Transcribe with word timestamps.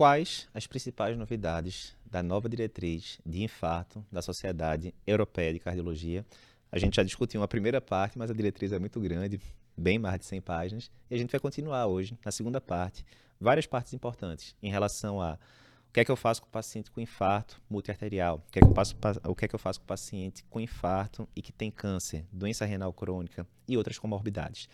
quais 0.00 0.48
as 0.54 0.66
principais 0.66 1.14
novidades 1.14 1.94
da 2.06 2.22
nova 2.22 2.48
diretriz 2.48 3.20
de 3.26 3.42
infarto 3.42 4.02
da 4.10 4.22
Sociedade 4.22 4.94
Europeia 5.06 5.52
de 5.52 5.58
Cardiologia. 5.58 6.24
A 6.72 6.78
gente 6.78 6.96
já 6.96 7.02
discutiu 7.02 7.38
uma 7.38 7.46
primeira 7.46 7.82
parte, 7.82 8.16
mas 8.16 8.30
a 8.30 8.32
diretriz 8.32 8.72
é 8.72 8.78
muito 8.78 8.98
grande, 8.98 9.38
bem 9.76 9.98
mais 9.98 10.18
de 10.18 10.24
100 10.24 10.40
páginas, 10.40 10.90
e 11.10 11.14
a 11.14 11.18
gente 11.18 11.30
vai 11.30 11.38
continuar 11.38 11.86
hoje, 11.86 12.18
na 12.24 12.32
segunda 12.32 12.62
parte, 12.62 13.04
várias 13.38 13.66
partes 13.66 13.92
importantes 13.92 14.56
em 14.62 14.70
relação 14.70 15.20
a 15.20 15.34
o 15.34 15.92
que 15.92 16.00
é 16.00 16.04
que 16.06 16.10
eu 16.10 16.16
faço 16.16 16.40
com 16.40 16.48
o 16.48 16.50
paciente 16.50 16.90
com 16.90 16.98
infarto 16.98 17.60
multiarterial, 17.68 18.42
o 18.48 18.50
que 18.50 18.58
é 18.58 18.62
que 18.62 18.72
faço, 18.72 18.96
o 19.28 19.34
que 19.34 19.44
é 19.44 19.48
que 19.48 19.54
eu 19.54 19.58
faço 19.58 19.80
com 19.80 19.84
o 19.84 19.86
paciente 19.86 20.42
com 20.48 20.58
infarto 20.58 21.28
e 21.36 21.42
que 21.42 21.52
tem 21.52 21.70
câncer, 21.70 22.24
doença 22.32 22.64
renal 22.64 22.90
crônica 22.94 23.46
e 23.68 23.76
outras 23.76 23.98
comorbidades. 23.98 24.66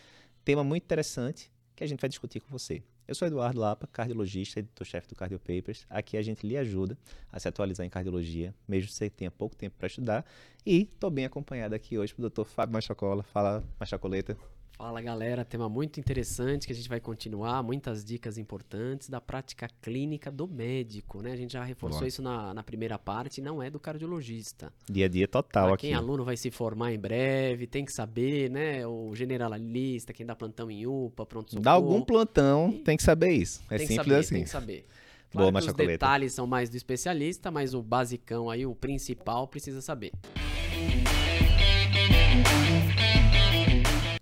Tema 0.45 0.63
muito 0.63 0.83
interessante 0.83 1.51
que 1.75 1.83
a 1.83 1.87
gente 1.87 1.99
vai 1.99 2.07
discutir 2.07 2.39
com 2.39 2.47
você. 2.49 2.81
Eu 3.07 3.15
sou 3.15 3.25
Eduardo 3.25 3.57
Lapa, 3.57 3.87
cardiologista, 3.87 4.59
editor-chefe 4.59 5.07
do 5.07 5.15
Cardio 5.15 5.39
Papers. 5.39 5.85
Aqui 5.89 6.17
a 6.17 6.21
gente 6.21 6.45
lhe 6.45 6.57
ajuda 6.57 6.97
a 7.31 7.39
se 7.39 7.47
atualizar 7.47 7.85
em 7.85 7.89
cardiologia, 7.89 8.53
mesmo 8.67 8.89
que 8.89 8.93
você 8.93 9.09
tenha 9.09 9.31
pouco 9.31 9.55
tempo 9.55 9.77
para 9.77 9.87
estudar. 9.87 10.25
E 10.65 10.81
estou 10.81 11.09
bem 11.09 11.23
acompanhado 11.23 11.73
aqui 11.73 11.97
hoje 11.97 12.13
pelo 12.13 12.29
Dr. 12.29 12.43
Fábio 12.43 12.73
Machacola. 12.73 13.23
Fala, 13.23 13.63
Machacoleta. 13.79 14.37
Fala 14.77 15.01
galera, 15.01 15.43
tema 15.43 15.67
muito 15.67 15.99
interessante 15.99 16.67
que 16.67 16.71
a 16.71 16.75
gente 16.75 16.87
vai 16.87 16.99
continuar, 16.99 17.63
muitas 17.63 18.05
dicas 18.05 18.37
importantes 18.37 19.09
da 19.09 19.19
prática 19.19 19.67
clínica 19.81 20.29
do 20.31 20.47
médico, 20.47 21.19
né? 21.19 21.31
A 21.31 21.35
gente 21.35 21.53
já 21.53 21.63
reforçou 21.63 22.01
Boa. 22.01 22.07
isso 22.07 22.21
na, 22.21 22.53
na, 22.53 22.61
primeira 22.61 22.99
parte, 22.99 23.41
não 23.41 23.61
é 23.61 23.71
do 23.71 23.79
cardiologista. 23.79 24.71
Dia 24.87 25.05
a 25.05 25.09
dia 25.09 25.27
total 25.27 25.65
pra 25.65 25.73
aqui. 25.73 25.87
Quem 25.87 25.95
aluno 25.95 26.23
vai 26.23 26.37
se 26.37 26.51
formar 26.51 26.93
em 26.93 26.99
breve, 26.99 27.65
tem 27.65 27.83
que 27.83 27.91
saber, 27.91 28.51
né? 28.51 28.85
O 28.85 29.15
generalista, 29.15 30.13
quem 30.13 30.23
dá 30.23 30.35
plantão 30.35 30.69
em 30.69 30.85
UPA, 30.85 31.25
pronto. 31.25 31.59
Dá 31.59 31.71
algum 31.71 32.03
plantão, 32.03 32.71
tem 32.85 32.95
que 32.95 33.03
saber 33.03 33.31
isso. 33.31 33.63
É 33.71 33.79
simples 33.79 33.95
saber, 33.95 34.15
assim. 34.15 34.35
Tem 34.35 34.43
que 34.43 34.49
saber. 34.51 34.85
Claro 35.31 35.51
Boa, 35.51 35.61
que 35.61 35.69
os 35.69 35.73
detalhes 35.73 36.33
são 36.33 36.45
mais 36.45 36.69
do 36.69 36.77
especialista, 36.77 37.49
mas 37.49 37.73
o 37.73 37.81
basicão 37.81 38.47
aí, 38.47 38.63
o 38.63 38.75
principal, 38.75 39.47
precisa 39.47 39.81
saber. 39.81 40.11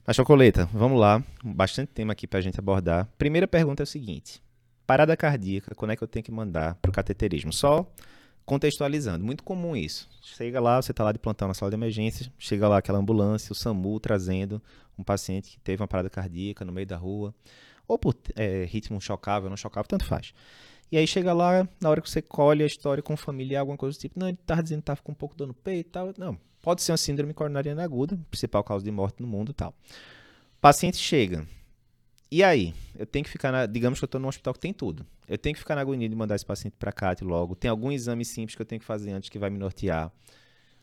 A 0.07 0.13
chocoleta, 0.13 0.69
vamos 0.71 0.99
lá. 0.99 1.23
Bastante 1.43 1.89
tema 1.89 2.13
aqui 2.13 2.27
para 2.27 2.37
a 2.37 2.41
gente 2.41 2.59
abordar. 2.59 3.09
Primeira 3.17 3.47
pergunta 3.47 3.81
é 3.81 3.85
o 3.85 3.87
seguinte: 3.87 4.39
parada 4.85 5.17
cardíaca, 5.17 5.73
quando 5.73 5.91
é 5.91 5.95
que 5.95 6.03
eu 6.03 6.07
tenho 6.07 6.23
que 6.23 6.31
mandar 6.31 6.75
para 6.75 6.89
o 6.89 6.93
cateterismo? 6.93 7.51
Só 7.51 7.91
contextualizando, 8.45 9.25
muito 9.25 9.43
comum 9.43 9.75
isso. 9.75 10.07
Chega 10.21 10.59
lá, 10.59 10.79
você 10.79 10.91
está 10.91 11.03
lá 11.03 11.11
de 11.11 11.17
plantão 11.17 11.47
na 11.47 11.55
sala 11.55 11.71
de 11.71 11.75
emergência, 11.75 12.31
chega 12.37 12.67
lá 12.67 12.77
aquela 12.77 12.99
ambulância, 12.99 13.51
o 13.51 13.55
SAMU 13.55 13.99
trazendo 13.99 14.61
um 14.95 15.03
paciente 15.03 15.49
que 15.49 15.59
teve 15.59 15.81
uma 15.81 15.87
parada 15.87 16.07
cardíaca 16.07 16.63
no 16.63 16.71
meio 16.71 16.85
da 16.85 16.97
rua, 16.97 17.33
ou 17.87 17.97
por 17.97 18.15
é, 18.35 18.63
ritmo 18.65 19.01
chocável, 19.01 19.49
não 19.49 19.57
chocável, 19.57 19.87
tanto 19.87 20.05
faz. 20.05 20.35
E 20.91 20.97
aí 20.97 21.07
chega 21.07 21.33
lá, 21.33 21.67
na 21.81 21.89
hora 21.89 21.99
que 21.99 22.07
você 22.07 22.21
colhe 22.21 22.61
a 22.61 22.67
história 22.67 23.01
com 23.01 23.15
o 23.15 23.17
familiar, 23.17 23.61
alguma 23.61 23.75
coisa 23.75 23.97
do 23.97 23.99
tipo, 23.99 24.19
não, 24.19 24.27
ele 24.27 24.37
estava 24.39 24.61
dizendo 24.61 24.81
que 24.81 24.83
estava 24.83 25.01
com 25.01 25.13
um 25.13 25.15
pouco 25.15 25.33
de 25.33 25.39
dor 25.39 25.47
no 25.47 25.53
peito 25.55 25.87
e 25.87 25.91
tal. 25.91 26.13
Não, 26.15 26.37
Pode 26.65 26.81
ser 26.81 26.93
uma 26.93 26.97
síndrome 26.97 27.31
coronariana 27.31 27.83
aguda, 27.83 28.19
principal 28.31 28.63
causa 28.63 28.83
de 28.83 28.89
morte 28.89 29.21
no 29.21 29.27
mundo 29.27 29.51
e 29.51 29.53
tal. 29.53 29.69
O 29.69 30.59
paciente 30.59 30.97
chega. 30.97 31.47
E 32.31 32.43
aí? 32.43 32.73
Eu 32.97 33.05
tenho 33.05 33.23
que 33.23 33.29
ficar 33.29 33.51
na. 33.51 33.67
Digamos 33.67 33.99
que 33.99 34.03
eu 34.03 34.07
estou 34.07 34.19
num 34.19 34.27
hospital 34.27 34.51
que 34.51 34.59
tem 34.59 34.73
tudo. 34.73 35.05
Eu 35.29 35.37
tenho 35.37 35.53
que 35.53 35.59
ficar 35.59 35.75
na 35.75 35.81
agonia 35.81 36.09
de 36.09 36.15
mandar 36.15 36.33
esse 36.33 36.43
paciente 36.43 36.73
para 36.79 36.91
CAT 36.91 37.23
logo. 37.23 37.53
Tem 37.53 37.69
algum 37.69 37.91
exame 37.91 38.25
simples 38.25 38.55
que 38.55 38.61
eu 38.63 38.65
tenho 38.65 38.79
que 38.79 38.85
fazer 38.85 39.11
antes 39.11 39.29
que 39.29 39.37
vai 39.37 39.51
me 39.51 39.59
nortear. 39.59 40.11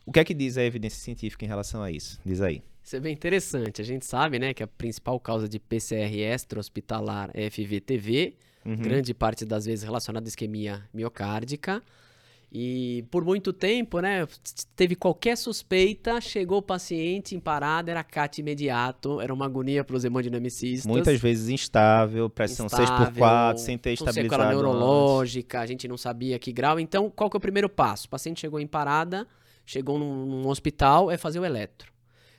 O 0.06 0.12
que 0.12 0.20
é 0.20 0.24
que 0.24 0.32
diz 0.32 0.56
a 0.56 0.62
evidência 0.62 1.00
científica 1.00 1.44
em 1.44 1.48
relação 1.48 1.82
a 1.82 1.90
isso? 1.90 2.20
Diz 2.24 2.40
aí. 2.40 2.62
Isso 2.80 2.94
é 2.94 3.00
bem 3.00 3.12
interessante. 3.12 3.82
A 3.82 3.84
gente 3.84 4.06
sabe, 4.06 4.38
né, 4.38 4.54
que 4.54 4.62
a 4.62 4.68
principal 4.68 5.18
causa 5.18 5.48
de 5.48 5.58
PCR 5.58 6.16
extra-hospitalar 6.16 7.28
é 7.34 7.50
FVTV, 7.50 8.36
uhum. 8.64 8.76
grande 8.76 9.12
parte 9.12 9.44
das 9.44 9.66
vezes 9.66 9.82
relacionada 9.82 10.28
à 10.28 10.28
isquemia 10.28 10.88
miocárdica. 10.94 11.82
E 12.54 13.06
por 13.10 13.24
muito 13.24 13.50
tempo, 13.50 13.98
né, 14.00 14.28
teve 14.76 14.94
qualquer 14.94 15.38
suspeita, 15.38 16.20
chegou 16.20 16.58
o 16.58 16.62
paciente 16.62 17.34
em 17.34 17.40
parada, 17.40 17.90
era 17.90 18.04
CAT 18.04 18.42
imediato, 18.42 19.22
era 19.22 19.32
uma 19.32 19.46
agonia 19.46 19.82
para 19.82 19.96
os 19.96 20.04
hemodinamicistas. 20.04 20.84
Muitas 20.84 21.18
vezes 21.18 21.48
instável, 21.48 22.28
pressão 22.28 22.66
instável, 22.66 22.88
6 22.88 23.08
por 23.08 23.16
4 23.16 23.62
sem 23.62 23.78
ter 23.78 23.94
estabilizado. 23.94 24.50
neurológica, 24.50 25.60
antes. 25.60 25.64
a 25.64 25.66
gente 25.66 25.88
não 25.88 25.96
sabia 25.96 26.38
que 26.38 26.52
grau. 26.52 26.78
Então, 26.78 27.08
qual 27.08 27.30
que 27.30 27.36
é 27.36 27.38
o 27.38 27.40
primeiro 27.40 27.70
passo? 27.70 28.06
O 28.06 28.10
paciente 28.10 28.42
chegou 28.42 28.60
em 28.60 28.66
parada, 28.66 29.26
chegou 29.64 29.98
num, 29.98 30.26
num 30.26 30.48
hospital, 30.48 31.10
é 31.10 31.16
fazer 31.16 31.38
o 31.38 31.46
eletro. 31.46 31.90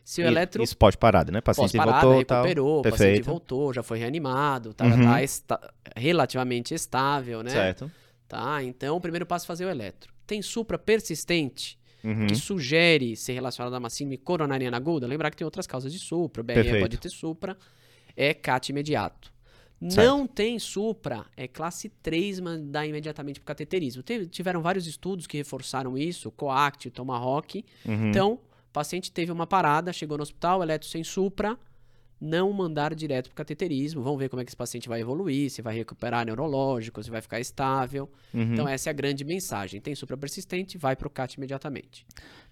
Se 0.03 0.21
o 0.21 0.27
eletro... 0.27 0.61
Isso 0.61 0.77
pós-parada, 0.77 1.31
né? 1.31 1.41
Paciente 1.41 1.75
pós-parada, 1.75 2.05
voltou, 2.05 2.19
recuperou, 2.19 2.81
tal. 2.83 2.91
paciente 2.91 3.21
voltou, 3.23 3.73
já 3.73 3.81
foi 3.81 3.97
reanimado, 3.97 4.75
tá, 4.75 4.85
uhum. 4.85 5.05
tá 5.05 5.21
esta... 5.23 5.73
relativamente 5.95 6.75
estável, 6.75 7.41
né? 7.41 7.49
Certo. 7.49 7.89
Tá? 8.33 8.63
Então, 8.63 8.97
o 8.97 9.01
primeiro 9.01 9.25
passo 9.25 9.45
é 9.45 9.47
fazer 9.47 9.65
o 9.65 9.69
eletro. 9.69 10.13
Tem 10.25 10.41
supra 10.41 10.79
persistente, 10.79 11.77
uhum. 12.03 12.25
que 12.25 12.35
sugere 12.35 13.15
ser 13.15 13.33
relacionado 13.33 13.73
a 13.75 13.77
uma 13.77 13.89
síndrome 13.89 14.17
coronariana 14.17 14.75
aguda. 14.75 15.05
Lembrar 15.05 15.29
que 15.29 15.37
tem 15.37 15.45
outras 15.45 15.67
causas 15.67 15.93
de 15.93 15.99
supra, 15.99 16.41
o 16.41 16.43
BRE 16.43 16.79
pode 16.79 16.97
ter 16.97 17.09
supra, 17.09 17.55
é 18.15 18.33
CAT 18.33 18.69
imediato. 18.69 19.31
Certo. 19.89 20.07
Não 20.07 20.25
tem 20.25 20.57
supra, 20.57 21.25
é 21.35 21.47
classe 21.47 21.89
3, 22.01 22.39
mandar 22.39 22.87
imediatamente 22.87 23.39
para 23.39 23.53
cateterismo. 23.53 24.01
Teve, 24.01 24.27
tiveram 24.27 24.61
vários 24.61 24.87
estudos 24.87 25.27
que 25.27 25.37
reforçaram 25.37 25.97
isso, 25.97 26.31
COACT, 26.31 26.89
Tomahawk. 26.89 27.65
Uhum. 27.85 28.09
Então, 28.09 28.33
o 28.33 28.73
paciente 28.73 29.11
teve 29.11 29.31
uma 29.31 29.45
parada, 29.45 29.91
chegou 29.91 30.17
no 30.17 30.23
hospital, 30.23 30.63
eletro 30.63 30.87
sem 30.87 31.03
supra, 31.03 31.57
não 32.23 32.53
mandar 32.53 32.95
direto 32.95 33.29
para 33.29 33.35
cateterismo. 33.35 34.01
Vamos 34.01 34.17
ver 34.17 34.29
como 34.29 34.41
é 34.41 34.45
que 34.45 34.49
esse 34.49 34.55
paciente 34.55 34.87
vai 34.87 35.01
evoluir, 35.01 35.49
se 35.49 35.61
vai 35.61 35.75
recuperar 35.75 36.25
neurológico, 36.25 37.03
se 37.03 37.11
vai 37.11 37.21
ficar 37.21 37.39
estável. 37.39 38.09
Uhum. 38.33 38.53
Então, 38.53 38.67
essa 38.67 38.89
é 38.89 38.91
a 38.91 38.93
grande 38.93 39.25
mensagem. 39.25 39.81
Tem 39.81 39.93
supra 39.93 40.15
persistente, 40.15 40.77
vai 40.77 40.95
para 40.95 41.07
o 41.07 41.09
CAT 41.09 41.35
imediatamente. 41.35 42.05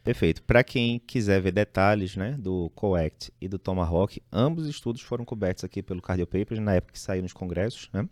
Perfeito. 0.03 0.43
Para 0.43 0.63
quem 0.63 0.99
quiser 0.99 1.41
ver 1.41 1.53
detalhes 1.53 2.17
né, 2.17 2.35
do 2.37 2.69
COACT 2.75 3.31
e 3.39 3.47
do 3.47 3.57
Tomahawk, 3.57 4.21
ambos 4.31 4.65
os 4.65 4.69
estudos 4.69 5.01
foram 5.01 5.23
cobertos 5.23 5.63
aqui 5.63 5.81
pelo 5.81 6.01
Cardio 6.01 6.27
Papers 6.27 6.59
na 6.59 6.73
época 6.73 6.93
que 6.93 6.99
saiu 6.99 7.21
nos 7.21 7.33
congressos. 7.33 7.89
Né? 7.93 8.07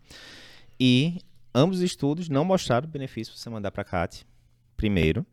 E 0.79 1.19
ambos 1.53 1.79
os 1.79 1.83
estudos 1.83 2.29
não 2.29 2.45
mostraram 2.45 2.87
benefício 2.87 3.35
você 3.35 3.49
mandar 3.49 3.71
para 3.71 3.83
CAT 3.83 4.25
primeiro. 4.77 5.25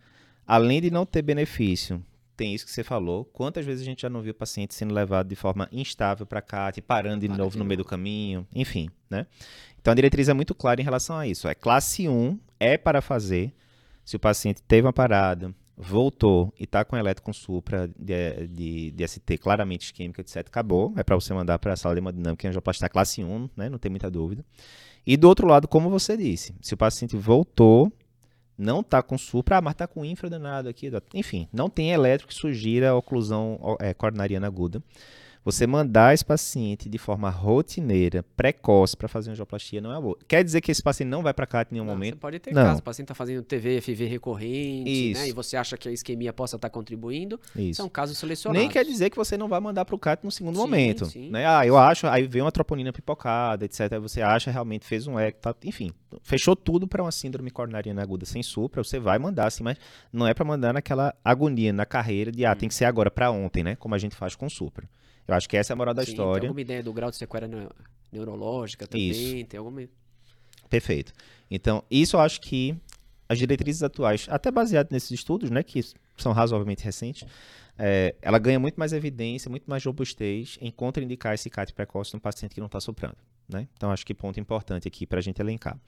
Além 0.44 0.81
de 0.81 0.91
não 0.91 1.06
ter 1.06 1.22
benefício 1.22 2.04
tem 2.36 2.54
isso 2.54 2.64
que 2.64 2.70
você 2.70 2.84
falou. 2.84 3.24
Quantas 3.24 3.64
vezes 3.64 3.82
a 3.82 3.84
gente 3.84 4.02
já 4.02 4.10
não 4.10 4.20
viu 4.20 4.34
paciente 4.34 4.74
sendo 4.74 4.94
levado 4.94 5.28
de 5.28 5.36
forma 5.36 5.69
instável 5.72 6.26
para 6.26 6.42
CAT, 6.42 6.80
parando 6.82 7.20
de 7.20 7.28
Para 7.28 7.38
novo 7.38 7.58
no 7.58 7.64
meio 7.64 7.78
do 7.78 7.84
caminho, 7.84 8.47
enfim, 8.54 8.91
né? 9.08 9.26
Então 9.80 9.92
a 9.92 9.94
diretriz 9.94 10.28
é 10.28 10.34
muito 10.34 10.54
clara 10.54 10.80
em 10.80 10.84
relação 10.84 11.16
a 11.16 11.26
isso. 11.26 11.48
É 11.48 11.54
classe 11.54 12.08
1 12.08 12.38
é 12.58 12.76
para 12.76 13.00
fazer 13.00 13.54
se 14.04 14.16
o 14.16 14.20
paciente 14.20 14.62
teve 14.62 14.86
uma 14.86 14.92
parada, 14.92 15.54
voltou 15.76 16.52
e 16.58 16.64
está 16.64 16.84
com 16.84 16.96
eletro 16.96 17.22
com 17.22 17.32
supra 17.32 17.88
de, 17.98 18.46
de, 18.46 18.91
de, 18.92 19.08
ST 19.08 19.38
claramente 19.38 19.86
isquêmica, 19.86 20.20
etc. 20.20 20.38
Acabou. 20.38 20.92
É 20.96 21.02
para 21.02 21.14
você 21.14 21.34
mandar 21.34 21.58
para 21.58 21.72
a 21.72 21.76
sala 21.76 21.94
de 21.94 22.00
hemodinâmica 22.00 22.46
e 22.46 22.48
angioplastia 22.48 22.88
classe 22.88 23.22
1, 23.22 23.50
né? 23.56 23.69
Não 23.69 23.78
tem 23.78 23.91
muita 23.91 24.10
dúvida. 24.10 24.44
E 25.06 25.16
do 25.16 25.28
outro 25.28 25.46
lado, 25.46 25.69
como 25.69 25.91
você 25.91 26.16
disse, 26.16 26.54
se 26.60 26.75
o 26.75 26.76
paciente 26.76 27.16
voltou 27.16 27.92
não 28.59 28.81
está 28.81 29.03
com 29.03 29.19
supra, 29.19 29.59
ah, 29.59 29.61
mas 29.61 29.72
está 29.75 29.87
com 29.87 30.05
infradenado 30.05 30.69
aqui. 30.69 30.91
Enfim, 31.15 31.49
não 31.53 31.69
tem 31.69 31.91
elétrico 31.91 32.33
que 32.33 32.39
sugira 32.39 32.94
oclusão 32.94 33.59
é, 33.81 33.93
coronariana 33.93 34.47
aguda. 34.47 34.83
Você 35.46 35.64
mandar 35.64 36.12
esse 36.12 36.24
paciente 36.24 36.88
de 36.88 36.98
forma 36.98 37.30
rotineira, 37.30 38.24
precoce, 38.36 38.96
para 38.96 39.06
fazer 39.06 39.30
angioplastia 39.30 39.80
não 39.80 39.96
é 39.96 40.00
boa. 40.00 40.18
Quer 40.26 40.42
dizer 40.42 40.60
que 40.60 40.72
esse 40.72 40.82
paciente 40.82 41.08
não 41.08 41.22
vai 41.22 41.32
para 41.32 41.46
cá 41.46 41.62
em 41.62 41.66
nenhum 41.74 41.84
não, 41.84 41.92
momento? 41.92 42.14
Você 42.14 42.20
pode 42.20 42.38
ter 42.40 42.52
não. 42.52 42.64
caso. 42.64 42.80
O 42.80 42.82
paciente 42.82 43.04
está 43.04 43.14
fazendo 43.14 43.44
TV, 43.44 43.80
FV 43.80 44.06
recorrente, 44.06 45.14
né? 45.14 45.28
E 45.28 45.32
você 45.32 45.56
acha 45.56 45.78
que 45.78 45.88
a 45.88 45.92
isquemia 45.92 46.32
possa 46.32 46.56
estar 46.56 46.68
tá 46.68 46.72
contribuindo. 46.72 47.40
Isso. 47.54 47.76
São 47.76 47.88
casos 47.88 48.18
selecionados. 48.18 48.60
Nem 48.60 48.68
quer 48.68 48.84
dizer 48.84 49.08
que 49.08 49.16
você 49.16 49.38
não 49.38 49.46
vai 49.46 49.60
mandar 49.60 49.84
para 49.84 49.94
o 49.94 49.98
CAT 50.00 50.24
no 50.24 50.32
segundo 50.32 50.56
sim, 50.56 50.60
momento. 50.60 51.06
Sim. 51.06 51.30
Né? 51.30 51.46
Ah, 51.46 51.64
eu 51.64 51.78
acho, 51.78 52.08
aí 52.08 52.26
vem 52.26 52.42
uma 52.42 52.50
troponina 52.50 52.92
pipocada, 52.92 53.64
etc. 53.66 53.92
Aí 53.92 54.00
você 54.00 54.22
acha 54.22 54.50
realmente 54.50 54.84
fez 54.84 55.06
um 55.06 55.16
eco, 55.16 55.38
tá, 55.38 55.54
enfim, 55.62 55.92
fechou 56.24 56.56
tudo 56.56 56.88
para 56.88 57.00
uma 57.00 57.12
síndrome 57.12 57.52
coronariana 57.52 58.02
aguda 58.02 58.26
sem 58.26 58.42
supra, 58.42 58.82
você 58.82 58.99
vai 58.99 59.20
mandar 59.20 59.46
assim, 59.46 59.62
mas 59.62 59.78
não 60.12 60.26
é 60.26 60.34
para 60.34 60.44
mandar 60.44 60.75
naquela 60.75 61.14
agonia 61.25 61.72
na 61.72 61.87
carreira 61.87 62.32
de 62.32 62.44
ah, 62.44 62.50
hum. 62.50 62.56
tem 62.56 62.69
que 62.69 62.75
ser 62.75 62.87
agora 62.87 63.12
para 63.12 63.31
ontem, 63.31 63.62
né? 63.62 63.76
Como 63.76 63.94
a 63.94 63.99
gente 63.99 64.16
faz 64.16 64.34
com 64.34 64.50
supra. 64.50 64.88
Eu 65.26 65.34
acho 65.34 65.49
que 65.49 65.56
essa 65.56 65.73
é 65.73 65.75
a 65.75 65.76
moral 65.76 65.94
da 65.94 66.05
Sim, 66.05 66.11
história. 66.11 66.40
Tem 66.40 66.49
alguma 66.49 66.61
ideia 66.61 66.82
do 66.82 66.93
grau 66.93 67.11
de 67.11 67.17
sequela 67.17 67.49
neurológica 68.12 68.87
também? 68.87 69.11
Isso. 69.11 69.46
Tem 69.46 69.58
alguma. 69.58 69.82
Perfeito. 70.69 71.12
Então, 71.50 71.82
isso 71.90 72.17
eu 72.17 72.20
acho 72.20 72.40
que 72.40 72.76
as 73.28 73.38
diretrizes 73.38 73.82
atuais, 73.82 74.26
até 74.31 74.50
baseado 74.50 74.90
nesses 74.90 75.11
estudos, 75.11 75.50
né, 75.50 75.62
que 75.62 75.82
são 76.17 76.32
razoavelmente 76.32 76.84
recentes, 76.84 77.26
é, 77.78 78.14
ela 78.23 78.38
ganha 78.38 78.58
muito 78.58 78.76
mais 78.76 78.93
evidência, 78.93 79.50
muito 79.50 79.69
mais 79.69 79.84
robustez 79.84 80.58
em 80.61 80.70
contraindicar 80.70 81.34
esse 81.34 81.50
CAT 81.50 81.73
precoce 81.73 82.14
no 82.14 82.20
paciente 82.20 82.55
que 82.55 82.61
não 82.61 82.67
está 82.67 82.81
soprando. 82.81 83.17
Né? 83.49 83.69
Então, 83.76 83.90
acho 83.90 84.06
que 84.06 84.14
ponto 84.14 84.40
importante 84.40 84.88
aqui 84.88 85.06
para 85.06 85.19
a 85.19 85.23
gente 85.23 85.40
elencar. 85.40 85.78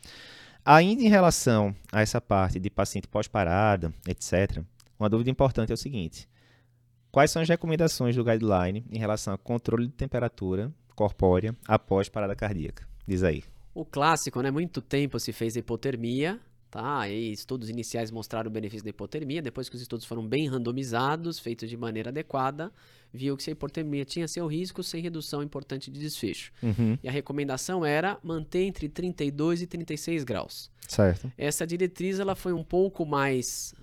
Ainda 0.64 1.02
em 1.02 1.08
relação 1.08 1.75
a 1.90 2.00
essa 2.00 2.20
parte 2.20 2.58
de 2.58 2.69
paciente 2.69 3.08
pós-parada, 3.08 3.93
etc., 4.06 4.62
uma 4.99 5.08
dúvida 5.08 5.31
importante 5.31 5.70
é 5.70 5.75
o 5.75 5.79
seguinte: 5.79 6.29
Quais 7.10 7.31
são 7.31 7.40
as 7.43 7.49
recomendações 7.49 8.14
do 8.14 8.25
guideline 8.25 8.84
em 8.90 8.99
relação 8.99 9.32
ao 9.32 9.38
controle 9.38 9.87
de 9.87 9.93
temperatura 9.93 10.72
corpórea 10.94 11.56
após 11.66 12.08
parada 12.08 12.37
cardíaca? 12.37 12.87
Diz 13.06 13.22
aí. 13.22 13.43
O 13.75 13.84
clássico, 13.84 14.40
né? 14.43 14.50
Muito 14.50 14.82
tempo 14.82 15.19
se 15.19 15.32
fez 15.32 15.56
hipotermia, 15.56 16.38
tá? 16.70 17.08
E 17.08 17.32
estudos 17.32 17.70
iniciais 17.70 18.10
mostraram 18.10 18.50
o 18.50 18.52
benefício 18.52 18.84
da 18.84 18.90
hipotermia. 18.90 19.40
Depois 19.40 19.69
que 19.69 19.76
os 19.76 19.82
estudos 19.82 20.05
foram 20.05 20.26
bem 20.26 20.49
randomizados, 20.49 21.38
feitos 21.38 21.70
de 21.70 21.76
maneira 21.76 22.10
adequada, 22.10 22.70
viu 23.12 23.37
que 23.37 23.43
se 23.43 23.50
a 23.50 23.52
hipotermia 23.52 24.04
tinha 24.04 24.28
seu 24.28 24.46
risco 24.46 24.82
sem 24.82 25.00
redução 25.00 25.43
importante 25.43 25.90
de 25.90 25.99
desfecho. 25.99 26.52
Uhum. 26.62 26.99
E 27.02 27.08
a 27.08 27.12
recomendação 27.12 27.84
era 27.84 28.19
manter 28.22 28.64
entre 28.64 28.88
32 28.88 29.62
e 29.62 29.66
36 29.66 30.25
graus. 30.25 30.70
Certo. 30.87 31.31
Essa 31.37 31.66
diretriz 31.66 32.19
ela 32.19 32.34
foi 32.34 32.52
um 32.52 32.64
pouco 32.64 33.06
mais 33.06 33.75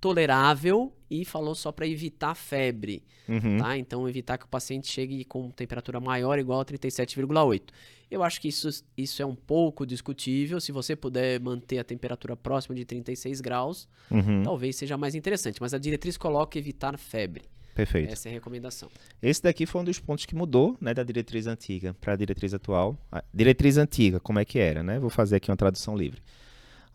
tolerável 0.00 0.92
e 1.10 1.24
falou 1.24 1.54
só 1.54 1.70
para 1.72 1.86
evitar 1.86 2.34
febre, 2.34 3.02
Uhum. 3.28 3.58
tá? 3.58 3.76
Então 3.78 4.08
evitar 4.08 4.38
que 4.38 4.44
o 4.44 4.48
paciente 4.48 4.88
chegue 4.90 5.24
com 5.24 5.50
temperatura 5.50 6.00
maior 6.00 6.36
ou 6.36 6.40
igual 6.40 6.60
a 6.60 6.64
37,8. 6.64 7.62
Eu 8.10 8.24
acho 8.24 8.40
que 8.40 8.48
isso, 8.48 8.68
isso 8.96 9.22
é 9.22 9.26
um 9.26 9.34
pouco 9.36 9.86
discutível. 9.86 10.60
Se 10.60 10.72
você 10.72 10.96
puder 10.96 11.38
manter 11.40 11.78
a 11.78 11.84
temperatura 11.84 12.34
próxima 12.36 12.74
de 12.74 12.84
36 12.84 13.40
graus, 13.40 13.88
Uhum. 14.10 14.42
talvez 14.42 14.74
seja 14.76 14.96
mais 14.96 15.14
interessante. 15.14 15.60
Mas 15.60 15.72
a 15.74 15.78
diretriz 15.78 16.16
coloca 16.16 16.58
evitar 16.58 16.96
febre. 16.98 17.42
Perfeito. 17.72 18.12
Essa 18.12 18.28
é 18.28 18.30
a 18.30 18.34
recomendação. 18.34 18.90
Esse 19.22 19.42
daqui 19.42 19.64
foi 19.64 19.80
um 19.80 19.84
dos 19.84 20.00
pontos 20.00 20.26
que 20.26 20.34
mudou, 20.34 20.76
né, 20.80 20.92
da 20.92 21.04
diretriz 21.04 21.46
antiga 21.46 21.94
para 22.00 22.14
a 22.14 22.16
diretriz 22.16 22.52
atual. 22.52 22.98
A 23.12 23.22
diretriz 23.32 23.76
antiga, 23.76 24.18
como 24.18 24.40
é 24.40 24.44
que 24.44 24.58
era, 24.58 24.82
né? 24.82 24.98
Vou 24.98 25.08
fazer 25.08 25.36
aqui 25.36 25.50
uma 25.50 25.56
tradução 25.56 25.96
livre. 25.96 26.20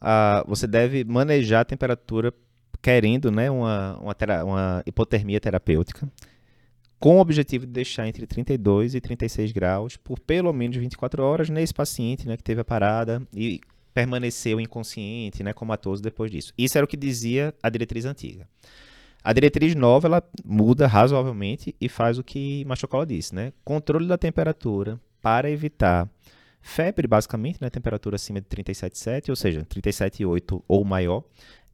Ah, 0.02 0.44
você 0.46 0.68
deve 0.68 1.06
manejar 1.06 1.62
a 1.62 1.66
temperatura 1.66 2.34
querendo, 2.86 3.32
né, 3.32 3.50
uma, 3.50 3.98
uma, 3.98 4.44
uma 4.44 4.84
hipotermia 4.86 5.40
terapêutica, 5.40 6.08
com 7.00 7.18
o 7.18 7.20
objetivo 7.20 7.66
de 7.66 7.72
deixar 7.72 8.08
entre 8.08 8.28
32 8.28 8.94
e 8.94 9.02
36 9.02 9.52
graus 9.52 9.98
por 9.98 10.20
pelo 10.20 10.54
menos 10.54 10.78
24 10.78 11.24
horas 11.24 11.50
nesse 11.50 11.74
paciente, 11.74 12.28
né, 12.28 12.38
que 12.38 12.44
teve 12.44 12.62
a 12.62 12.64
parada 12.64 13.28
e 13.34 13.60
permaneceu 13.92 14.62
inconsciente, 14.62 15.42
né, 15.42 15.52
comatoso 15.52 16.04
depois 16.04 16.30
disso. 16.30 16.54
Isso 16.56 16.78
era 16.78 16.86
o 16.86 16.88
que 16.88 16.96
dizia 16.96 17.56
a 17.64 17.72
diretriz 17.72 18.06
antiga. 18.06 18.48
A 19.24 19.34
diretriz 19.34 19.74
nova 19.74 20.08
ela 20.08 20.24
muda 20.46 20.86
razoavelmente 20.86 21.76
e 21.82 21.90
faz 21.90 22.20
o 22.20 22.24
que 22.24 22.64
Machocola 22.66 23.04
disse, 23.04 23.34
né? 23.34 23.52
Controle 23.64 24.08
da 24.08 24.20
temperatura 24.20 25.02
para 25.24 25.50
evitar 25.50 26.08
febre, 26.62 27.08
basicamente, 27.08 27.60
né? 27.60 27.72
Temperatura 27.72 28.18
acima 28.18 28.40
de 28.40 28.46
37,7, 28.46 29.30
ou 29.30 29.36
seja, 29.36 29.66
37,8 29.66 30.62
ou 30.68 30.86
maior, 30.86 31.24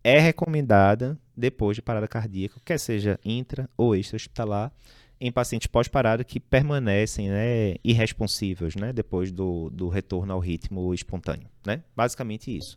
é 0.03 0.19
recomendada 0.19 1.17
depois 1.35 1.75
de 1.75 1.81
parada 1.81 2.07
cardíaca, 2.07 2.59
quer 2.63 2.79
seja 2.79 3.19
intra 3.23 3.69
ou 3.77 3.95
extra-hospitalar, 3.95 4.71
em 5.19 5.31
pacientes 5.31 5.67
pós-parada 5.67 6.23
que 6.23 6.39
permanecem 6.39 7.29
né, 7.29 7.75
irresponsivos 7.83 8.75
né, 8.75 8.91
depois 8.91 9.31
do, 9.31 9.69
do 9.69 9.87
retorno 9.87 10.33
ao 10.33 10.39
ritmo 10.39 10.93
espontâneo. 10.93 11.47
Né? 11.65 11.83
Basicamente 11.95 12.55
isso. 12.55 12.75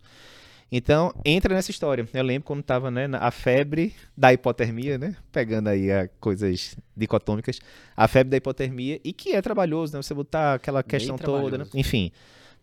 Então, 0.71 1.13
entra 1.23 1.53
nessa 1.53 1.71
história. 1.71 2.07
Eu 2.13 2.23
lembro 2.23 2.45
quando 2.45 2.59
estava 2.59 2.89
né, 2.91 3.07
na- 3.07 3.19
a 3.19 3.31
febre 3.31 3.95
da 4.17 4.33
hipotermia, 4.33 4.97
né? 4.97 5.15
Pegando 5.31 5.69
aí 5.69 5.91
a 5.91 6.07
coisas 6.19 6.75
dicotômicas, 6.97 7.59
a 7.95 8.07
febre 8.07 8.31
da 8.31 8.37
hipotermia, 8.37 8.99
e 9.03 9.13
que 9.13 9.33
é 9.33 9.41
trabalhoso, 9.41 9.95
né? 9.95 10.01
Você 10.01 10.13
botar 10.13 10.55
aquela 10.55 10.81
questão 10.83 11.17
toda, 11.17 11.57
né? 11.59 11.65
Enfim, 11.73 12.11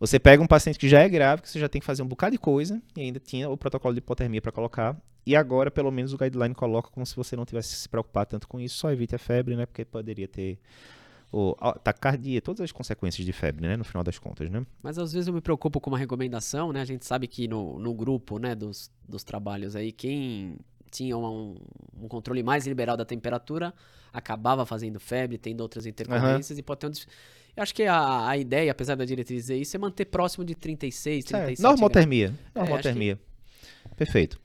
você 0.05 0.19
pega 0.19 0.43
um 0.43 0.47
paciente 0.47 0.77
que 0.77 0.89
já 0.89 0.99
é 0.99 1.07
grave, 1.07 1.41
que 1.41 1.49
você 1.49 1.57
já 1.57 1.69
tem 1.69 1.79
que 1.79 1.85
fazer 1.85 2.03
um 2.03 2.07
bocado 2.07 2.33
de 2.33 2.37
coisa, 2.37 2.81
e 2.93 3.01
ainda 3.01 3.21
tinha 3.21 3.49
o 3.49 3.55
protocolo 3.55 3.93
de 3.93 3.99
hipotermia 3.99 4.41
para 4.41 4.51
colocar, 4.51 5.01
e 5.25 5.33
agora, 5.33 5.71
pelo 5.71 5.89
menos, 5.89 6.11
o 6.11 6.17
guideline 6.17 6.53
coloca 6.53 6.89
como 6.89 7.05
se 7.05 7.15
você 7.15 7.37
não 7.37 7.45
tivesse 7.45 7.69
que 7.69 7.79
se 7.79 7.87
preocupar 7.87 8.25
tanto 8.25 8.45
com 8.45 8.59
isso, 8.59 8.77
só 8.77 8.91
evite 8.91 9.15
a 9.15 9.17
febre, 9.17 9.55
né? 9.55 9.65
Porque 9.65 9.85
poderia 9.85 10.27
ter 10.27 10.59
o 11.31 11.55
taquicardia, 11.81 12.41
todas 12.41 12.59
as 12.59 12.71
consequências 12.73 13.25
de 13.25 13.31
febre, 13.31 13.65
né? 13.65 13.77
No 13.77 13.85
final 13.85 14.03
das 14.03 14.19
contas, 14.19 14.49
né? 14.49 14.65
Mas 14.81 14.99
às 14.99 15.13
vezes 15.13 15.29
eu 15.29 15.33
me 15.33 15.39
preocupo 15.39 15.79
com 15.79 15.89
uma 15.89 15.97
recomendação, 15.97 16.73
né? 16.73 16.81
A 16.81 16.85
gente 16.85 17.05
sabe 17.05 17.25
que 17.27 17.47
no, 17.47 17.79
no 17.79 17.93
grupo, 17.93 18.37
né, 18.37 18.53
dos, 18.53 18.91
dos 19.07 19.23
trabalhos 19.23 19.73
aí, 19.73 19.93
quem 19.93 20.57
tinha 20.91 21.17
um, 21.17 21.55
um 21.97 22.09
controle 22.09 22.43
mais 22.43 22.67
liberal 22.67 22.97
da 22.97 23.05
temperatura 23.05 23.73
acabava 24.11 24.65
fazendo 24.65 24.99
febre, 24.99 25.37
tendo 25.37 25.61
outras 25.61 25.85
intercorrências 25.85 26.59
e 26.59 26.61
pode 26.61 26.81
ter 26.81 26.87
um... 26.87 26.91
Eu 27.55 27.63
acho 27.63 27.73
que 27.73 27.83
a, 27.83 28.27
a 28.27 28.37
ideia, 28.37 28.71
apesar 28.71 28.95
da 28.95 29.05
diretriz 29.05 29.43
dizer 29.43 29.57
isso, 29.57 29.75
é 29.75 29.79
manter 29.79 30.05
próximo 30.05 30.43
de 30.43 30.55
36, 30.55 31.25
37 31.25 31.59
graus. 31.59 31.59
Normaltermia. 31.59 32.33
É, 32.55 32.59
Normaltermia. 32.59 33.19
Perfeito. 33.95 34.39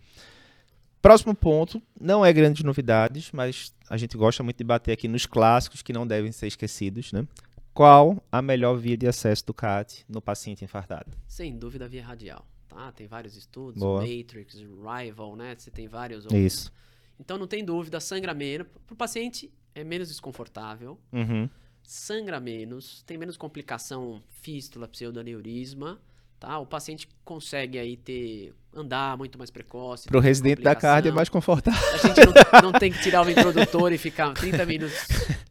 Próximo 1.00 1.34
ponto, 1.34 1.81
não 1.99 2.25
é 2.25 2.32
grandes 2.32 2.62
novidades, 2.62 3.31
mas 3.32 3.72
a 3.88 3.96
gente 3.96 4.16
gosta 4.16 4.43
muito 4.43 4.58
de 4.58 4.64
bater 4.64 4.93
aqui 4.93 5.08
nos 5.08 5.25
clássicos 5.26 5.81
que 5.81 5.93
não 5.93 6.06
devem 6.06 6.32
ser 6.32 6.49
esquecidos, 6.49 7.12
né? 7.12 7.26
Qual 7.72 8.20
a 8.31 8.43
melhor 8.43 8.76
via 8.76 8.96
de 8.96 9.06
acesso 9.06 9.46
do 9.46 9.55
CAT 9.55 10.05
no 10.08 10.20
paciente 10.20 10.64
infartado? 10.64 11.16
Sem 11.28 11.56
dúvida, 11.56 11.87
via 11.87 12.05
radial. 12.05 12.44
Tá? 12.69 12.90
Tem 12.93 13.06
vários 13.06 13.37
estudos, 13.37 13.81
Boa. 13.81 14.00
Matrix, 14.00 14.56
Rival, 14.56 15.37
né? 15.37 15.55
Você 15.56 15.70
tem 15.70 15.87
vários 15.87 16.25
outros. 16.25 16.40
Isso. 16.40 16.72
Então 17.19 17.38
não 17.38 17.46
tem 17.46 17.64
dúvida, 17.64 18.00
sangra 18.00 18.34
menos. 18.34 18.66
Para 18.84 18.94
o 18.94 18.96
paciente 18.96 19.52
é 19.75 19.84
menos 19.84 20.08
desconfortável, 20.08 20.99
Uhum. 21.12 21.49
Sangra 21.90 22.38
menos, 22.38 23.02
tem 23.06 23.17
menos 23.17 23.38
complicação 23.38 24.23
fístula, 24.43 24.87
pseudoaneurisma, 24.87 25.99
tá? 26.38 26.58
O 26.58 26.67
paciente 26.67 27.08
consegue 27.25 27.79
aí 27.79 27.96
ter 27.96 28.52
andar 28.75 29.17
muito 29.17 29.38
mais 29.38 29.50
precoce. 29.50 30.06
Pro 30.06 30.20
ter 30.20 30.26
residente 30.26 30.61
da 30.61 30.75
cardio 30.75 31.08
é 31.08 31.14
mais 31.14 31.31
confortável. 31.31 31.81
A 31.94 31.96
gente 31.96 32.20
não, 32.26 32.70
não 32.70 32.79
tem 32.79 32.93
que 32.93 33.00
tirar 33.02 33.25
o 33.26 33.31
introdutor 33.31 33.90
e 33.90 33.96
ficar 33.96 34.35
30 34.35 34.64
minutos 34.67 34.99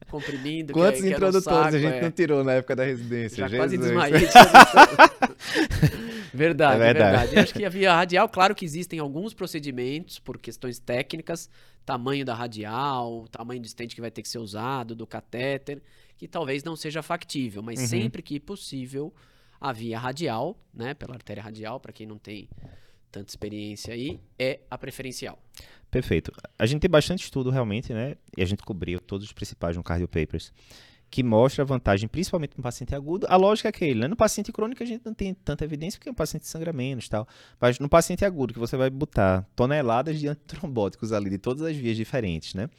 comprimindo. 0.08 0.72
é- 0.72 0.74
Quantos 0.74 1.02
que 1.02 1.08
é 1.08 1.12
introdutores 1.12 1.44
saco, 1.44 1.76
a 1.76 1.80
gente 1.80 1.94
é. 1.96 2.02
não 2.04 2.12
tirou 2.12 2.44
na 2.44 2.54
época 2.54 2.76
da 2.76 2.84
residência? 2.86 3.48
Já 3.50 3.58
quase 3.58 3.76
Jesus. 3.76 3.90
desmaiei. 3.92 4.20
de 4.20 4.26
introdução. 4.26 5.88
verdade, 6.34 6.76
É 6.76 6.94
verdade. 6.94 7.18
verdade. 7.28 7.40
Acho 7.40 7.54
que 7.56 7.66
a 7.66 7.70
via 7.70 7.94
radial, 7.96 8.30
claro 8.30 8.54
que 8.54 8.64
existem 8.64 9.00
alguns 9.00 9.34
procedimentos 9.34 10.20
por 10.20 10.38
questões 10.38 10.78
técnicas, 10.80 11.50
tamanho 11.86 12.24
da 12.24 12.36
radial, 12.36 13.28
tamanho 13.32 13.60
do 13.62 13.66
estente 13.66 13.96
que 13.96 14.02
vai 14.02 14.12
ter 14.12 14.22
que 14.22 14.30
ser 14.30 14.38
usado, 14.40 14.94
do 14.96 15.08
catéter, 15.08 15.82
que 16.18 16.28
talvez 16.28 16.64
não 16.64 16.76
seja 16.76 17.02
factível, 17.04 17.62
mas 17.62 17.80
Uhum. 17.80 17.88
sempre 17.88 18.22
que 18.22 18.40
possível, 18.40 19.14
a 19.60 19.72
via 19.72 20.00
radial, 20.00 20.58
né, 20.74 20.94
pela 20.94 21.14
artéria 21.16 21.44
radial, 21.44 21.80
para 21.80 21.94
quem 21.94 22.08
não 22.08 22.18
tem 22.18 22.50
tanta 23.12 23.30
experiência 23.30 23.94
aí, 23.94 24.20
é 24.38 24.60
a 24.70 24.78
preferencial. 24.78 25.40
Perfeito. 25.90 26.32
A 26.60 26.66
gente 26.66 26.82
tem 26.82 26.90
bastante 26.90 27.24
estudo 27.24 27.50
realmente, 27.50 27.94
né? 27.94 28.16
E 28.36 28.42
a 28.42 28.46
gente 28.46 28.62
cobriu 28.64 29.00
todos 29.00 29.26
os 29.26 29.32
principais 29.32 29.78
no 29.78 29.84
Cardio 29.84 30.08
Papers, 30.08 30.52
que 31.10 31.24
mostra 31.24 31.64
a 31.64 31.66
vantagem, 31.66 32.10
principalmente 32.10 32.58
no 32.58 32.62
paciente 32.62 32.94
agudo. 32.94 33.26
A 33.30 33.38
lógica 33.38 33.70
é 33.70 33.72
aquele, 33.72 34.02
né? 34.02 34.08
No 34.10 34.16
paciente 34.18 34.52
crônico 34.52 34.84
a 34.84 34.86
gente 34.86 35.06
não 35.06 35.14
tem 35.14 35.34
tanta 35.34 35.64
evidência 35.64 35.98
porque 35.98 36.10
é 36.10 36.12
um 36.12 36.16
paciente 36.16 36.46
sangra 36.46 36.74
menos 36.74 37.06
e 37.06 37.10
tal. 37.10 37.26
Mas 37.62 37.80
no 37.80 37.88
paciente 37.88 38.26
agudo, 38.26 38.54
que 38.54 38.60
você 38.60 38.76
vai 38.76 38.90
botar 38.90 39.48
toneladas 39.56 40.20
de 40.20 40.28
antitrombóticos 40.30 41.14
ali 41.14 41.30
de 41.30 41.38
todas 41.38 41.64
as 41.64 41.76
vias 41.78 41.96
diferentes, 41.96 42.54
né? 42.54 42.70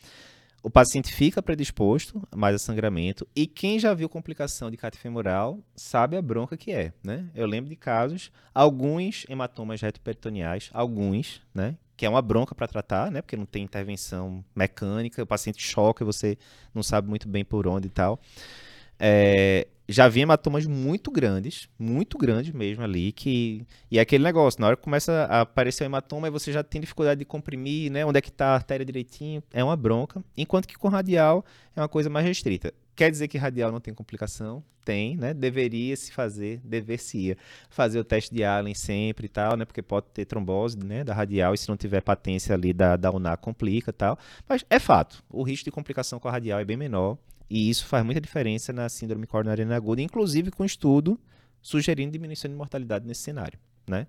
O 0.60 0.68
paciente 0.68 1.14
fica 1.14 1.40
predisposto 1.40 2.20
mais 2.34 2.54
a 2.54 2.58
sangramento 2.58 3.26
e 3.34 3.46
quem 3.46 3.78
já 3.78 3.94
viu 3.94 4.08
complicação 4.08 4.70
de 4.70 4.76
cátie 4.76 5.00
femoral 5.00 5.60
sabe 5.76 6.16
a 6.16 6.22
bronca 6.22 6.56
que 6.56 6.72
é, 6.72 6.92
né? 7.02 7.30
Eu 7.32 7.46
lembro 7.46 7.70
de 7.70 7.76
casos, 7.76 8.32
alguns 8.52 9.24
hematomas 9.28 9.80
retroperitoneais, 9.80 10.68
alguns, 10.72 11.40
né? 11.54 11.76
Que 11.96 12.06
é 12.06 12.08
uma 12.08 12.20
bronca 12.20 12.56
para 12.56 12.66
tratar, 12.66 13.10
né? 13.10 13.22
Porque 13.22 13.36
não 13.36 13.46
tem 13.46 13.62
intervenção 13.62 14.44
mecânica, 14.54 15.22
o 15.22 15.26
paciente 15.26 15.62
choca 15.62 16.02
e 16.02 16.06
você 16.06 16.36
não 16.74 16.82
sabe 16.82 17.08
muito 17.08 17.28
bem 17.28 17.44
por 17.44 17.68
onde 17.68 17.86
e 17.86 17.90
tal. 17.90 18.20
É, 18.98 19.66
já 19.88 20.06
vi 20.06 20.20
hematomas 20.20 20.66
muito 20.66 21.10
grandes, 21.10 21.66
muito 21.78 22.18
grandes 22.18 22.52
mesmo 22.52 22.84
ali, 22.84 23.10
que... 23.10 23.66
E 23.90 23.98
é 23.98 24.02
aquele 24.02 24.22
negócio, 24.22 24.60
na 24.60 24.66
hora 24.66 24.76
que 24.76 24.82
começa 24.82 25.24
a 25.30 25.40
aparecer 25.40 25.84
o 25.84 25.86
hematoma, 25.86 26.30
você 26.30 26.52
já 26.52 26.62
tem 26.62 26.78
dificuldade 26.78 27.20
de 27.20 27.24
comprimir, 27.24 27.90
né? 27.90 28.04
Onde 28.04 28.18
é 28.18 28.20
que 28.20 28.30
tá 28.30 28.48
a 28.48 28.54
artéria 28.54 28.84
direitinho, 28.84 29.42
é 29.50 29.64
uma 29.64 29.76
bronca. 29.76 30.22
Enquanto 30.36 30.68
que 30.68 30.76
com 30.76 30.88
radial 30.88 31.42
é 31.74 31.80
uma 31.80 31.88
coisa 31.88 32.10
mais 32.10 32.26
restrita. 32.26 32.72
Quer 32.94 33.10
dizer 33.10 33.28
que 33.28 33.38
radial 33.38 33.72
não 33.72 33.80
tem 33.80 33.94
complicação? 33.94 34.62
Tem, 34.84 35.16
né? 35.16 35.32
Deveria 35.32 35.96
se 35.96 36.12
fazer, 36.12 36.60
dever-se 36.64 37.36
fazer 37.70 37.98
o 37.98 38.04
teste 38.04 38.34
de 38.34 38.44
Allen 38.44 38.74
sempre 38.74 39.26
e 39.26 39.28
tal, 39.28 39.56
né? 39.56 39.64
Porque 39.64 39.80
pode 39.80 40.06
ter 40.12 40.26
trombose, 40.26 40.76
né? 40.76 41.02
Da 41.02 41.14
radial 41.14 41.54
e 41.54 41.58
se 41.58 41.68
não 41.68 41.76
tiver 41.76 42.02
patência 42.02 42.54
ali 42.54 42.74
da, 42.74 42.96
da 42.96 43.10
UNA 43.10 43.36
complica 43.36 43.90
e 43.90 43.92
tal. 43.92 44.18
Mas 44.46 44.64
é 44.68 44.78
fato, 44.78 45.22
o 45.30 45.42
risco 45.42 45.64
de 45.64 45.70
complicação 45.70 46.18
com 46.18 46.28
a 46.28 46.32
radial 46.32 46.58
é 46.58 46.64
bem 46.64 46.76
menor 46.76 47.16
e 47.50 47.70
isso 47.70 47.86
faz 47.86 48.04
muita 48.04 48.20
diferença 48.20 48.72
na 48.72 48.88
síndrome 48.88 49.26
coronariana 49.26 49.76
aguda, 49.76 50.02
inclusive 50.02 50.50
com 50.50 50.64
estudo 50.64 51.18
sugerindo 51.60 52.12
diminuição 52.12 52.50
de 52.50 52.56
mortalidade 52.56 53.06
nesse 53.06 53.22
cenário, 53.22 53.58
né? 53.86 54.06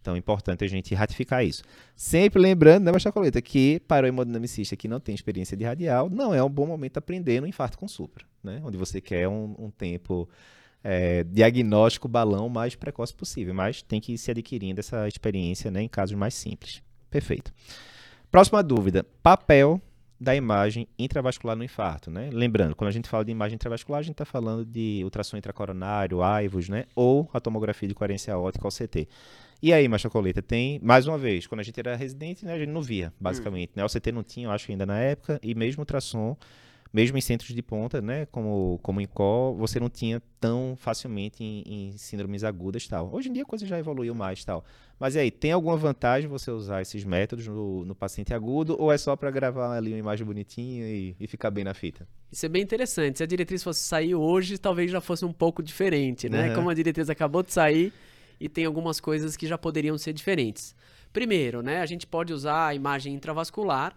Então 0.00 0.14
é 0.14 0.18
importante 0.18 0.62
a 0.62 0.68
gente 0.68 0.94
ratificar 0.94 1.44
isso. 1.44 1.64
Sempre 1.96 2.40
lembrando, 2.40 2.84
né, 2.84 2.92
Bachacoleta, 2.92 3.42
que 3.42 3.80
para 3.88 4.04
o 4.04 4.08
hemodinamicista 4.08 4.76
que 4.76 4.86
não 4.86 5.00
tem 5.00 5.14
experiência 5.14 5.56
de 5.56 5.64
radial, 5.64 6.08
não 6.08 6.32
é 6.32 6.42
um 6.42 6.48
bom 6.48 6.64
momento 6.64 6.96
aprender 6.98 7.40
no 7.40 7.46
infarto 7.46 7.76
com 7.76 7.88
supra, 7.88 8.24
né? 8.42 8.60
Onde 8.64 8.76
você 8.76 9.00
quer 9.00 9.26
um, 9.26 9.56
um 9.58 9.70
tempo 9.70 10.28
é, 10.84 11.24
diagnóstico 11.24 12.06
balão 12.06 12.48
mais 12.48 12.76
precoce 12.76 13.12
possível, 13.12 13.52
mas 13.52 13.82
tem 13.82 14.00
que 14.00 14.12
ir 14.12 14.18
se 14.18 14.30
adquirindo 14.30 14.78
essa 14.78 15.08
experiência 15.08 15.68
né, 15.68 15.82
em 15.82 15.88
casos 15.88 16.16
mais 16.16 16.34
simples. 16.34 16.80
Perfeito. 17.10 17.52
Próxima 18.30 18.62
dúvida: 18.62 19.04
papel 19.22 19.80
da 20.18 20.34
imagem 20.34 20.88
intravascular 20.98 21.56
no 21.56 21.62
infarto, 21.62 22.10
né? 22.10 22.30
Lembrando, 22.32 22.74
quando 22.74 22.88
a 22.88 22.92
gente 22.92 23.08
fala 23.08 23.24
de 23.24 23.30
imagem 23.30 23.56
intravascular, 23.56 24.00
a 24.00 24.02
gente 24.02 24.14
está 24.14 24.24
falando 24.24 24.64
de 24.64 25.02
ultrassom 25.04 25.36
intracoronário, 25.36 26.22
AIVOS, 26.22 26.68
né? 26.68 26.84
Ou 26.94 27.28
a 27.32 27.40
tomografia 27.40 27.88
de 27.88 27.94
coerência 27.94 28.36
ótica, 28.38 28.66
CT. 28.68 29.08
E 29.62 29.72
aí, 29.72 29.88
Macha 29.88 30.10
Coleta, 30.10 30.42
tem, 30.42 30.78
mais 30.82 31.06
uma 31.06 31.16
vez, 31.16 31.46
quando 31.46 31.60
a 31.60 31.62
gente 31.62 31.78
era 31.80 31.96
residente, 31.96 32.44
né, 32.44 32.54
a 32.54 32.58
gente 32.58 32.70
não 32.70 32.82
via, 32.82 33.12
basicamente. 33.18 33.70
Hum. 33.70 33.72
Né? 33.76 33.84
O 33.84 33.88
CT 33.88 34.12
não 34.12 34.22
tinha, 34.22 34.46
eu 34.46 34.50
acho, 34.50 34.70
ainda 34.70 34.84
na 34.84 34.98
época, 34.98 35.40
e 35.42 35.54
mesmo 35.54 35.80
ultrassom 35.80 36.36
mesmo 36.96 37.18
em 37.18 37.20
centros 37.20 37.54
de 37.54 37.60
ponta, 37.60 38.00
né, 38.00 38.24
como, 38.32 38.80
como 38.82 39.02
em 39.02 39.08
você 39.58 39.78
não 39.78 39.90
tinha 39.90 40.22
tão 40.40 40.74
facilmente 40.78 41.44
em, 41.44 41.62
em 41.66 41.92
síndromes 41.98 42.42
agudas 42.42 42.88
tal. 42.88 43.10
Hoje 43.12 43.28
em 43.28 43.34
dia 43.34 43.42
a 43.42 43.46
coisa 43.46 43.66
já 43.66 43.78
evoluiu 43.78 44.14
mais 44.14 44.42
tal. 44.46 44.64
Mas 44.98 45.14
e 45.14 45.18
aí, 45.18 45.30
tem 45.30 45.52
alguma 45.52 45.76
vantagem 45.76 46.26
você 46.26 46.50
usar 46.50 46.80
esses 46.80 47.04
métodos 47.04 47.46
no, 47.46 47.84
no 47.84 47.94
paciente 47.94 48.32
agudo 48.32 48.80
ou 48.80 48.90
é 48.90 48.96
só 48.96 49.14
para 49.14 49.30
gravar 49.30 49.76
ali 49.76 49.92
uma 49.92 49.98
imagem 49.98 50.24
bonitinha 50.24 50.88
e, 50.88 51.14
e, 51.20 51.26
ficar 51.26 51.50
bem 51.50 51.64
na 51.64 51.74
fita? 51.74 52.08
Isso 52.32 52.46
é 52.46 52.48
bem 52.48 52.62
interessante. 52.62 53.18
Se 53.18 53.22
a 53.22 53.26
diretriz 53.26 53.62
fosse 53.62 53.80
sair 53.80 54.14
hoje, 54.14 54.56
talvez 54.56 54.90
já 54.90 55.02
fosse 55.02 55.22
um 55.26 55.34
pouco 55.34 55.62
diferente, 55.62 56.30
né? 56.30 56.48
Uhum. 56.48 56.54
Como 56.54 56.70
a 56.70 56.74
diretriz 56.74 57.10
acabou 57.10 57.42
de 57.42 57.52
sair 57.52 57.92
e 58.40 58.48
tem 58.48 58.64
algumas 58.64 59.00
coisas 59.00 59.36
que 59.36 59.46
já 59.46 59.58
poderiam 59.58 59.98
ser 59.98 60.14
diferentes. 60.14 60.74
Primeiro, 61.12 61.60
né, 61.60 61.82
a 61.82 61.86
gente 61.86 62.06
pode 62.06 62.32
usar 62.32 62.68
a 62.68 62.74
imagem 62.74 63.12
intravascular 63.12 63.94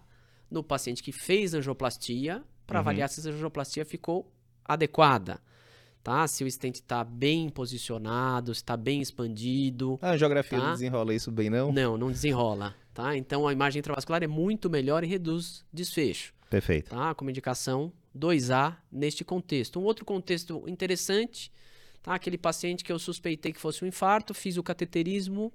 no 0.51 0.61
paciente 0.61 1.01
que 1.01 1.13
fez 1.13 1.53
angioplastia 1.53 2.43
para 2.69 2.77
uhum. 2.77 2.81
avaliar 2.81 3.09
se 3.09 3.27
a 3.27 3.31
angioplastia 3.31 3.83
ficou 3.83 4.31
adequada. 4.63 5.41
Tá? 6.03 6.27
Se 6.27 6.43
o 6.43 6.51
stent 6.51 6.75
está 6.75 7.03
bem 7.03 7.49
posicionado, 7.49 8.53
se 8.53 8.61
está 8.61 8.77
bem 8.77 9.01
expandido. 9.01 9.97
A 10.01 10.11
angiografia 10.11 10.59
tá? 10.59 10.65
não 10.65 10.71
desenrola 10.73 11.13
isso 11.13 11.31
bem, 11.31 11.49
não? 11.49 11.71
Não, 11.73 11.97
não 11.97 12.11
desenrola. 12.11 12.75
Tá? 12.93 13.17
Então 13.17 13.47
a 13.47 13.51
imagem 13.51 13.79
intravascular 13.79 14.23
é 14.23 14.27
muito 14.27 14.69
melhor 14.69 15.03
e 15.03 15.07
reduz 15.07 15.65
desfecho. 15.73 16.33
Perfeito. 16.49 16.91
Tá? 16.91 17.13
Como 17.15 17.29
indicação 17.29 17.91
2A 18.17 18.77
neste 18.91 19.25
contexto. 19.25 19.79
Um 19.79 19.83
outro 19.83 20.05
contexto 20.05 20.63
interessante, 20.67 21.51
tá? 22.03 22.13
aquele 22.13 22.37
paciente 22.37 22.83
que 22.83 22.91
eu 22.91 22.99
suspeitei 22.99 23.51
que 23.51 23.59
fosse 23.59 23.83
um 23.83 23.87
infarto, 23.87 24.33
fiz 24.33 24.57
o 24.57 24.63
cateterismo, 24.63 25.51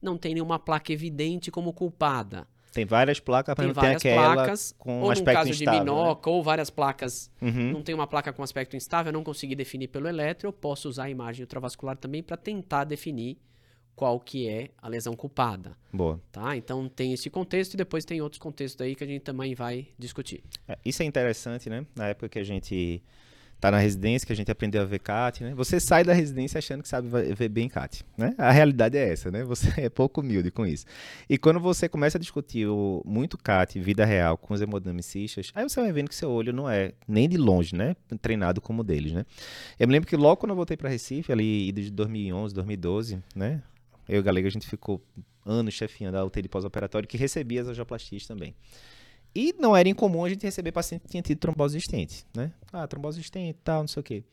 não 0.00 0.16
tem 0.16 0.34
nenhuma 0.34 0.58
placa 0.58 0.92
evidente 0.92 1.50
como 1.50 1.72
culpada. 1.72 2.48
Tem 2.74 2.84
várias 2.84 3.20
placas, 3.20 3.54
mas 3.56 3.66
tem 3.66 3.74
não 3.74 3.82
tem 3.82 3.94
aquela 3.94 4.34
placas, 4.34 4.74
com 4.76 5.02
ou 5.02 5.10
aspecto 5.10 5.38
caso 5.38 5.50
instável. 5.50 5.72
de 5.72 5.78
minoca, 5.78 6.28
né? 6.28 6.36
ou 6.36 6.42
várias 6.42 6.70
placas, 6.70 7.30
uhum. 7.40 7.72
não 7.72 7.82
tem 7.82 7.94
uma 7.94 8.06
placa 8.06 8.32
com 8.32 8.42
aspecto 8.42 8.76
instável, 8.76 9.10
eu 9.10 9.12
não 9.14 9.22
consegui 9.22 9.54
definir 9.54 9.88
pelo 9.88 10.08
eletro, 10.08 10.48
eu 10.48 10.52
posso 10.52 10.88
usar 10.88 11.04
a 11.04 11.10
imagem 11.10 11.42
ultravascular 11.42 11.96
também 11.96 12.20
para 12.20 12.36
tentar 12.36 12.82
definir 12.82 13.38
qual 13.94 14.18
que 14.18 14.48
é 14.48 14.70
a 14.82 14.88
lesão 14.88 15.14
culpada. 15.14 15.76
Boa. 15.92 16.20
Tá? 16.32 16.56
Então 16.56 16.88
tem 16.88 17.12
esse 17.12 17.30
contexto 17.30 17.74
e 17.74 17.76
depois 17.76 18.04
tem 18.04 18.20
outros 18.20 18.40
contextos 18.40 18.84
aí 18.84 18.94
que 18.94 19.04
a 19.04 19.06
gente 19.06 19.22
também 19.22 19.54
vai 19.54 19.86
discutir. 19.96 20.42
É, 20.66 20.76
isso 20.84 21.02
é 21.02 21.06
interessante, 21.06 21.70
né? 21.70 21.86
Na 21.94 22.08
época 22.08 22.28
que 22.28 22.38
a 22.40 22.44
gente 22.44 23.00
tá 23.64 23.70
na 23.70 23.78
residência, 23.78 24.26
que 24.26 24.32
a 24.32 24.36
gente 24.36 24.50
aprendeu 24.50 24.82
a 24.82 24.84
ver 24.84 24.98
CAT, 24.98 25.42
né? 25.42 25.54
Você 25.54 25.80
sai 25.80 26.04
da 26.04 26.12
residência 26.12 26.58
achando 26.58 26.82
que 26.82 26.88
sabe 26.88 27.08
ver 27.08 27.48
bem 27.48 27.66
CAT, 27.66 28.04
né? 28.14 28.34
A 28.36 28.50
realidade 28.50 28.98
é 28.98 29.10
essa, 29.10 29.30
né? 29.30 29.42
Você 29.42 29.72
é 29.80 29.88
pouco 29.88 30.20
humilde 30.20 30.50
com 30.50 30.66
isso. 30.66 30.84
E 31.30 31.38
quando 31.38 31.58
você 31.58 31.88
começa 31.88 32.18
a 32.18 32.20
discutir 32.20 32.66
o, 32.66 33.02
muito 33.06 33.38
CAT, 33.38 33.80
vida 33.80 34.04
real, 34.04 34.36
com 34.36 34.52
os 34.52 34.60
hemodinamicistas, 34.60 35.50
aí 35.54 35.66
você 35.66 35.80
vai 35.80 35.90
vendo 35.92 36.10
que 36.10 36.14
seu 36.14 36.30
olho 36.30 36.52
não 36.52 36.68
é 36.68 36.92
nem 37.08 37.26
de 37.26 37.38
longe, 37.38 37.74
né? 37.74 37.96
Treinado 38.20 38.60
como 38.60 38.82
o 38.82 38.84
deles, 38.84 39.12
né? 39.12 39.24
Eu 39.80 39.88
me 39.88 39.94
lembro 39.94 40.06
que 40.06 40.14
logo 40.14 40.36
quando 40.36 40.50
eu 40.50 40.56
voltei 40.56 40.76
para 40.76 40.90
Recife, 40.90 41.32
ali 41.32 41.72
de 41.72 41.90
2011, 41.90 42.54
2012, 42.54 43.18
né? 43.34 43.62
Eu 44.06 44.16
e 44.16 44.18
o 44.18 44.22
Galega, 44.22 44.46
a 44.46 44.50
gente 44.50 44.66
ficou 44.66 45.02
anos 45.46 45.72
chefiando 45.72 46.18
a 46.18 46.24
UTI 46.24 46.48
pós-operatório, 46.48 47.08
que 47.08 47.16
recebia 47.16 47.62
as 47.62 47.68
angioplastias 47.68 48.26
também. 48.26 48.54
E 49.34 49.54
não 49.58 49.76
era 49.76 49.88
incomum 49.88 50.24
a 50.24 50.28
gente 50.28 50.44
receber 50.44 50.70
paciente 50.70 51.02
que 51.02 51.08
tinha 51.08 51.22
tido 51.22 51.38
trombose 51.38 51.76
existente, 51.76 52.24
né? 52.36 52.52
Ah, 52.72 52.86
trombose 52.86 53.18
existente 53.18 53.50
e 53.50 53.62
tal, 53.64 53.80
não 53.80 53.88
sei 53.88 54.00
o 54.00 54.04
quê. 54.04 54.24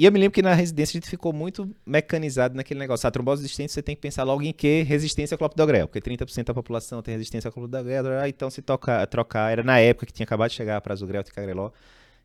E 0.00 0.04
eu 0.06 0.10
me 0.10 0.18
lembro 0.18 0.32
que 0.32 0.40
na 0.40 0.54
residência 0.54 0.96
a 0.96 0.98
gente 0.98 1.10
ficou 1.10 1.30
muito 1.30 1.70
mecanizado 1.84 2.56
naquele 2.56 2.80
negócio. 2.80 3.06
A 3.06 3.10
trombose 3.10 3.42
existente 3.42 3.70
você 3.70 3.82
tem 3.82 3.94
que 3.94 4.00
pensar 4.00 4.24
logo 4.24 4.42
em 4.42 4.50
que 4.50 4.82
resistência 4.82 5.34
ao 5.34 5.38
clopidogrel, 5.38 5.86
porque 5.86 6.00
30% 6.00 6.44
da 6.44 6.54
população 6.54 7.02
tem 7.02 7.12
resistência 7.12 7.48
ao 7.48 7.52
clopidogrel, 7.52 8.18
ah, 8.18 8.26
então 8.26 8.48
se 8.48 8.62
tocar, 8.62 9.06
trocar, 9.06 9.52
era 9.52 9.62
na 9.62 9.78
época 9.78 10.06
que 10.06 10.12
tinha 10.12 10.24
acabado 10.24 10.50
de 10.50 10.56
chegar 10.56 10.80
para 10.80 10.94
Azugrel, 10.94 11.22
Ticagrelol. 11.22 11.72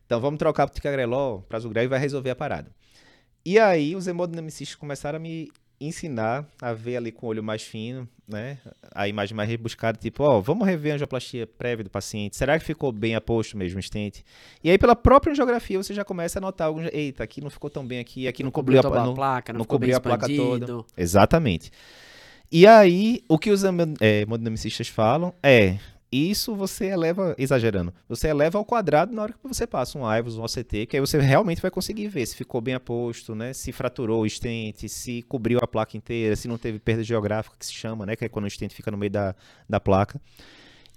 Então 0.06 0.20
vamos 0.20 0.38
trocar 0.38 0.66
para 0.66 0.74
Ticagrelol, 0.74 1.42
para 1.42 1.58
Azugrel 1.58 1.84
e 1.84 1.88
vai 1.88 1.98
resolver 1.98 2.30
a 2.30 2.34
parada. 2.34 2.70
E 3.44 3.58
aí 3.58 3.94
os 3.94 4.06
hemodinamicistas 4.06 4.74
começaram 4.74 5.18
a 5.18 5.20
me 5.20 5.52
ensinar 5.80 6.46
a 6.60 6.72
ver 6.72 6.96
ali 6.96 7.12
com 7.12 7.26
o 7.26 7.28
olho 7.28 7.42
mais 7.42 7.62
fino, 7.62 8.08
né? 8.26 8.58
A 8.94 9.06
imagem 9.06 9.36
mais 9.36 9.48
rebuscada, 9.48 9.98
tipo, 9.98 10.22
ó, 10.22 10.40
vamos 10.40 10.66
rever 10.66 10.92
a 10.92 10.94
angioplastia 10.96 11.46
prévia 11.46 11.84
do 11.84 11.90
paciente. 11.90 12.36
Será 12.36 12.58
que 12.58 12.64
ficou 12.64 12.90
bem 12.90 13.14
aposto 13.14 13.56
mesmo 13.56 13.76
o 13.76 13.80
estente? 13.80 14.24
E 14.62 14.70
aí, 14.70 14.78
pela 14.78 14.96
própria 14.96 15.32
angiografia, 15.32 15.82
você 15.82 15.94
já 15.94 16.04
começa 16.04 16.38
a 16.38 16.40
notar 16.40 16.68
alguns. 16.68 16.88
Eita, 16.92 17.22
aqui 17.24 17.40
não 17.40 17.50
ficou 17.50 17.70
tão 17.70 17.86
bem 17.86 17.98
aqui, 17.98 18.26
aqui 18.26 18.42
não, 18.42 18.48
não 18.48 18.52
cobriu, 18.52 18.78
a, 18.78 18.80
a, 18.80 19.14
placa, 19.14 19.52
não, 19.52 19.58
não 19.58 19.64
cobriu 19.64 19.96
a 19.96 20.00
placa 20.00 20.26
toda. 20.28 20.84
Exatamente. 20.96 21.70
E 22.50 22.66
aí, 22.66 23.22
o 23.28 23.38
que 23.38 23.50
os 23.50 23.62
hemodinamicistas 23.64 24.88
falam 24.88 25.34
é 25.42 25.78
isso 26.10 26.54
você 26.54 26.86
eleva, 26.86 27.34
exagerando, 27.36 27.92
você 28.08 28.28
eleva 28.28 28.58
ao 28.58 28.64
quadrado 28.64 29.12
na 29.12 29.22
hora 29.22 29.32
que 29.32 29.38
você 29.42 29.66
passa 29.66 29.98
um 29.98 30.14
IVOS, 30.16 30.38
um 30.38 30.44
OCT, 30.44 30.86
que 30.86 30.96
aí 30.96 31.00
você 31.00 31.18
realmente 31.18 31.60
vai 31.60 31.70
conseguir 31.70 32.08
ver 32.08 32.24
se 32.26 32.36
ficou 32.36 32.60
bem 32.60 32.74
aposto, 32.74 33.34
né? 33.34 33.52
Se 33.52 33.72
fraturou 33.72 34.22
o 34.22 34.26
estente, 34.26 34.88
se 34.88 35.22
cobriu 35.22 35.58
a 35.60 35.66
placa 35.66 35.96
inteira, 35.96 36.36
se 36.36 36.46
não 36.46 36.58
teve 36.58 36.78
perda 36.78 37.02
geográfica, 37.02 37.56
que 37.58 37.66
se 37.66 37.72
chama, 37.72 38.06
né? 38.06 38.14
Que 38.14 38.24
é 38.24 38.28
quando 38.28 38.44
o 38.44 38.48
estente 38.48 38.74
fica 38.74 38.90
no 38.90 38.96
meio 38.96 39.10
da, 39.10 39.34
da 39.68 39.80
placa. 39.80 40.20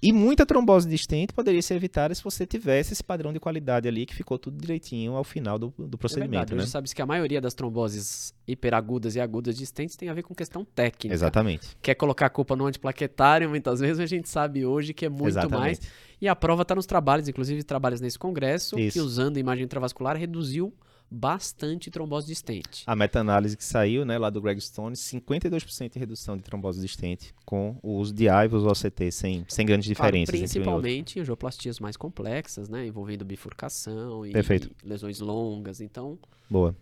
E 0.02 0.14
muita 0.14 0.46
trombose 0.46 0.88
de 0.88 0.96
estente 0.96 1.34
poderia 1.34 1.62
ser 1.62 1.76
evitada 1.76 2.16
se 2.16 2.24
você 2.24 2.46
tivesse 2.46 2.94
esse 2.94 3.04
padrão 3.04 3.34
de 3.34 3.40
qualidade 3.40 3.86
ali 3.86 4.06
que 4.06 4.16
ficou 4.16 4.40
tudo 4.40 4.58
direitinho 4.58 5.16
ao 5.16 5.26
final 5.26 5.60
do, 5.60 5.74
do 5.78 5.98
procedimento. 5.98 6.36
É 6.36 6.38
verdade. 6.38 6.56
Né? 6.56 6.62
Hoje 6.62 6.72
sabe 6.72 6.88
que 6.90 7.02
a 7.02 7.06
maioria 7.06 7.42
das 7.42 7.54
tromboses 7.54 8.34
hiperagudas 8.48 9.16
e 9.16 9.20
agudas 9.20 9.58
de 9.58 9.64
estentes 9.66 9.98
tem 9.98 10.08
a 10.08 10.14
ver 10.14 10.24
com 10.24 10.34
questão 10.34 10.64
técnica. 10.64 11.14
Exatamente. 11.14 11.76
Quer 11.82 11.96
colocar 11.96 12.28
a 12.28 12.30
culpa 12.30 12.56
no 12.56 12.66
antiplaquetário, 12.66 13.50
muitas 13.50 13.82
vezes 13.82 14.00
a 14.00 14.06
gente 14.06 14.30
sabe 14.30 14.66
hoje 14.66 14.94
que 14.94 15.06
é 15.06 15.10
muito 15.10 15.28
Exatamente. 15.28 15.60
mais. 15.60 15.82
E 16.22 16.30
a 16.30 16.36
prova 16.36 16.62
está 16.62 16.74
nos 16.74 16.86
trabalhos, 16.86 17.28
inclusive 17.28 17.62
trabalhos 17.64 18.00
nesse 18.00 18.18
congresso, 18.18 18.80
Isso. 18.80 18.94
que 18.94 19.02
usando 19.02 19.38
imagem 19.38 19.66
intravascular 19.66 20.16
reduziu 20.16 20.74
bastante 21.10 21.90
trombose 21.90 22.28
de 22.28 22.34
estente. 22.34 22.84
A 22.86 22.96
meta-análise 22.96 23.58
que 23.58 23.64
saiu, 23.64 24.06
né, 24.06 24.18
lá 24.18 24.30
do 24.30 24.42
Greg 24.42 24.62
Stone, 24.62 24.96
52% 24.96 25.94
de 25.94 26.00
redução 26.00 26.38
de 26.38 26.44
trombose 26.44 26.80
de 26.80 26.86
estente 26.86 27.34
com 27.46 27.78
o 27.82 27.94
uso 27.94 28.14
de 28.14 28.28
IVOS 28.28 28.64
ou 28.64 28.72
OCT, 28.72 29.12
sem, 29.12 29.46
sem 29.48 29.66
grandes 29.66 29.88
diferenças. 29.88 30.36
principalmente 30.36 31.20
angioplastias 31.20 31.80
mais 31.80 31.98
complexas, 31.98 32.70
né, 32.70 32.86
envolvendo 32.86 33.26
bifurcação 33.26 34.26
e, 34.26 34.32
Perfeito. 34.32 34.70
lesões 34.84 35.20
longas, 35.20 35.82
então... 35.82 36.18
Boa. 36.50 36.76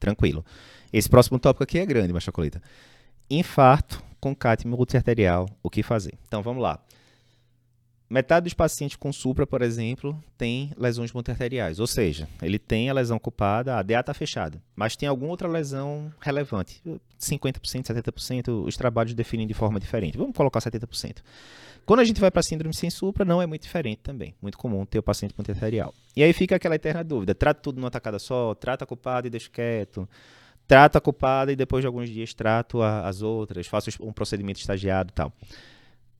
Tranquilo. 0.00 0.44
Esse 0.92 1.08
próximo 1.08 1.38
tópico 1.38 1.64
aqui 1.64 1.78
é 1.78 1.84
grande, 1.84 2.12
Machacolita. 2.12 2.62
Infarto 3.28 4.02
com 4.20 4.34
CAT 4.34 4.66
multiarterial, 4.66 5.48
o 5.62 5.68
que 5.68 5.82
fazer? 5.82 6.14
Então, 6.26 6.42
vamos 6.42 6.62
lá. 6.62 6.80
Metade 8.10 8.44
dos 8.44 8.54
pacientes 8.54 8.96
com 8.96 9.12
supra, 9.12 9.46
por 9.46 9.60
exemplo, 9.60 10.18
tem 10.38 10.72
lesões 10.78 11.12
multiarteriais, 11.12 11.78
ou 11.78 11.86
seja, 11.86 12.26
ele 12.40 12.58
tem 12.58 12.88
a 12.88 12.94
lesão 12.94 13.18
culpada, 13.18 13.76
a 13.76 13.82
DA 13.82 14.00
está 14.00 14.14
fechada, 14.14 14.62
mas 14.74 14.96
tem 14.96 15.06
alguma 15.06 15.30
outra 15.30 15.46
lesão 15.46 16.10
relevante. 16.18 16.82
50%, 17.20 17.60
70%, 17.60 18.66
os 18.66 18.76
trabalhos 18.78 19.12
definem 19.12 19.46
de 19.46 19.52
forma 19.52 19.78
diferente. 19.78 20.16
Vamos 20.16 20.34
colocar 20.34 20.58
70%. 20.58 21.18
Quando 21.84 22.00
a 22.00 22.04
gente 22.04 22.18
vai 22.18 22.30
para 22.30 22.42
síndrome 22.42 22.74
sem 22.74 22.88
supra, 22.88 23.26
não 23.26 23.42
é 23.42 23.46
muito 23.46 23.62
diferente 23.62 24.00
também. 24.02 24.34
Muito 24.40 24.56
comum 24.56 24.86
ter 24.86 24.98
o 24.98 25.02
paciente 25.02 25.34
multiarterial. 25.36 25.92
E 26.16 26.22
aí 26.22 26.32
fica 26.32 26.56
aquela 26.56 26.76
eterna 26.76 27.04
dúvida: 27.04 27.34
trata 27.34 27.60
tudo 27.60 27.78
numa 27.78 27.90
tacada 27.90 28.18
só, 28.18 28.54
trata 28.54 28.84
a 28.84 28.86
culpada 28.86 29.26
e 29.26 29.30
deixa 29.30 29.50
quieto, 29.50 30.08
trata 30.66 30.98
a 30.98 31.00
culpada 31.00 31.52
e 31.52 31.56
depois 31.56 31.82
de 31.82 31.86
alguns 31.86 32.08
dias 32.08 32.32
trato 32.32 32.82
a, 32.82 33.06
as 33.06 33.22
outras, 33.22 33.66
faço 33.66 33.90
um 34.00 34.12
procedimento 34.12 34.60
estagiado 34.60 35.10
e 35.10 35.14
tal. 35.14 35.32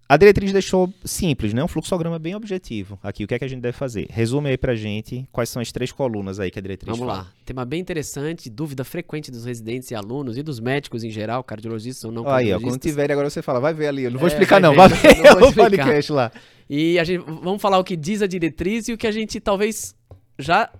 A 0.09 0.17
diretriz 0.17 0.53
deixou 0.53 0.91
simples, 1.05 1.53
né? 1.53 1.63
Um 1.63 1.69
fluxograma 1.69 2.19
bem 2.19 2.35
objetivo. 2.35 2.99
Aqui, 3.03 3.25
o 3.25 3.29
que 3.29 3.35
é 3.35 3.39
que 3.39 3.45
a 3.45 3.49
gente 3.49 3.61
deve 3.61 3.77
fazer? 3.77 4.07
Resume 4.09 4.49
aí 4.49 4.57
pra 4.57 4.75
gente 4.75 5.29
quais 5.31 5.51
são 5.51 5.61
as 5.61 5.71
três 5.71 5.93
colunas 5.93 6.41
aí 6.41 6.51
que 6.51 6.59
a 6.59 6.63
diretriz 6.63 6.97
Vamos 6.97 7.07
fala. 7.07 7.25
lá. 7.25 7.33
Tema 7.45 7.63
bem 7.67 7.79
interessante, 7.79 8.49
dúvida 8.49 8.85
frequente 8.85 9.31
dos 9.31 9.45
residentes 9.45 9.91
e 9.91 9.95
alunos 9.95 10.39
e 10.39 10.43
dos 10.43 10.61
médicos 10.61 11.05
em 11.05 11.11
geral, 11.11 11.45
cardiologistas 11.45 12.05
ou 12.05 12.11
não 12.11 12.27
Aí, 12.27 12.51
ó, 12.55 12.59
quando 12.59 12.79
tiver 12.79 13.13
agora 13.13 13.29
você 13.29 13.43
fala, 13.43 13.61
vai 13.61 13.75
ver 13.75 13.89
ali. 13.89 14.05
Eu 14.05 14.11
não 14.11 14.19
vou 14.19 14.31
é, 14.31 14.33
explicar 14.33 14.59
não, 14.59 14.75
vai 14.75 14.89
ver, 14.89 15.15
ver 15.15 15.43
o 15.43 15.53
podcast 15.53 16.11
lá. 16.11 16.33
E 16.71 16.99
a 16.99 17.05
gente, 17.05 17.23
vamos 17.27 17.61
falar 17.61 17.79
o 17.79 17.85
que 17.85 17.95
diz 17.95 18.23
a 18.23 18.27
diretriz 18.27 18.89
e 18.89 18.95
o 18.95 18.97
que 18.97 19.07
a 19.07 19.13
gente 19.13 19.39
talvez 19.39 19.95
já 20.39 20.71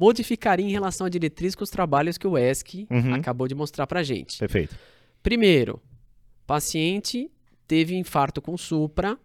modificaria 0.00 0.64
em 0.64 0.70
relação 0.70 1.06
à 1.06 1.10
diretriz 1.10 1.54
com 1.54 1.62
os 1.62 1.70
trabalhos 1.70 2.16
que 2.16 2.26
o 2.26 2.38
ESC 2.38 2.86
uhum. 2.90 3.14
acabou 3.14 3.46
de 3.46 3.54
mostrar 3.54 3.86
pra 3.86 4.02
gente. 4.02 4.38
Perfeito. 4.38 4.74
Primeiro, 5.22 5.78
paciente 6.46 7.30
teve 7.68 7.94
infarto 7.94 8.40
com 8.40 8.56
supra, 8.56 9.18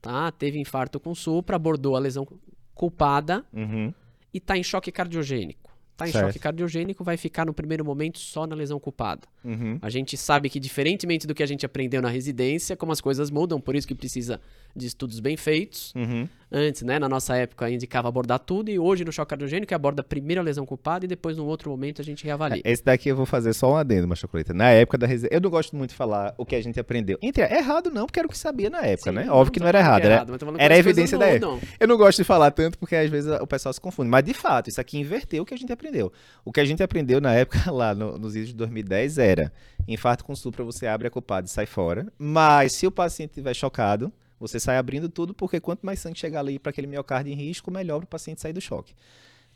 tá? 0.00 0.30
Teve 0.30 0.60
infarto 0.60 1.00
com 1.00 1.14
supra, 1.14 1.56
abordou 1.56 1.96
a 1.96 1.98
lesão 1.98 2.28
culpada 2.74 3.44
uhum. 3.52 3.92
e 4.32 4.38
está 4.38 4.56
em 4.58 4.62
choque 4.62 4.92
cardiogênico. 4.92 5.72
Está 5.92 6.08
em 6.08 6.12
certo. 6.12 6.26
choque 6.26 6.38
cardiogênico, 6.38 7.04
vai 7.04 7.16
ficar 7.16 7.46
no 7.46 7.54
primeiro 7.54 7.84
momento 7.84 8.18
só 8.18 8.46
na 8.46 8.54
lesão 8.54 8.78
culpada. 8.78 9.26
Uhum. 9.44 9.78
A 9.80 9.88
gente 9.88 10.16
sabe 10.16 10.48
que, 10.48 10.58
diferentemente 10.58 11.26
do 11.26 11.34
que 11.34 11.42
a 11.42 11.46
gente 11.46 11.64
aprendeu 11.64 12.02
na 12.02 12.08
residência, 12.08 12.76
como 12.76 12.92
as 12.92 13.00
coisas 13.00 13.30
mudam, 13.30 13.60
por 13.60 13.74
isso 13.74 13.86
que 13.86 13.94
precisa 13.94 14.40
de 14.74 14.86
estudos 14.86 15.20
bem 15.20 15.36
feitos, 15.36 15.92
uhum. 15.94 16.28
Antes, 16.52 16.82
né? 16.82 16.98
Na 16.98 17.08
nossa 17.08 17.34
época 17.36 17.70
indicava 17.70 18.08
abordar 18.08 18.38
tudo 18.38 18.70
e 18.70 18.78
hoje 18.78 19.04
no 19.04 19.12
choque 19.12 19.30
cardiogênico 19.30 19.74
aborda 19.74 20.02
primeiro 20.02 20.40
a 20.40 20.44
lesão 20.44 20.66
culpada 20.66 21.04
e 21.06 21.08
depois 21.08 21.36
num 21.36 21.46
outro 21.46 21.70
momento 21.70 22.02
a 22.02 22.04
gente 22.04 22.24
reavalia. 22.24 22.62
É, 22.64 22.70
esse 22.70 22.84
daqui 22.84 23.08
eu 23.08 23.16
vou 23.16 23.24
fazer 23.24 23.54
só 23.54 23.72
um 23.72 23.76
adendo, 23.76 24.06
Machocoleta. 24.06 24.52
Na 24.52 24.70
época 24.70 24.98
da 24.98 25.06
reserva, 25.06 25.34
eu 25.34 25.40
não 25.40 25.50
gosto 25.50 25.74
muito 25.74 25.90
de 25.90 25.96
falar 25.96 26.34
o 26.36 26.44
que 26.44 26.54
a 26.54 26.62
gente 26.62 26.78
aprendeu. 26.78 27.18
Entre, 27.22 27.42
é 27.42 27.56
errado 27.56 27.90
não, 27.90 28.06
porque 28.06 28.18
era 28.18 28.26
o 28.26 28.30
que 28.30 28.36
sabia 28.36 28.68
na 28.68 28.82
época, 28.82 29.10
Sim, 29.10 29.16
né? 29.16 29.30
Óbvio 29.30 29.52
que 29.52 29.60
não 29.60 29.68
era 29.68 29.78
errado, 29.78 30.04
era, 30.04 30.14
errado, 30.14 30.56
era 30.58 30.76
evidência 30.76 31.16
da 31.16 31.26
época. 31.26 31.66
Eu 31.80 31.88
não 31.88 31.96
gosto 31.96 32.18
de 32.18 32.24
falar 32.24 32.50
tanto 32.50 32.78
porque 32.78 32.94
às 32.94 33.08
vezes 33.10 33.30
o 33.40 33.46
pessoal 33.46 33.72
se 33.72 33.80
confunde, 33.80 34.10
mas 34.10 34.22
de 34.22 34.34
fato, 34.34 34.68
isso 34.68 34.80
aqui 34.80 34.98
inverteu 34.98 35.42
o 35.42 35.46
que 35.46 35.54
a 35.54 35.56
gente 35.56 35.72
aprendeu. 35.72 36.12
O 36.44 36.52
que 36.52 36.60
a 36.60 36.64
gente 36.64 36.82
aprendeu 36.82 37.20
na 37.20 37.32
época 37.32 37.58
lá 37.72 37.94
no, 37.94 38.18
nos 38.18 38.34
vídeos 38.34 38.50
de 38.50 38.56
2010 38.56 39.18
era 39.18 39.52
infarto 39.88 40.24
com 40.24 40.34
supra, 40.34 40.62
você 40.64 40.86
abre 40.86 41.08
a 41.08 41.10
culpada 41.10 41.46
e 41.46 41.50
sai 41.50 41.66
fora, 41.66 42.06
mas 42.18 42.74
se 42.74 42.86
o 42.86 42.90
paciente 42.90 43.30
estiver 43.30 43.54
chocado, 43.54 44.12
você 44.42 44.58
sai 44.58 44.76
abrindo 44.76 45.08
tudo, 45.08 45.32
porque 45.32 45.60
quanto 45.60 45.86
mais 45.86 46.00
sangue 46.00 46.18
chegar 46.18 46.40
ali 46.40 46.58
para 46.58 46.70
aquele 46.70 46.88
miocárdio 46.88 47.32
em 47.32 47.36
risco, 47.36 47.70
melhor 47.70 47.98
para 47.98 48.04
o 48.06 48.08
paciente 48.08 48.40
sair 48.40 48.52
do 48.52 48.60
choque. 48.60 48.92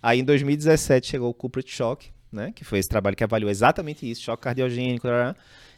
Aí 0.01 0.21
em 0.21 0.25
2017 0.25 1.09
chegou 1.09 1.29
o 1.29 1.35
Culprit 1.35 1.69
Shock, 1.69 2.09
né, 2.31 2.53
que 2.55 2.63
foi 2.63 2.79
esse 2.79 2.89
trabalho 2.89 3.17
que 3.17 3.25
avaliou 3.25 3.51
exatamente 3.51 4.09
isso, 4.09 4.23
choque 4.23 4.45
cardiogênico, 4.45 5.09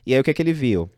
e 0.04 0.12
aí 0.12 0.20
o 0.20 0.24
que 0.24 0.30
é 0.30 0.34
que 0.34 0.42
ele 0.42 0.52
viu? 0.52 0.90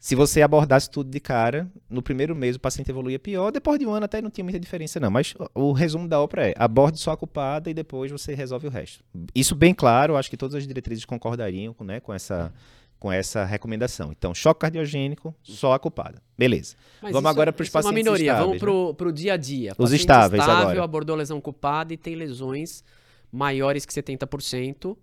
Se 0.00 0.16
você 0.16 0.42
abordasse 0.42 0.90
tudo 0.90 1.10
de 1.10 1.20
cara, 1.20 1.70
no 1.88 2.02
primeiro 2.02 2.34
mês 2.34 2.56
o 2.56 2.60
paciente 2.60 2.90
evoluía 2.90 3.18
pior, 3.18 3.52
depois 3.52 3.78
de 3.78 3.86
um 3.86 3.92
ano 3.92 4.04
até 4.04 4.20
não 4.20 4.30
tinha 4.30 4.44
muita 4.44 4.58
diferença 4.58 4.98
não, 4.98 5.10
mas 5.10 5.34
o 5.54 5.72
resumo 5.72 6.08
da 6.08 6.20
ópera 6.20 6.48
é, 6.48 6.54
aborde 6.56 6.98
só 6.98 7.12
a 7.12 7.16
culpada 7.16 7.70
e 7.70 7.74
depois 7.74 8.10
você 8.10 8.34
resolve 8.34 8.66
o 8.66 8.70
resto. 8.70 9.04
Isso 9.34 9.54
bem 9.54 9.74
claro, 9.74 10.16
acho 10.16 10.30
que 10.30 10.36
todas 10.36 10.56
as 10.56 10.66
diretrizes 10.66 11.04
concordariam 11.04 11.74
né, 11.80 12.00
com 12.00 12.12
essa 12.12 12.52
com 12.98 13.12
essa 13.12 13.44
recomendação. 13.44 14.10
Então, 14.10 14.34
choque 14.34 14.60
cardiogênico, 14.60 15.34
só 15.42 15.72
a 15.72 15.78
culpada. 15.78 16.20
Beleza. 16.36 16.76
Mas 17.00 17.12
vamos 17.12 17.30
agora 17.30 17.52
para 17.52 17.62
os 17.62 17.68
pacientes. 17.68 17.86
É 17.86 17.90
uma 17.90 18.12
minoria, 18.12 18.32
estáveis, 18.32 18.60
vamos 18.60 18.94
para 18.96 19.06
o 19.06 19.10
né? 19.10 19.14
dia 19.14 19.34
a 19.34 19.36
dia. 19.36 19.72
Os 19.78 19.92
estáveis 19.92 20.42
estável, 20.42 20.68
agora. 20.68 20.84
abordou 20.84 21.16
lesão 21.16 21.40
culpada 21.40 21.94
e 21.94 21.96
tem 21.96 22.14
lesões 22.14 22.82
maiores 23.30 23.84
que 23.86 23.92
70%, 23.92 24.96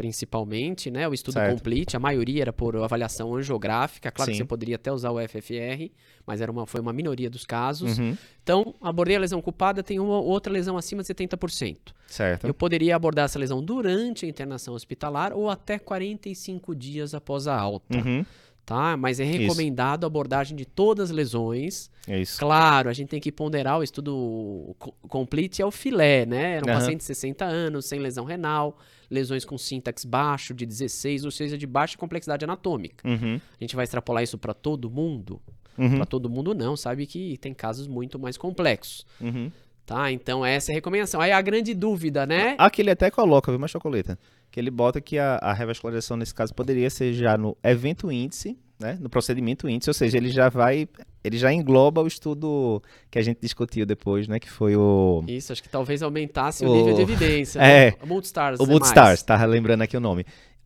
principalmente, 0.00 0.90
né? 0.90 1.06
O 1.06 1.12
estudo 1.12 1.34
certo. 1.34 1.52
complete, 1.52 1.94
a 1.94 2.00
maioria 2.00 2.40
era 2.40 2.52
por 2.54 2.74
avaliação 2.74 3.34
angiográfica, 3.34 4.10
claro 4.10 4.30
Sim. 4.30 4.32
que 4.32 4.38
você 4.38 4.46
poderia 4.46 4.76
até 4.76 4.90
usar 4.90 5.10
o 5.10 5.18
FFR, 5.20 5.90
mas 6.26 6.40
era 6.40 6.50
uma, 6.50 6.66
foi 6.66 6.80
uma 6.80 6.90
minoria 6.90 7.28
dos 7.28 7.44
casos. 7.44 7.98
Uhum. 7.98 8.16
Então, 8.42 8.74
abordei 8.80 9.16
a 9.16 9.20
lesão 9.20 9.42
culpada, 9.42 9.82
tem 9.82 10.00
uma 10.00 10.18
outra 10.18 10.50
lesão 10.50 10.78
acima 10.78 11.02
de 11.02 11.08
70%. 11.12 11.76
Certo. 12.06 12.46
Eu 12.46 12.54
poderia 12.54 12.96
abordar 12.96 13.26
essa 13.26 13.38
lesão 13.38 13.62
durante 13.62 14.24
a 14.24 14.28
internação 14.28 14.72
hospitalar 14.72 15.34
ou 15.34 15.50
até 15.50 15.78
45 15.78 16.74
dias 16.74 17.12
após 17.12 17.46
a 17.46 17.54
alta. 17.54 17.98
Uhum 17.98 18.24
tá? 18.70 18.96
Mas 18.96 19.18
é 19.18 19.24
recomendado 19.24 20.02
isso. 20.02 20.04
a 20.04 20.06
abordagem 20.06 20.56
de 20.56 20.64
todas 20.64 21.10
as 21.10 21.16
lesões. 21.16 21.90
É 22.06 22.20
isso. 22.20 22.38
Claro, 22.38 22.88
a 22.88 22.92
gente 22.92 23.08
tem 23.08 23.20
que 23.20 23.32
ponderar 23.32 23.80
o 23.80 23.82
estudo 23.82 24.76
complete 25.08 25.60
é 25.60 25.66
o 25.66 25.72
filé, 25.72 26.24
né? 26.24 26.54
Era 26.54 26.64
um 26.64 26.68
uhum. 26.68 26.78
paciente 26.78 26.98
de 26.98 27.04
60 27.04 27.44
anos, 27.44 27.86
sem 27.86 27.98
lesão 27.98 28.24
renal, 28.24 28.78
lesões 29.10 29.44
com 29.44 29.58
sintaxe 29.58 30.06
baixo, 30.06 30.54
de 30.54 30.64
16, 30.64 31.24
ou 31.24 31.32
seja, 31.32 31.58
de 31.58 31.66
baixa 31.66 31.98
complexidade 31.98 32.44
anatômica. 32.44 33.08
Uhum. 33.08 33.40
A 33.60 33.64
gente 33.64 33.74
vai 33.74 33.82
extrapolar 33.82 34.22
isso 34.22 34.38
para 34.38 34.54
todo 34.54 34.88
mundo? 34.88 35.42
Uhum. 35.76 35.96
Para 35.96 36.06
todo 36.06 36.30
mundo 36.30 36.54
não, 36.54 36.76
sabe 36.76 37.06
que 37.06 37.36
tem 37.38 37.52
casos 37.52 37.88
muito 37.88 38.20
mais 38.20 38.36
complexos. 38.36 39.04
Uhum. 39.20 39.50
Tá, 39.84 40.12
então 40.12 40.46
essa 40.46 40.70
é 40.70 40.72
a 40.72 40.76
recomendação. 40.76 41.20
Aí 41.20 41.32
a 41.32 41.42
grande 41.42 41.74
dúvida, 41.74 42.24
né? 42.24 42.54
Aqui 42.56 42.82
ele 42.82 42.92
até 42.92 43.10
coloca, 43.10 43.50
viu, 43.50 43.58
uma 43.58 43.66
chocoleta? 43.66 44.16
Que 44.50 44.58
ele 44.58 44.70
bota 44.70 45.00
que 45.00 45.18
a, 45.18 45.36
a 45.36 45.52
revascularização 45.52 46.16
nesse 46.16 46.34
caso 46.34 46.54
poderia 46.54 46.90
ser 46.90 47.12
já 47.12 47.38
no 47.38 47.56
evento 47.62 48.10
índice, 48.10 48.58
né? 48.78 48.98
No 49.00 49.08
procedimento 49.08 49.68
índice, 49.68 49.90
ou 49.90 49.94
seja, 49.94 50.16
ele 50.16 50.30
já 50.30 50.48
vai, 50.48 50.88
ele 51.22 51.38
já 51.38 51.52
engloba 51.52 52.02
o 52.02 52.06
estudo 52.06 52.82
que 53.10 53.18
a 53.18 53.22
gente 53.22 53.38
discutiu 53.40 53.84
depois, 53.86 54.26
né? 54.26 54.40
Que 54.40 54.50
foi 54.50 54.74
o... 54.74 55.22
Isso, 55.28 55.52
acho 55.52 55.62
que 55.62 55.68
talvez 55.68 56.02
aumentasse 56.02 56.64
o, 56.64 56.70
o 56.70 56.76
nível 56.76 56.94
de 56.94 57.02
evidência. 57.02 57.60
É. 57.62 57.90
Né? 57.90 57.96
O 58.02 58.06
Multistars. 58.06 58.58
O 58.58 58.66
Multistars, 58.66 59.22
tava 59.22 59.44
lembrando 59.44 59.82
aqui 59.82 59.96
o 59.96 60.00
nome 60.00 60.24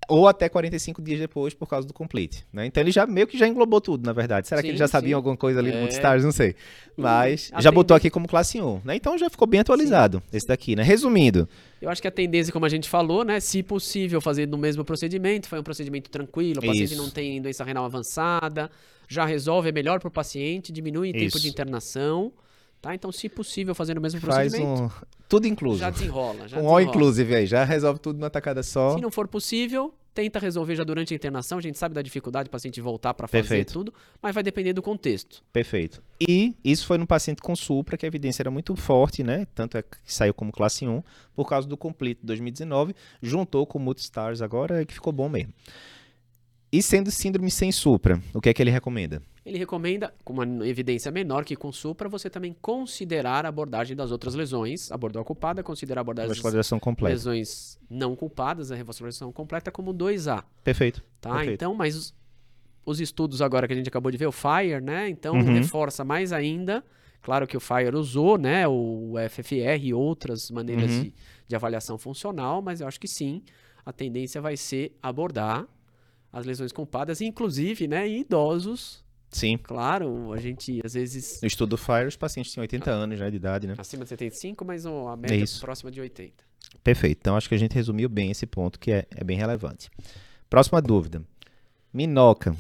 ou 0.09 0.29
até 0.29 0.49
45 0.49 1.03
dias 1.03 1.19
depois 1.19 1.55
por 1.55 1.69
causa 1.69 1.87
do 1.87 1.95
complete, 1.95 2.47
né? 2.53 2.67
Então 2.67 2.83
ele 2.83 2.91
já 2.91 3.07
meio 3.07 3.27
que 3.27 3.39
já 3.39 3.47
englobou 3.47 3.81
tudo, 3.81 4.05
na 4.05 4.13
verdade. 4.13 4.49
Será 4.49 4.61
sim, 4.61 4.67
que 4.67 4.71
ele 4.73 4.79
já 4.79 4.89
sabia 4.89 5.17
alguma 5.17 5.37
coisa 5.37 5.61
ali 5.61 5.71
é. 5.71 5.75
no 5.75 5.81
Multistars? 5.81 6.25
Não 6.25 6.33
sei. 6.33 6.55
Mas 6.97 7.51
já 7.59 7.71
botou 7.71 7.97
aqui 7.97 8.11
como 8.11 8.29
classe 8.29 8.61
1, 8.61 8.83
né? 8.85 8.97
Então 8.97 9.17
já 9.19 9.29
ficou 9.31 9.47
bem 9.47 9.61
atualizado 9.61 10.23
sim. 10.31 10.37
esse 10.37 10.47
daqui, 10.47 10.77
né? 10.77 10.83
Resumindo. 10.83 11.49
Eu 11.81 11.91
acho 11.91 12.01
que 12.01 12.09
a 12.09 12.11
tendência, 12.11 12.53
como 12.53 12.65
a 12.65 12.69
gente 12.69 12.89
falou, 12.89 13.25
né? 13.25 13.41
Se 13.41 13.63
possível, 13.63 14.21
fazer 14.21 14.49
no 14.49 14.57
mesmo 14.57 14.85
procedimento, 14.85 15.49
foi 15.49 15.59
um 15.59 15.63
procedimento 15.63 16.11
tranquilo, 16.11 16.61
o 16.61 16.67
paciente 16.67 16.93
Isso. 16.93 17.03
não 17.03 17.11
tem 17.11 17.41
doença 17.43 17.65
renal 17.65 17.85
avançada, 17.85 18.71
já 19.09 19.25
resolve, 19.25 19.69
é 19.69 19.73
melhor 19.73 20.01
para 20.01 20.09
o 20.09 20.11
paciente, 20.11 20.73
diminui 20.73 21.11
o 21.11 21.13
tempo 21.13 21.39
de 21.39 21.49
internação. 21.49 22.33
Tá? 22.81 22.95
Então, 22.95 23.11
se 23.11 23.31
possível, 23.31 23.75
fazer 23.75 23.97
o 23.97 24.01
mesmo 24.01 24.21
Faz 24.21 24.53
procedimento. 24.53 24.83
Um... 24.83 24.91
Tudo 25.35 25.49
incluso. 25.49 25.79
Já 25.79 25.91
desenrola. 25.91 26.47
Já 26.47 26.59
um 26.63 26.69
all 26.69 26.81
inclusive 26.81 27.35
aí, 27.35 27.47
já 27.47 27.65
resolve 27.65 27.99
tudo 27.99 28.19
numa 28.19 28.31
tacada 28.31 28.63
só. 28.63 28.95
Se 28.95 29.01
não 29.01 29.11
for 29.11 29.27
possível, 29.27 29.93
tenta 30.15 30.39
resolver 30.39 30.77
já 30.77 30.85
durante 30.85 31.13
a 31.13 31.17
internação. 31.17 31.59
A 31.59 31.61
gente 31.61 31.77
sabe 31.77 31.95
da 31.95 32.03
dificuldade 32.03 32.49
do 32.49 32.53
paciente 32.53 32.81
voltar 32.81 33.13
para 33.15 33.27
fazer 33.27 33.43
Perfeito. 33.43 33.73
tudo, 33.73 33.95
mas 34.23 34.33
vai 34.33 34.45
depender 34.45 34.73
do 34.73 34.81
contexto. 34.81 35.43
Perfeito. 35.53 36.01
E 36.21 36.55
isso 36.65 36.87
foi 36.87 36.99
no 36.99 37.07
paciente 37.07 37.43
com 37.43 37.57
supra, 37.57 37.97
que 37.97 38.07
a 38.07 38.09
evidência 38.09 38.43
era 38.43 38.51
muito 38.51 38.77
forte, 38.77 39.25
né? 39.25 39.47
Tanto 39.55 39.77
é 39.77 39.83
que 39.83 39.97
saiu 40.07 40.33
como 40.33 40.53
classe 40.53 40.87
1, 40.87 41.03
por 41.35 41.49
causa 41.49 41.67
do 41.67 41.77
Complete 41.77 42.21
2019, 42.23 42.95
juntou 43.21 43.67
com 43.67 43.79
o 43.79 43.83
Multistars 43.83 44.41
agora, 44.41 44.85
que 44.85 44.95
ficou 44.95 45.13
bom 45.13 45.29
mesmo. 45.29 45.53
E 46.71 46.83
sendo 46.83 47.11
síndrome 47.11 47.51
sem 47.51 47.73
supra, 47.73 48.21
o 48.33 48.41
que 48.41 48.49
é 48.49 48.55
que 48.55 48.63
ele 48.63 48.71
recomenda? 48.71 49.21
Ele 49.45 49.59
recomenda, 49.59 50.15
com 50.25 50.33
uma 50.33 50.67
evidência 50.67 51.13
menor 51.13 51.45
que 51.45 51.55
com 51.55 51.71
supra, 51.71 52.09
você 52.09 52.31
também 52.31 52.57
considerar 52.63 53.45
a 53.45 53.49
abordagem 53.51 53.95
das 53.95 54.11
outras 54.11 54.35
lesões. 54.35 54.91
Abordou 54.91 55.21
a 55.21 55.25
culpada, 55.25 55.63
considerar 55.63 56.01
a 56.01 56.03
abordagem 56.03 56.31
das 56.31 56.39
completa. 56.81 57.13
lesões 57.13 57.79
não 57.91 58.17
culpadas, 58.17 58.73
a 58.73 58.75
revascularização 58.75 59.31
completa, 59.31 59.71
como 59.71 59.93
2A. 59.93 60.45
Perfeito. 60.63 61.05
Tá? 61.21 61.31
Perfeito. 61.31 61.53
Então, 61.53 61.75
mas 61.75 61.95
os, 61.95 62.15
os, 62.87 63.01
estudos 63.01 63.43
agora 63.43 63.67
que 63.67 63.75
a 63.75 63.77
gente 63.77 63.89
acabou 63.89 64.11
de 64.11 64.17
ver, 64.17 64.27
o 64.27 64.33
FIRE, 64.33 64.81
né? 64.81 65.11
Então, 65.11 65.35
uhum. 65.35 65.55
reforça 65.55 66.05
mais 66.05 66.33
ainda. 66.33 66.83
Claro 67.21 67.47
que 67.47 67.57
o 67.57 67.61
FIRE 67.61 67.95
usou, 67.95 68.39
né? 68.39 68.67
O 68.67 69.15
FFR 69.29 69.83
e 69.83 69.93
outras 69.93 70.51
maneiras 70.51 70.91
uhum. 70.91 71.03
de, 71.03 71.15
de 71.49 71.55
avaliação 71.55 71.99
funcional, 71.99 72.63
mas 72.63 72.81
eu 72.81 72.89
acho 72.89 72.99
que 72.99 73.09
sim, 73.09 73.43
a 73.85 73.93
tendência 73.93 74.41
vai 74.41 74.57
ser 74.57 74.97
abordar 75.03 75.69
as 76.33 76.47
lesões 76.47 76.73
culpadas, 76.73 77.21
inclusive, 77.21 77.87
né, 77.87 78.09
em 78.09 78.21
idosos. 78.21 79.04
Sim. 79.35 79.59
Claro, 79.59 80.33
a 80.33 80.39
gente 80.39 80.81
às 80.85 80.95
vezes. 80.95 81.41
No 81.43 81.49
estudo 81.49 81.77
FIRE, 81.77 82.07
os 82.07 82.17
pacientes 82.17 82.53
tinham 82.53 82.63
80 82.63 82.89
ah, 82.89 82.95
anos 82.95 83.19
já 83.19 83.29
de 83.29 83.37
idade, 83.37 83.67
né? 83.67 83.75
Acima 83.77 84.05
de 84.05 84.09
75, 84.11 84.65
mas 84.65 84.87
oh, 84.87 85.09
a 85.09 85.17
média 85.17 85.43
é 85.43 85.61
próxima 85.61 85.91
de 85.91 86.01
80. 86.01 86.33
Perfeito. 86.85 87.19
Então 87.21 87.37
acho 87.37 87.49
que 87.49 87.55
a 87.55 87.59
gente 87.59 87.75
resumiu 87.75 88.09
bem 88.09 88.31
esse 88.31 88.47
ponto 88.47 88.79
que 88.79 88.93
é, 88.93 89.07
é 89.11 89.25
bem 89.25 89.37
relevante. 89.37 89.91
Próxima 90.49 90.81
dúvida. 90.81 91.21
Minoca. 91.93 92.57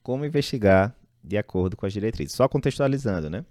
Como 0.00 0.24
investigar 0.24 0.94
de 1.22 1.36
acordo 1.36 1.76
com 1.76 1.86
as 1.86 1.92
diretrizes? 1.92 2.36
Só 2.36 2.46
contextualizando, 2.46 3.28
né? 3.28 3.44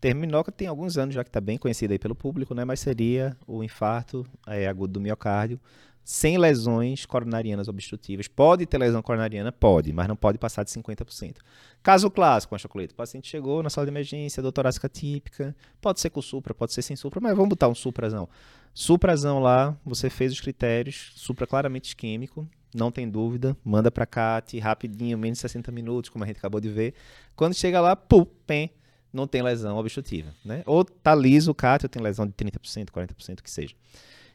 Termo 0.00 0.20
minoca 0.20 0.52
tem 0.52 0.68
alguns 0.68 0.98
anos 0.98 1.14
já 1.14 1.24
que 1.24 1.30
está 1.30 1.40
bem 1.40 1.58
conhecido 1.58 1.92
aí 1.92 1.98
pelo 1.98 2.14
público, 2.14 2.54
né? 2.54 2.64
Mas 2.64 2.80
seria 2.80 3.36
o 3.46 3.62
infarto 3.62 4.26
é, 4.46 4.66
agudo 4.66 4.94
do 4.94 5.00
miocárdio 5.00 5.60
sem 6.06 6.38
lesões 6.38 7.04
coronarianas 7.04 7.66
obstrutivas. 7.66 8.28
Pode 8.28 8.64
ter 8.64 8.78
lesão 8.78 9.02
coronariana? 9.02 9.50
Pode, 9.50 9.92
mas 9.92 10.06
não 10.06 10.14
pode 10.14 10.38
passar 10.38 10.62
de 10.62 10.70
50%. 10.70 11.38
Caso 11.82 12.08
clássico, 12.08 12.50
com 12.50 12.58
chocolate. 12.58 12.92
O 12.92 12.96
paciente 12.96 13.28
chegou 13.28 13.60
na 13.60 13.68
sala 13.68 13.86
de 13.86 13.90
emergência, 13.90 14.40
dor 14.40 14.52
torácica 14.52 14.88
típica. 14.88 15.54
Pode 15.80 15.98
ser 15.98 16.10
com 16.10 16.22
supra, 16.22 16.54
pode 16.54 16.72
ser 16.72 16.82
sem 16.82 16.94
supra, 16.94 17.20
mas 17.20 17.34
vamos 17.34 17.48
botar 17.48 17.66
um 17.66 17.74
suprazão. 17.74 18.28
Suprazão 18.72 19.40
lá, 19.40 19.76
você 19.84 20.08
fez 20.08 20.32
os 20.32 20.40
critérios, 20.40 21.10
supra 21.16 21.44
claramente 21.44 21.86
isquêmico, 21.86 22.48
não 22.72 22.92
tem 22.92 23.08
dúvida, 23.10 23.56
manda 23.64 23.90
para 23.90 24.06
CAT, 24.06 24.56
rapidinho, 24.60 25.18
menos 25.18 25.38
de 25.38 25.42
60 25.42 25.72
minutos, 25.72 26.08
como 26.08 26.22
a 26.22 26.26
gente 26.28 26.36
acabou 26.36 26.60
de 26.60 26.68
ver. 26.68 26.94
Quando 27.34 27.52
chega 27.52 27.80
lá, 27.80 27.96
pum, 27.96 28.24
pem, 28.46 28.70
não 29.12 29.26
tem 29.26 29.42
lesão 29.42 29.76
obstrutiva, 29.76 30.34
né? 30.44 30.62
Ou 30.66 30.84
tá 30.84 31.14
liso 31.14 31.50
o 31.50 31.56
ou 31.82 31.88
tem 31.88 32.02
lesão 32.02 32.26
de 32.26 32.32
30%, 32.32 32.90
40%, 32.90 33.42
que 33.42 33.50
seja. 33.50 33.74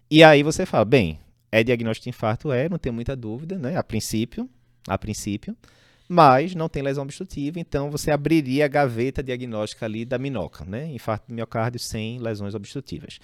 E 0.10 0.24
aí 0.24 0.44
você 0.44 0.66
fala, 0.66 0.86
bem, 0.86 1.20
é 1.52 1.64
diagnóstico 1.64 2.06
de 2.06 2.10
infarto? 2.10 2.52
É, 2.52 2.70
não 2.70 2.78
tem 2.78 2.92
muita 2.92 3.16
dúvida, 3.16 3.58
né? 3.58 3.78
A 3.78 3.84
princípio, 3.84 4.50
a 4.88 4.98
princípio. 4.98 5.56
Mas 6.08 6.54
não 6.54 6.68
tem 6.68 6.84
lesão 6.84 7.04
obstrutiva, 7.04 7.58
então 7.58 7.90
você 7.90 8.12
abriria 8.12 8.66
a 8.66 8.68
gaveta 8.68 9.24
diagnóstica 9.24 9.86
ali 9.86 10.04
da 10.04 10.18
minoca, 10.18 10.66
né? 10.66 10.88
Infarto 10.88 11.28
do 11.30 11.34
miocárdio 11.34 11.80
sem 11.80 12.20
lesões 12.20 12.54
obstrutivas. 12.54 13.18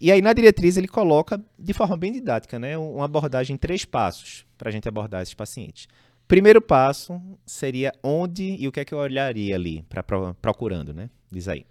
E 0.00 0.10
aí 0.10 0.20
na 0.20 0.32
diretriz 0.32 0.76
ele 0.76 0.88
coloca 0.88 1.40
de 1.58 1.72
forma 1.72 1.96
bem 1.96 2.12
didática, 2.12 2.58
né? 2.58 2.76
Uma 2.76 3.04
abordagem 3.04 3.54
em 3.54 3.56
três 3.56 3.84
passos 3.84 4.44
para 4.58 4.68
a 4.68 4.72
gente 4.72 4.88
abordar 4.88 5.22
esses 5.22 5.34
pacientes. 5.34 5.86
Primeiro 6.28 6.60
passo 6.60 7.20
seria 7.44 7.92
onde 8.02 8.56
e 8.58 8.66
o 8.66 8.72
que 8.72 8.80
é 8.80 8.84
que 8.84 8.92
eu 8.92 8.98
olharia 8.98 9.54
ali 9.54 9.82
para 9.88 10.02
procurando, 10.34 10.92
né? 10.92 11.08
Diz 11.30 11.48
aí. 11.48 11.64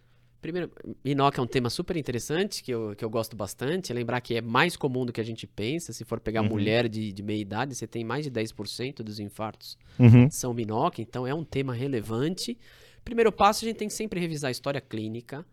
Primeiro, 0.46 0.72
Inoca 1.04 1.42
é 1.42 1.44
um 1.44 1.48
tema 1.48 1.72
super 1.72 1.98
interessante, 1.98 2.62
que 2.62 2.72
eu, 2.72 2.96
que 2.96 3.04
eu 3.04 3.10
gosto 3.10 3.36
bastante. 3.36 3.92
Lembrar 3.92 4.22
que 4.22 4.36
é 4.36 4.42
mais 4.42 4.78
comum 4.78 5.04
do 5.04 5.12
que 5.12 5.20
a 5.20 5.24
gente 5.24 5.48
pensa. 5.48 5.92
Se 5.92 6.06
for 6.06 6.20
pegar 6.20 6.42
uhum. 6.42 6.50
mulher 6.50 6.88
de, 6.88 7.12
de 7.12 7.24
meia 7.24 7.42
idade, 7.42 7.74
você 7.74 7.88
tem 7.88 8.04
mais 8.04 8.26
de 8.26 8.32
10% 8.32 8.98
dos 8.98 9.20
infartos 9.20 9.76
uhum. 9.98 10.30
são 10.30 10.54
Minoca, 10.54 11.02
então 11.02 11.26
é 11.26 11.34
um 11.34 11.44
tema 11.44 11.74
relevante. 11.74 12.58
Primeiro 13.04 13.32
passo, 13.32 13.66
a 13.66 13.68
gente 13.68 13.78
tem 13.78 13.88
que 13.88 13.94
sempre 13.96 14.20
revisar 14.20 14.50
a 14.50 14.52
história 14.52 14.80
clínica, 14.80 15.44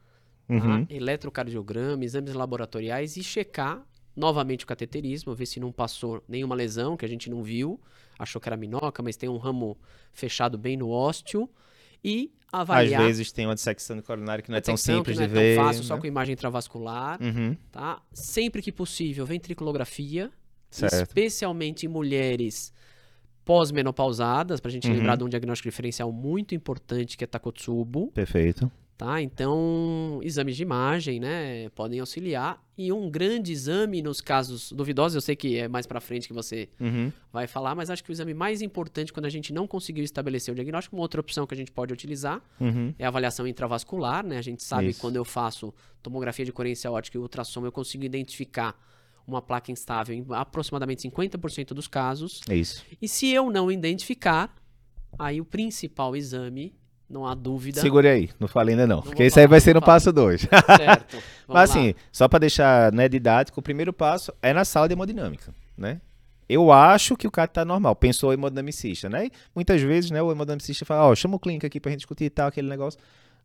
uhum. 0.46 0.84
tá? 0.84 0.94
eletrocardiograma, 0.94 2.04
exames 2.04 2.34
laboratoriais 2.34 3.16
e 3.16 3.24
checar 3.24 3.82
novamente 4.14 4.64
o 4.64 4.66
cateterismo, 4.66 5.34
ver 5.34 5.46
se 5.46 5.58
não 5.58 5.72
passou 5.72 6.22
nenhuma 6.28 6.54
lesão 6.54 6.98
que 6.98 7.04
a 7.06 7.08
gente 7.08 7.30
não 7.30 7.42
viu, 7.42 7.80
achou 8.18 8.40
que 8.40 8.48
era 8.48 8.56
minhoca, 8.56 9.02
mas 9.02 9.16
tem 9.16 9.28
um 9.28 9.36
ramo 9.36 9.76
fechado 10.12 10.58
bem 10.58 10.76
no 10.76 10.90
ósteo 10.90 11.48
e 12.04 12.32
avaliar. 12.52 13.00
Às 13.00 13.06
vezes 13.06 13.32
tem 13.32 13.46
uma 13.46 13.54
dissecção 13.54 13.96
de 13.96 14.02
coronária 14.02 14.42
que 14.42 14.50
não 14.50 14.58
é 14.58 14.60
tão 14.60 14.76
simples 14.76 15.16
de 15.16 15.26
ver. 15.26 15.34
Não 15.34 15.40
é 15.40 15.54
tão 15.56 15.64
fácil, 15.64 15.82
né? 15.82 15.88
só 15.88 15.98
com 15.98 16.06
imagem 16.06 16.34
intravascular. 16.34 17.20
Uhum. 17.22 17.56
Tá? 17.70 18.02
Sempre 18.12 18.60
que 18.60 18.70
possível, 18.70 19.24
ventriculografia, 19.24 20.30
certo. 20.70 20.94
especialmente 20.94 21.86
em 21.86 21.88
mulheres 21.88 22.72
pós-menopausadas, 23.44 24.60
para 24.60 24.68
a 24.68 24.72
gente 24.72 24.88
uhum. 24.88 24.94
lembrar 24.94 25.16
de 25.16 25.24
um 25.24 25.28
diagnóstico 25.28 25.68
diferencial 25.68 26.12
muito 26.12 26.54
importante 26.54 27.16
que 27.16 27.24
é 27.24 27.26
Takotsubo. 27.26 28.12
Perfeito. 28.12 28.70
Tá? 28.96 29.20
Então, 29.20 30.20
exames 30.22 30.54
de 30.54 30.62
imagem, 30.62 31.18
né, 31.18 31.68
podem 31.70 31.98
auxiliar. 31.98 32.62
E 32.78 32.92
um 32.92 33.10
grande 33.10 33.50
exame 33.50 34.00
nos 34.00 34.20
casos 34.20 34.70
duvidosos, 34.70 35.16
eu 35.16 35.20
sei 35.20 35.34
que 35.34 35.58
é 35.58 35.66
mais 35.66 35.86
para 35.86 36.00
frente 36.00 36.28
que 36.28 36.32
você 36.32 36.68
uhum. 36.78 37.10
vai 37.32 37.48
falar, 37.48 37.74
mas 37.74 37.90
acho 37.90 38.04
que 38.04 38.10
o 38.10 38.12
exame 38.12 38.32
mais 38.32 38.62
importante 38.62 39.12
quando 39.12 39.26
a 39.26 39.30
gente 39.30 39.52
não 39.52 39.66
conseguiu 39.66 40.04
estabelecer 40.04 40.52
o 40.52 40.54
diagnóstico, 40.54 40.94
uma 40.94 41.02
outra 41.02 41.20
opção 41.20 41.46
que 41.46 41.54
a 41.54 41.56
gente 41.56 41.72
pode 41.72 41.92
utilizar 41.92 42.40
uhum. 42.60 42.94
é 42.98 43.04
a 43.04 43.08
avaliação 43.08 43.46
intravascular, 43.46 44.24
né? 44.24 44.38
A 44.38 44.42
gente 44.42 44.62
sabe 44.62 44.90
Isso. 44.90 45.00
quando 45.00 45.16
eu 45.16 45.24
faço 45.24 45.74
tomografia 46.02 46.44
de 46.44 46.52
coerência 46.52 46.90
óptica 46.90 47.18
e 47.18 47.20
ultrassom, 47.20 47.64
eu 47.64 47.72
consigo 47.72 48.04
identificar 48.04 48.78
uma 49.26 49.40
placa 49.40 49.70
instável 49.70 50.14
em 50.14 50.24
aproximadamente 50.30 51.08
50% 51.08 51.68
dos 51.68 51.88
casos. 51.88 52.40
É 52.48 52.56
isso. 52.56 52.84
E 53.00 53.08
se 53.08 53.30
eu 53.30 53.50
não 53.50 53.70
identificar, 53.70 54.54
aí 55.18 55.40
o 55.40 55.44
principal 55.44 56.16
exame 56.16 56.74
não 57.12 57.26
há 57.26 57.34
dúvida. 57.34 57.80
Segure 57.80 58.08
aí, 58.08 58.30
não 58.40 58.48
falei 58.48 58.74
ainda 58.74 58.86
não, 58.86 58.96
não 58.96 59.02
porque 59.02 59.26
isso 59.26 59.38
aí 59.38 59.46
vai 59.46 59.60
ser 59.60 59.74
no 59.74 59.82
passo 59.82 60.10
2. 60.10 60.48
Certo. 60.48 61.18
Mas 61.46 61.70
assim, 61.70 61.88
lá. 61.88 61.94
só 62.10 62.26
para 62.26 62.40
deixar 62.40 62.90
né, 62.90 63.08
didático, 63.08 63.60
o 63.60 63.62
primeiro 63.62 63.92
passo 63.92 64.32
é 64.40 64.52
na 64.52 64.64
sala 64.64 64.88
de 64.88 64.94
hemodinâmica, 64.94 65.54
né? 65.76 66.00
Eu 66.48 66.72
acho 66.72 67.16
que 67.16 67.26
o 67.26 67.30
cara 67.30 67.48
tá 67.48 67.64
normal, 67.64 67.94
pensou 67.94 68.30
o 68.30 68.32
hemodinamicista, 68.32 69.08
né? 69.08 69.26
E 69.26 69.32
muitas 69.54 69.80
vezes, 69.80 70.10
né, 70.10 70.20
o 70.22 70.32
hemodinamicista 70.32 70.84
fala, 70.84 71.06
ó, 71.06 71.12
oh, 71.12 71.16
chama 71.16 71.36
o 71.36 71.38
clínico 71.38 71.66
aqui 71.66 71.78
pra 71.78 71.90
gente 71.90 72.00
discutir 72.00 72.24
e 72.24 72.30
tal, 72.30 72.48
aquele 72.48 72.68
negócio. 72.68 72.98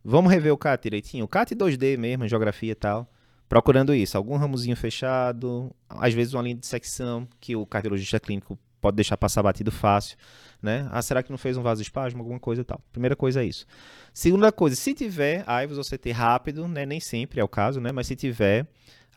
Vamos 0.03 0.31
rever 0.31 0.53
o 0.53 0.57
CAT 0.57 0.81
direitinho. 0.83 1.25
O 1.25 1.27
CAT 1.27 1.53
2D 1.53 1.97
mesmo, 1.97 2.27
geografia 2.27 2.71
e 2.71 2.75
tal. 2.75 3.07
Procurando 3.47 3.93
isso, 3.93 4.17
algum 4.17 4.35
ramozinho 4.35 4.75
fechado, 4.75 5.71
às 5.89 6.13
vezes 6.13 6.33
uma 6.33 6.43
linha 6.43 6.55
de 6.55 6.65
secção 6.65 7.27
que 7.39 7.55
o 7.55 7.65
cardiologista 7.65 8.19
clínico 8.19 8.57
pode 8.87 8.95
deixar 8.95 9.17
passar 9.17 9.43
batido 9.43 9.69
fácil, 9.71 10.17
né? 10.61 10.87
Ah, 10.91 11.01
será 11.01 11.21
que 11.21 11.29
não 11.29 11.37
fez 11.37 11.57
um 11.57 11.61
vasoespasmo, 11.61 12.21
alguma 12.21 12.39
coisa 12.39 12.61
e 12.61 12.65
tal? 12.65 12.81
Primeira 12.91 13.15
coisa 13.15 13.41
é 13.43 13.45
isso. 13.45 13.65
Segunda 14.13 14.51
coisa, 14.51 14.75
se 14.75 14.93
tiver 14.93 15.43
AIVOS 15.45 15.77
ou 15.77 15.83
CT 15.83 16.11
rápido, 16.11 16.67
né? 16.67 16.85
Nem 16.85 16.99
sempre 16.99 17.41
é 17.41 17.43
o 17.43 17.47
caso, 17.47 17.81
né? 17.81 17.91
Mas 17.91 18.07
se 18.07 18.15
tiver, 18.15 18.65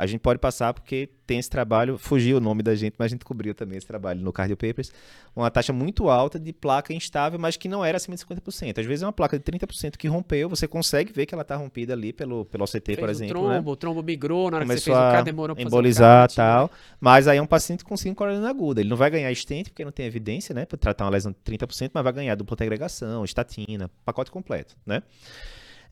a 0.01 0.07
gente 0.07 0.21
pode 0.21 0.39
passar 0.39 0.73
porque 0.73 1.11
tem 1.27 1.39
esse 1.39 1.51
trabalho, 1.51 1.99
fugiu 1.99 2.39
o 2.39 2.41
nome 2.41 2.63
da 2.63 2.75
gente, 2.75 2.95
mas 2.97 3.07
a 3.07 3.09
gente 3.11 3.23
cobriu 3.23 3.55
também 3.55 3.77
esse 3.77 3.87
trabalho 3.87 4.19
no 4.23 4.33
Cardio 4.33 4.57
Papers, 4.57 4.91
uma 5.37 5.51
taxa 5.51 5.75
muito 5.75 6.09
alta 6.09 6.41
de 6.41 6.55
placa 6.55 6.95
instável, 6.95 7.39
mas 7.39 7.59
que 7.59 7.69
não 7.69 7.85
era 7.85 7.99
acima 7.99 8.17
de 8.17 8.25
50%. 8.25 8.79
Às 8.79 8.87
vezes 8.87 9.03
é 9.03 9.07
uma 9.07 9.13
placa 9.13 9.39
de 9.39 9.45
30% 9.45 9.99
que 9.99 10.09
rompeu, 10.09 10.49
você 10.49 10.67
consegue 10.67 11.13
ver 11.13 11.27
que 11.27 11.35
ela 11.35 11.43
está 11.43 11.55
rompida 11.55 11.93
ali 11.93 12.15
pelo, 12.15 12.47
pelo 12.47 12.65
OCT, 12.65 12.81
fez 12.87 12.99
por 12.99 13.11
exemplo. 13.11 13.41
O 13.41 13.43
né? 13.43 13.55
trombo, 13.57 13.71
né? 13.71 13.73
o 13.73 13.77
trombo 13.77 14.03
migrou, 14.03 14.51
na 14.51 14.57
hora 14.57 14.65
Começou 14.65 14.95
que 14.95 14.99
você 14.99 15.03
fez 15.03 15.11
o 15.11 15.13
CAR, 15.13 15.23
demorou 15.23 15.55
para 15.55 15.63
embolizar 15.63 16.29
e 16.31 16.35
tal. 16.35 16.71
Mas 16.99 17.29
aí 17.29 17.37
é 17.37 17.43
um 17.43 17.47
paciente 17.47 17.85
com 17.85 17.95
síndrome 17.95 18.47
aguda. 18.47 18.81
Ele 18.81 18.89
não 18.89 18.97
vai 18.97 19.11
ganhar 19.11 19.35
stent, 19.35 19.69
porque 19.69 19.85
não 19.85 19.93
tem 19.93 20.07
evidência, 20.07 20.55
né, 20.55 20.65
para 20.65 20.79
tratar 20.79 21.05
uma 21.05 21.11
lesão 21.11 21.31
de 21.31 21.39
30%, 21.45 21.91
mas 21.93 22.03
vai 22.03 22.13
ganhar 22.15 22.35
dupla 22.37 22.57
agregação, 22.59 23.23
estatina, 23.23 23.91
pacote 24.03 24.31
completo, 24.31 24.75
né? 24.87 25.03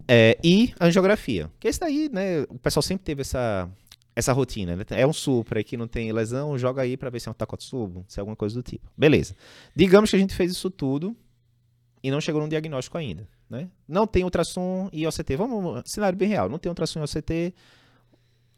É, 0.07 0.39
e 0.43 0.73
angiografia. 0.81 1.51
Que 1.61 1.69
esse 1.69 1.81
daí, 1.81 2.09
né, 2.11 2.43
o 2.49 2.59
pessoal 2.59 2.83
sempre 2.83 3.05
teve 3.05 3.21
essa 3.21 3.69
essa 4.19 4.33
rotina. 4.33 4.75
Né? 4.75 4.85
É 4.91 5.07
um 5.07 5.13
supra 5.13 5.63
que 5.63 5.77
não 5.77 5.87
tem 5.87 6.11
lesão, 6.11 6.59
joga 6.59 6.83
aí 6.83 6.97
para 6.97 7.09
ver 7.09 7.21
se 7.21 7.29
é 7.29 7.31
um 7.31 7.35
takotsubo, 7.35 8.05
se 8.09 8.19
é 8.19 8.21
alguma 8.21 8.35
coisa 8.35 8.53
do 8.53 8.63
tipo. 8.65 8.91
Beleza. 8.97 9.37
Digamos 9.77 10.11
que 10.11 10.17
a 10.17 10.19
gente 10.19 10.35
fez 10.35 10.51
isso 10.51 10.69
tudo 10.71 11.17
e 12.03 12.11
não 12.11 12.21
chegou 12.21 12.41
num 12.43 12.49
diagnóstico 12.49 12.99
ainda. 12.99 13.29
Né? 13.49 13.71
Não 13.87 14.09
tem 14.09 14.25
ultrassom 14.25 14.91
e 14.93 15.07
OCT. 15.07 15.37
Vamos, 15.37 15.83
cenário 15.87 16.19
bem 16.19 16.29
real. 16.29 16.49
Não 16.49 16.59
tem 16.59 16.69
ultrassom 16.69 16.99
e 16.99 17.05
OCT. 17.05 17.55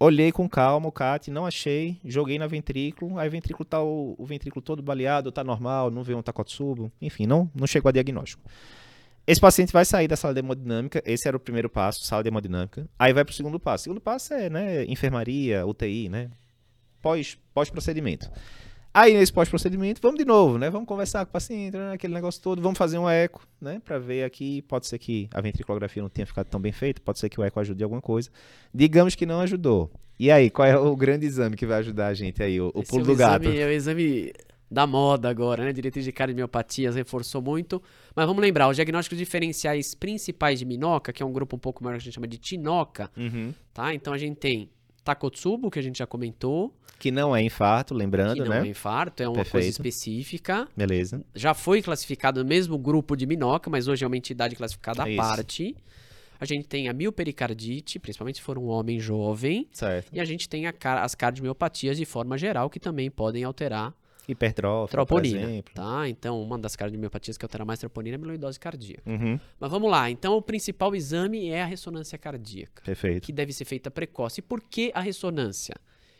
Olhei 0.03 0.33
com 0.33 0.49
calma 0.49 0.89
o 0.89 0.93
CAT, 0.93 1.31
não 1.31 1.45
achei, 1.45 2.01
joguei 2.03 2.39
na 2.39 2.47
ventrículo, 2.47 3.19
aí 3.19 3.29
o 3.29 3.31
ventrículo 3.31 3.67
tá 3.67 3.83
o, 3.83 4.15
o 4.17 4.25
ventrículo 4.25 4.63
todo 4.63 4.83
baleado, 4.83 5.31
tá 5.31 5.45
normal, 5.45 5.91
não 5.91 6.03
vê 6.03 6.15
um 6.15 6.23
takotsubo, 6.23 6.91
enfim, 7.03 7.27
não, 7.27 7.51
não 7.55 7.67
chegou 7.67 7.91
a 7.91 7.93
diagnóstico. 7.93 8.43
Esse 9.31 9.41
paciente 9.41 9.73
vai 9.73 9.85
sair 9.85 10.09
da 10.09 10.17
sala 10.17 10.35
de 10.35 10.41
hemodinâmica, 10.41 11.01
esse 11.07 11.29
era 11.29 11.37
o 11.37 11.41
primeiro 11.41 11.71
passo, 11.71 12.05
sala 12.05 12.21
de 12.21 12.29
hemodinâmica. 12.29 12.89
Aí 12.99 13.13
vai 13.13 13.25
para 13.25 13.31
o 13.31 13.35
segundo 13.35 13.61
passo. 13.61 13.83
O 13.83 13.85
segundo 13.85 14.01
passo 14.01 14.35
é, 14.35 14.51
né, 14.51 14.85
enfermaria, 14.87 15.65
UTI, 15.65 16.09
né? 16.09 16.33
Pós, 17.01 17.39
pós-procedimento. 17.55 18.29
Aí 18.93 19.15
nesse 19.15 19.33
pós-procedimento, 19.33 20.01
vamos 20.03 20.19
de 20.19 20.25
novo, 20.25 20.59
né? 20.59 20.69
Vamos 20.69 20.89
conversar 20.89 21.25
com 21.25 21.31
o 21.31 21.33
paciente, 21.33 21.77
né? 21.77 21.93
aquele 21.93 22.13
negócio 22.13 22.43
todo, 22.43 22.61
vamos 22.61 22.77
fazer 22.77 22.99
um 22.99 23.09
eco, 23.09 23.47
né? 23.61 23.81
Para 23.85 24.01
ver 24.01 24.25
aqui, 24.25 24.63
pode 24.63 24.89
ser 24.89 24.99
que 24.99 25.29
a 25.33 25.41
ventriculografia 25.41 26.03
não 26.03 26.11
tenha 26.11 26.27
ficado 26.27 26.49
tão 26.49 26.61
bem 26.61 26.73
feita, 26.73 27.01
pode 27.01 27.21
ser 27.21 27.29
que 27.29 27.41
o 27.41 27.45
eco 27.45 27.61
ajude 27.61 27.85
alguma 27.85 28.03
coisa. 28.03 28.29
Digamos 28.75 29.15
que 29.15 29.25
não 29.25 29.41
ajudou. 29.43 29.93
E 30.19 30.29
aí, 30.29 30.51
qual 30.51 30.67
é 30.67 30.77
o 30.77 30.97
grande 30.97 31.25
exame 31.25 31.57
que 31.57 31.67
vai 31.67 31.79
ajudar 31.79 32.09
a 32.09 32.15
gente 32.15 32.43
aí, 32.43 32.61
o, 32.61 32.73
o 32.75 32.83
pulo 32.83 33.03
é 33.03 33.07
do 33.07 33.13
exame, 33.13 33.47
gato? 33.47 33.49
É 33.57 33.65
o 33.65 33.71
exame 33.71 34.33
da 34.71 34.87
moda 34.87 35.29
agora, 35.29 35.65
né? 35.65 35.73
Diretriz 35.73 36.05
de 36.05 36.13
cardiomiopatia 36.13 36.91
reforçou 36.93 37.43
muito. 37.43 37.83
Mas 38.15 38.27
vamos 38.27 38.41
lembrar, 38.41 38.69
os 38.69 38.77
diagnósticos 38.77 39.19
diferenciais 39.19 39.95
principais 39.95 40.61
de 40.61 40.65
minoca, 40.65 41.13
que 41.13 41.23
é 41.23 41.27
um 41.27 41.33
grupo 41.33 41.57
um 41.57 41.59
pouco 41.59 41.83
maior 41.83 41.95
que 41.97 42.03
a 42.03 42.05
gente 42.05 42.15
chama 42.15 42.29
de 42.29 42.39
tinoca, 42.39 43.11
uhum. 43.17 43.53
tá? 43.75 43.93
Então 43.95 44.13
a 44.13 44.19
gente 44.19 44.37
tem 44.37 44.71
Takotsubo, 45.03 45.71
que 45.71 45.79
a 45.79 45.83
gente 45.83 45.99
já 45.99 46.07
comentou. 46.07 46.73
Que 46.99 47.11
não 47.11 47.35
é 47.35 47.43
infarto, 47.43 47.95
lembrando, 47.95 48.35
que 48.35 48.41
não 48.41 48.49
né? 48.49 48.59
não 48.59 48.67
é 48.67 48.69
infarto, 48.69 49.23
é 49.23 49.27
uma 49.27 49.37
Perfeito. 49.37 49.53
coisa 49.53 49.69
específica. 49.69 50.69
Beleza. 50.77 51.25
Já 51.35 51.55
foi 51.55 51.83
classificado 51.83 52.43
no 52.43 52.49
mesmo 52.49 52.79
grupo 52.79 53.17
de 53.17 53.27
minoca, 53.27 53.69
mas 53.71 53.89
hoje 53.89 54.05
é 54.05 54.07
uma 54.07 54.17
entidade 54.17 54.55
classificada 54.55 55.09
é 55.09 55.15
à 55.15 55.17
parte. 55.17 55.75
A 56.39 56.45
gente 56.45 56.69
tem 56.69 56.89
a 56.89 56.93
miopericardite, 56.93 57.99
principalmente 57.99 58.37
se 58.37 58.43
for 58.43 58.57
um 58.57 58.67
homem 58.67 58.99
jovem. 58.99 59.69
Certo. 59.73 60.09
E 60.13 60.21
a 60.21 60.25
gente 60.25 60.49
tem 60.49 60.67
a, 60.67 60.75
as 61.03 61.15
cardiomiopatias 61.15 61.97
de 61.97 62.05
forma 62.05 62.39
geral, 62.39 62.71
que 62.71 62.81
também 62.81 63.11
podem 63.11 63.45
alterar 63.45 63.95
Hipertrófica, 64.31 64.93
troponina, 64.93 65.41
por 65.41 65.49
exemplo. 65.49 65.75
Tá? 65.75 66.09
Então, 66.09 66.43
uma 66.43 66.59
das 66.59 66.77
cardiomiopatias 66.77 67.37
que 67.37 67.45
altera 67.45 67.65
mais 67.65 67.81
troponina 67.81 68.15
é 68.15 68.17
a 68.17 68.19
amiloidose 68.19 68.59
cardíaca. 68.59 69.03
Uhum. 69.11 69.39
Mas 69.59 69.71
vamos 69.71 69.91
lá. 69.91 70.11
Então, 70.11 70.37
o 70.37 70.43
principal 70.43 70.95
exame 70.95 71.49
é 71.49 71.63
a 71.63 71.67
ressonância 71.67 72.17
cardíaca. 72.17 72.83
Perfeito. 72.85 73.25
Que 73.25 73.33
deve 73.33 73.53
ser 73.53 73.65
feita 73.65 73.91
precoce. 73.91 74.41
E 74.41 74.43
por 74.43 74.61
que 74.63 74.91
a 74.95 75.01
ressonância? 75.01 75.75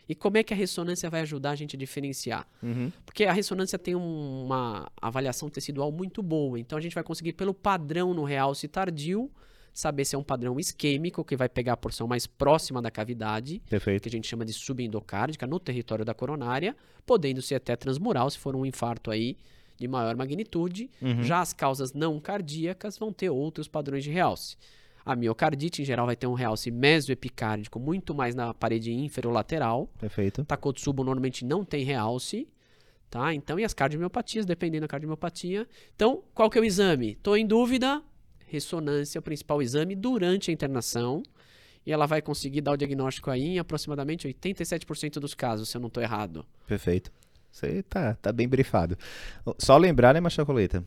E 0.09 0.15
como 0.15 0.37
é 0.37 0.43
que 0.43 0.53
a 0.53 0.57
ressonância 0.57 1.09
vai 1.09 1.21
ajudar 1.21 1.51
a 1.51 1.55
gente 1.55 1.75
a 1.75 1.79
diferenciar? 1.79 2.45
Uhum. 2.61 2.91
Porque 3.05 3.23
a 3.23 3.31
ressonância 3.31 3.79
tem 3.79 3.95
uma 3.95 4.91
avaliação 5.01 5.49
tecidual 5.49 5.91
muito 5.91 6.21
boa. 6.21 6.59
Então, 6.59 6.77
a 6.77 6.81
gente 6.81 6.93
vai 6.93 7.03
conseguir, 7.03 7.33
pelo 7.33 7.53
padrão 7.53 8.13
no 8.13 8.23
realce 8.23 8.67
tardio, 8.67 9.31
saber 9.73 10.05
se 10.05 10.15
é 10.15 10.17
um 10.19 10.23
padrão 10.23 10.59
isquêmico, 10.59 11.23
que 11.23 11.35
vai 11.35 11.47
pegar 11.47 11.73
a 11.73 11.77
porção 11.77 12.07
mais 12.07 12.27
próxima 12.27 12.81
da 12.81 12.91
cavidade, 12.91 13.61
Perfeito. 13.69 14.03
que 14.03 14.09
a 14.09 14.11
gente 14.11 14.27
chama 14.27 14.45
de 14.45 14.53
subendocárdica, 14.53 15.47
no 15.47 15.59
território 15.59 16.03
da 16.03 16.13
coronária, 16.13 16.75
podendo 17.05 17.41
ser 17.41 17.55
até 17.55 17.75
transmural, 17.75 18.29
se 18.29 18.37
for 18.37 18.55
um 18.55 18.65
infarto 18.65 19.11
aí 19.11 19.37
de 19.77 19.87
maior 19.87 20.15
magnitude. 20.15 20.89
Uhum. 21.01 21.23
Já 21.23 21.41
as 21.41 21.53
causas 21.53 21.93
não 21.93 22.19
cardíacas 22.19 22.97
vão 22.97 23.11
ter 23.11 23.29
outros 23.29 23.67
padrões 23.67 24.03
de 24.03 24.11
realce. 24.11 24.55
A 25.03 25.15
miocardite, 25.15 25.81
em 25.81 25.85
geral, 25.85 26.05
vai 26.05 26.15
ter 26.15 26.27
um 26.27 26.33
realce 26.33 26.69
mesoepicárdico 26.69 27.79
muito 27.79 28.13
mais 28.13 28.35
na 28.35 28.53
parede 28.53 28.93
inferolateral. 28.93 29.89
Perfeito. 29.99 30.45
Takotsubo 30.45 31.03
normalmente 31.03 31.43
não 31.43 31.65
tem 31.65 31.83
realce. 31.83 32.47
Tá? 33.09 33.33
Então, 33.33 33.59
e 33.59 33.65
as 33.65 33.73
cardiomiopatias, 33.73 34.45
dependendo 34.45 34.83
da 34.83 34.87
cardiomiopatia. 34.87 35.67
Então, 35.95 36.23
qual 36.33 36.49
que 36.49 36.57
é 36.57 36.61
o 36.61 36.63
exame? 36.63 37.11
Estou 37.11 37.35
em 37.35 37.45
dúvida, 37.45 38.01
ressonância, 38.51 39.19
o 39.19 39.21
principal 39.21 39.61
exame, 39.61 39.95
durante 39.95 40.51
a 40.51 40.53
internação. 40.53 41.23
E 41.85 41.91
ela 41.91 42.05
vai 42.05 42.21
conseguir 42.21 42.61
dar 42.61 42.73
o 42.73 42.77
diagnóstico 42.77 43.31
aí 43.31 43.41
em 43.41 43.59
aproximadamente 43.59 44.27
87% 44.27 45.13
dos 45.19 45.33
casos, 45.33 45.69
se 45.69 45.77
eu 45.77 45.81
não 45.81 45.87
estou 45.87 46.03
errado. 46.03 46.45
Perfeito. 46.67 47.11
Você 47.51 47.81
tá, 47.83 48.15
tá 48.21 48.31
bem 48.31 48.47
brifado. 48.47 48.97
Só 49.57 49.77
lembrar, 49.77 50.13
né, 50.13 50.19
Machacoleta? 50.19 50.83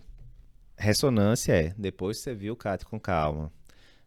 Ressonância 0.76 1.52
é, 1.52 1.74
depois 1.76 2.20
você 2.20 2.34
viu 2.34 2.54
o 2.54 2.56
CAT 2.56 2.84
com 2.84 2.98
calma 2.98 3.52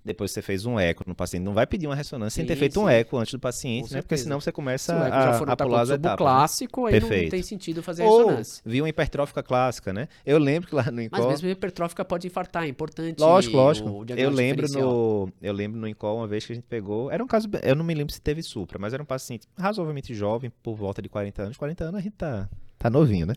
depois 0.08 0.32
você 0.32 0.41
fez 0.41 0.65
um 0.65 0.80
eco 0.80 1.04
no 1.06 1.13
paciente. 1.13 1.43
Não 1.43 1.54
vai 1.54 1.67
pedir 1.67 1.88
uma 1.88 1.96
ressonância 1.96 2.41
sim, 2.41 2.41
sem 2.41 2.48
ter 2.48 2.56
feito 2.56 2.74
sim. 2.74 2.80
um 2.80 2.89
eco 2.89 3.17
antes 3.17 3.34
do 3.34 3.39
paciente, 3.39 3.93
né? 3.93 4.02
Porque 4.02 4.17
senão 4.17 4.39
você 4.39 4.52
começa 4.52 4.96
a, 4.96 5.10
já 5.10 5.38
a 5.38 5.56
pular 5.56 5.82
as 5.82 5.89
etapas. 5.89 6.17
clássico, 6.17 6.86
aí 6.86 6.93
Perfeito. 6.93 7.24
não 7.24 7.30
tem 7.30 7.43
sentido 7.43 7.84
fazer 7.84 8.04
a 8.04 8.06
ressonância. 8.06 8.63
Viu 8.65 8.84
uma 8.84 8.89
hipertrófica 8.89 9.43
clássica, 9.43 9.93
né? 9.93 10.08
Eu 10.26 10.39
lembro 10.39 10.70
que 10.70 10.76
lá 10.76 10.89
no 10.89 11.02
INCOL... 11.02 11.20
Mas 11.20 11.28
mesmo 11.28 11.50
hipertrófica 11.50 12.04
pode 12.04 12.26
infartar, 12.26 12.63
é 12.63 12.67
importante 12.67 13.20
Lógico, 13.20 13.56
lógico. 13.56 14.06
Eu 14.15 14.30
lembro, 14.30 14.67
no, 14.70 15.30
eu 15.41 15.54
lembro 15.54 15.80
no 15.80 15.88
INCOL 15.88 16.17
uma 16.17 16.28
vez 16.28 16.46
que 16.46 16.54
a 16.54 16.56
gente 16.56 16.65
pegou... 16.65 17.12
Era 17.12 17.24
um 17.24 17.28
caso... 17.28 17.48
Eu 17.62 17.76
não 17.76 17.84
me 17.86 17.93
lembro 17.93 18.13
se 18.13 18.22
teve 18.22 18.41
supra, 18.41 18.80
mas 18.80 18.93
era 18.93 19.04
um 19.04 19.06
paciente 19.06 19.48
razoavelmente 19.58 20.13
jovem, 20.13 20.52
por 20.63 20.76
volta 20.76 21.02
de 21.02 21.10
40 21.10 21.43
anos. 21.43 21.58
40 21.58 21.84
anos 21.84 22.00
a 22.00 22.02
gente 22.02 22.15
tá, 22.15 22.50
tá 22.78 22.89
novinho, 22.89 23.26
né? 23.26 23.34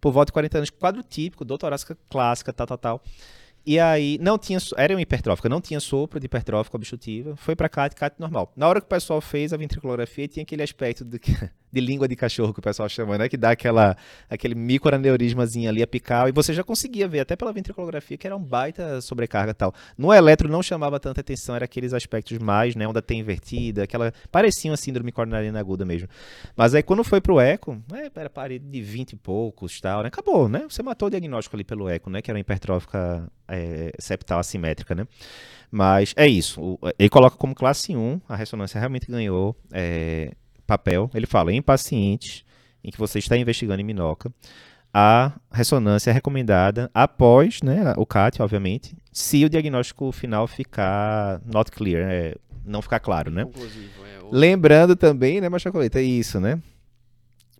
Por 0.00 0.12
volta 0.12 0.30
de 0.30 0.32
40 0.32 0.58
anos, 0.58 0.70
quadro 0.70 1.02
típico, 1.02 1.44
doutorásica 1.44 1.96
clássica, 2.08 2.52
tal, 2.52 2.66
tal, 2.66 2.78
tal. 2.78 3.02
E 3.66 3.80
aí, 3.80 4.16
não 4.20 4.38
tinha, 4.38 4.60
era 4.76 4.94
uma 4.94 5.00
hipertrófica, 5.00 5.48
não 5.48 5.60
tinha 5.60 5.80
sopro 5.80 6.20
de 6.20 6.26
hipertrófica 6.26 6.76
obstrutiva, 6.76 7.34
foi 7.34 7.56
para 7.56 7.68
CAT, 7.68 7.96
CAT 7.96 8.14
normal. 8.20 8.52
Na 8.54 8.68
hora 8.68 8.80
que 8.80 8.86
o 8.86 8.88
pessoal 8.88 9.20
fez 9.20 9.52
a 9.52 9.56
ventriculografia, 9.56 10.28
tinha 10.28 10.44
aquele 10.44 10.62
aspecto 10.62 11.04
de, 11.04 11.20
de 11.76 11.80
língua 11.80 12.08
de 12.08 12.16
cachorro 12.16 12.54
que 12.54 12.60
o 12.60 12.62
pessoal 12.62 12.88
chama, 12.88 13.18
né? 13.18 13.28
Que 13.28 13.36
dá 13.36 13.50
aquela, 13.50 13.96
aquele 14.30 14.54
microaneurismazinho 14.54 15.68
ali 15.68 15.82
apical, 15.82 16.28
e 16.28 16.32
você 16.32 16.54
já 16.54 16.64
conseguia 16.64 17.06
ver, 17.06 17.20
até 17.20 17.36
pela 17.36 17.52
ventriculografia, 17.52 18.16
que 18.16 18.26
era 18.26 18.34
um 18.34 18.42
baita 18.42 19.00
sobrecarga 19.02 19.52
tal. 19.52 19.74
No 19.96 20.12
eletro 20.12 20.48
não 20.48 20.62
chamava 20.62 20.98
tanta 20.98 21.20
atenção, 21.20 21.54
era 21.54 21.66
aqueles 21.66 21.92
aspectos 21.92 22.38
mais, 22.38 22.74
né? 22.74 22.88
Onda 22.88 23.02
T 23.02 23.14
invertida, 23.14 23.82
aquela, 23.82 24.12
parecia 24.32 24.70
uma 24.70 24.76
síndrome 24.76 25.12
coronariana 25.12 25.60
aguda 25.60 25.84
mesmo. 25.84 26.08
Mas 26.56 26.74
aí 26.74 26.82
quando 26.82 27.04
foi 27.04 27.20
pro 27.20 27.38
eco, 27.38 27.78
é, 27.92 28.10
era 28.14 28.30
parede 28.30 28.64
de 28.64 28.80
20 28.80 29.12
e 29.12 29.16
poucos 29.16 29.78
tal, 29.80 30.02
né? 30.02 30.08
Acabou, 30.08 30.48
né? 30.48 30.64
Você 30.68 30.82
matou 30.82 31.08
o 31.08 31.10
diagnóstico 31.10 31.56
ali 31.56 31.64
pelo 31.64 31.88
eco, 31.88 32.08
né? 32.08 32.22
Que 32.22 32.30
era 32.30 32.36
uma 32.36 32.40
hipertrófica 32.40 33.30
é, 33.46 33.92
septal 33.98 34.38
assimétrica, 34.38 34.94
né? 34.94 35.06
Mas 35.70 36.14
é 36.16 36.26
isso. 36.26 36.78
ele 36.98 37.10
coloca 37.10 37.36
como 37.36 37.54
classe 37.54 37.94
1, 37.94 38.20
a 38.28 38.36
ressonância 38.36 38.78
realmente 38.78 39.10
ganhou 39.10 39.54
é, 39.72 40.32
papel. 40.66 41.10
Ele 41.14 41.26
fala 41.26 41.52
em 41.52 41.62
pacientes 41.62 42.44
em 42.82 42.90
que 42.90 42.98
você 42.98 43.18
está 43.18 43.36
investigando 43.36 43.80
em 43.80 43.84
minoca, 43.84 44.32
a 44.94 45.32
ressonância 45.52 46.10
é 46.10 46.12
recomendada 46.12 46.90
após 46.94 47.60
né, 47.60 47.92
o 47.96 48.06
CAT, 48.06 48.40
obviamente, 48.40 48.96
se 49.12 49.44
o 49.44 49.50
diagnóstico 49.50 50.10
final 50.12 50.46
ficar 50.46 51.40
not 51.44 51.70
clear, 51.70 52.08
é, 52.10 52.34
não 52.64 52.80
ficar 52.80 53.00
claro, 53.00 53.30
né? 53.30 53.42
É. 53.42 54.28
Lembrando 54.30 54.96
também, 54.96 55.40
né, 55.40 55.48
Machacoleta, 55.48 55.98
é 55.98 56.02
isso, 56.02 56.40
né? 56.40 56.62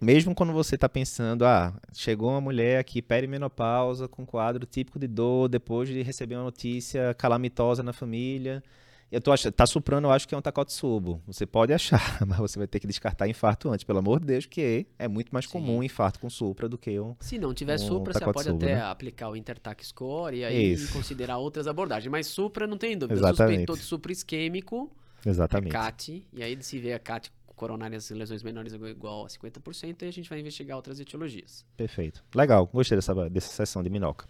mesmo 0.01 0.35
quando 0.35 0.53
você 0.53 0.75
está 0.75 0.89
pensando, 0.89 1.45
ah, 1.45 1.75
chegou 1.93 2.31
uma 2.31 2.41
mulher 2.41 2.79
aqui 2.79 3.01
perimenopausa 3.01 4.07
com 4.07 4.27
quadro 4.27 4.67
típico 4.67 4.99
de 4.99 5.07
dor 5.07 5.49
depois 5.49 5.89
de 5.89 6.03
receber 6.03 6.35
uma 6.37 6.45
notícia 6.45 7.15
calamitosa 7.15 7.83
na 7.83 7.93
família, 7.93 8.63
eu 9.11 9.21
tô 9.21 9.33
achando, 9.33 9.53
tá 9.53 9.67
suprando, 9.67 10.09
eu 10.09 10.13
acho 10.13 10.27
que 10.27 10.35
é 10.35 10.39
um 10.39 10.43
Takotsubo. 10.43 11.23
Você 11.27 11.47
pode 11.47 11.73
achar, 11.73 12.01
mas 12.27 12.39
você 12.39 12.59
vai 12.59 12.67
ter 12.67 12.81
que 12.81 12.87
descartar 12.87 13.29
infarto 13.29 13.71
antes, 13.71 13.85
pelo 13.85 13.99
amor 13.99 14.21
de 14.21 14.27
Deus, 14.27 14.47
que 14.47 14.87
é 14.99 15.07
muito 15.07 15.31
mais 15.33 15.47
comum 15.47 15.81
Sim. 15.81 15.87
infarto 15.87 16.19
com 16.19 16.29
supra 16.29 16.69
do 16.69 16.77
que 16.77 16.99
um 16.99 17.15
Se 17.21 17.39
não 17.39 17.55
tiver 17.55 17.75
um 17.75 17.79
supra, 17.79 18.13
você 18.13 18.25
pode 18.25 18.49
até 18.49 18.75
né? 18.75 18.83
aplicar 18.83 19.29
o 19.29 19.37
Intertac 19.37 19.85
Score 19.87 20.37
e 20.37 20.45
aí 20.45 20.73
Isso. 20.73 20.93
considerar 20.93 21.39
outras 21.39 21.67
abordagens, 21.67 22.11
mas 22.11 22.27
supra 22.27 22.67
não 22.67 22.77
tem 22.77 22.97
dúvida. 22.97 23.19
Exatamente. 23.19 23.59
Suspeitou 23.61 23.77
de 23.77 23.83
supra 23.83 24.13
isquêmico, 24.13 24.91
Exatamente. 25.25 25.71
É 25.71 25.73
CAT, 25.73 26.27
e 26.33 26.43
aí 26.43 26.57
se 26.63 26.79
vê 26.79 26.93
a 26.93 26.99
CAT 26.99 27.33
coronárias 27.57 28.11
lesões 28.11 28.43
menores 28.43 28.75
igual 28.75 29.25
a 29.25 29.29
50%, 29.29 30.03
e 30.03 30.05
a 30.05 30.11
gente 30.11 30.29
vai 30.29 30.39
investigar 30.39 30.77
outras 30.77 31.01
etiologias. 31.01 31.65
Perfeito. 31.77 32.23
Legal, 32.35 32.67
gostei 32.67 32.97
dessa, 32.97 33.31
dessa 33.31 33.49
sessão 33.49 33.83
de 33.83 33.89
minoca. 33.89 34.27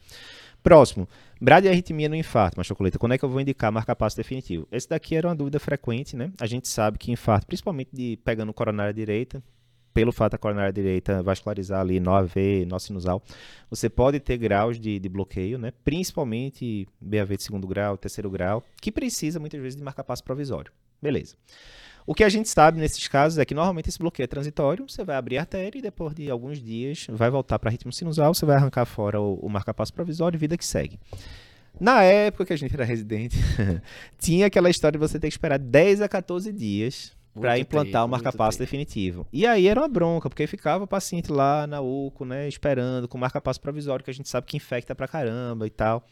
Próximo, 0.66 1.08
bradiarritmia 1.40 2.08
no 2.08 2.16
infarto, 2.16 2.58
machocoleta. 2.58 2.98
Quando 2.98 3.12
é 3.12 3.18
que 3.18 3.24
eu 3.24 3.28
vou 3.28 3.40
indicar 3.40 3.70
marca-passo 3.70 4.16
definitivo? 4.16 4.66
Esse 4.72 4.88
daqui 4.88 5.14
era 5.14 5.28
uma 5.28 5.34
dúvida 5.36 5.60
frequente, 5.60 6.16
né? 6.16 6.32
A 6.40 6.46
gente 6.48 6.66
sabe 6.66 6.98
que 6.98 7.12
infarto, 7.12 7.46
principalmente 7.46 7.90
de 7.92 8.18
pegando 8.24 8.52
coronária 8.52 8.92
direita, 8.92 9.40
pelo 9.94 10.10
fato 10.10 10.32
da 10.32 10.38
coronária 10.38 10.72
direita 10.72 11.22
vascularizar 11.22 11.82
ali 11.82 12.00
no 12.00 12.12
AV, 12.12 12.66
no 12.66 12.80
sinusal, 12.80 13.22
você 13.70 13.88
pode 13.88 14.18
ter 14.18 14.38
graus 14.38 14.80
de, 14.80 14.98
de, 14.98 15.08
bloqueio, 15.08 15.56
né? 15.56 15.72
principalmente 15.84 16.88
BAV 17.00 17.36
de 17.36 17.44
segundo 17.44 17.68
grau, 17.68 17.96
terceiro 17.96 18.28
grau, 18.28 18.64
que 18.82 18.90
precisa 18.90 19.38
muitas 19.38 19.60
vezes 19.60 19.76
de 19.76 19.84
marca-passo 19.84 20.24
provisório. 20.24 20.72
Beleza. 21.00 21.36
O 22.06 22.14
que 22.14 22.22
a 22.22 22.28
gente 22.28 22.48
sabe 22.48 22.78
nesses 22.78 23.08
casos 23.08 23.36
é 23.36 23.44
que 23.44 23.52
normalmente 23.52 23.88
esse 23.88 23.98
bloqueio 23.98 24.24
é 24.24 24.28
transitório, 24.28 24.88
você 24.88 25.02
vai 25.02 25.16
abrir 25.16 25.38
a 25.38 25.40
artéria 25.40 25.78
e 25.78 25.82
depois 25.82 26.14
de 26.14 26.30
alguns 26.30 26.62
dias 26.62 27.06
vai 27.10 27.28
voltar 27.28 27.58
para 27.58 27.68
ritmo 27.68 27.92
sinusal, 27.92 28.32
você 28.32 28.46
vai 28.46 28.56
arrancar 28.56 28.84
fora 28.84 29.20
o, 29.20 29.34
o 29.34 29.48
marca-passo 29.48 29.92
provisório 29.92 30.36
e 30.36 30.38
vida 30.38 30.56
que 30.56 30.64
segue. 30.64 31.00
Na 31.80 32.02
época 32.04 32.46
que 32.46 32.52
a 32.52 32.56
gente 32.56 32.72
era 32.72 32.84
residente, 32.84 33.36
tinha 34.18 34.46
aquela 34.46 34.70
história 34.70 34.98
de 34.98 35.04
você 35.04 35.18
ter 35.18 35.26
que 35.26 35.34
esperar 35.34 35.58
10 35.58 36.00
a 36.00 36.08
14 36.08 36.52
dias 36.52 37.12
para 37.40 37.58
implantar 37.58 38.02
tempo, 38.02 38.06
o 38.06 38.08
marca-passo 38.08 38.58
definitivo. 38.58 39.26
E 39.32 39.46
aí 39.46 39.66
era 39.66 39.80
uma 39.80 39.88
bronca, 39.88 40.28
porque 40.30 40.46
ficava 40.46 40.84
o 40.84 40.86
paciente 40.86 41.30
lá 41.30 41.66
na 41.66 41.80
UCO, 41.80 42.24
né, 42.24 42.48
esperando 42.48 43.06
com 43.08 43.18
marca-passo 43.18 43.60
provisório, 43.60 44.04
que 44.04 44.10
a 44.10 44.14
gente 44.14 44.28
sabe 44.28 44.46
que 44.46 44.56
infecta 44.56 44.94
pra 44.94 45.06
caramba 45.06 45.66
e 45.66 45.70
tal. 45.70 46.06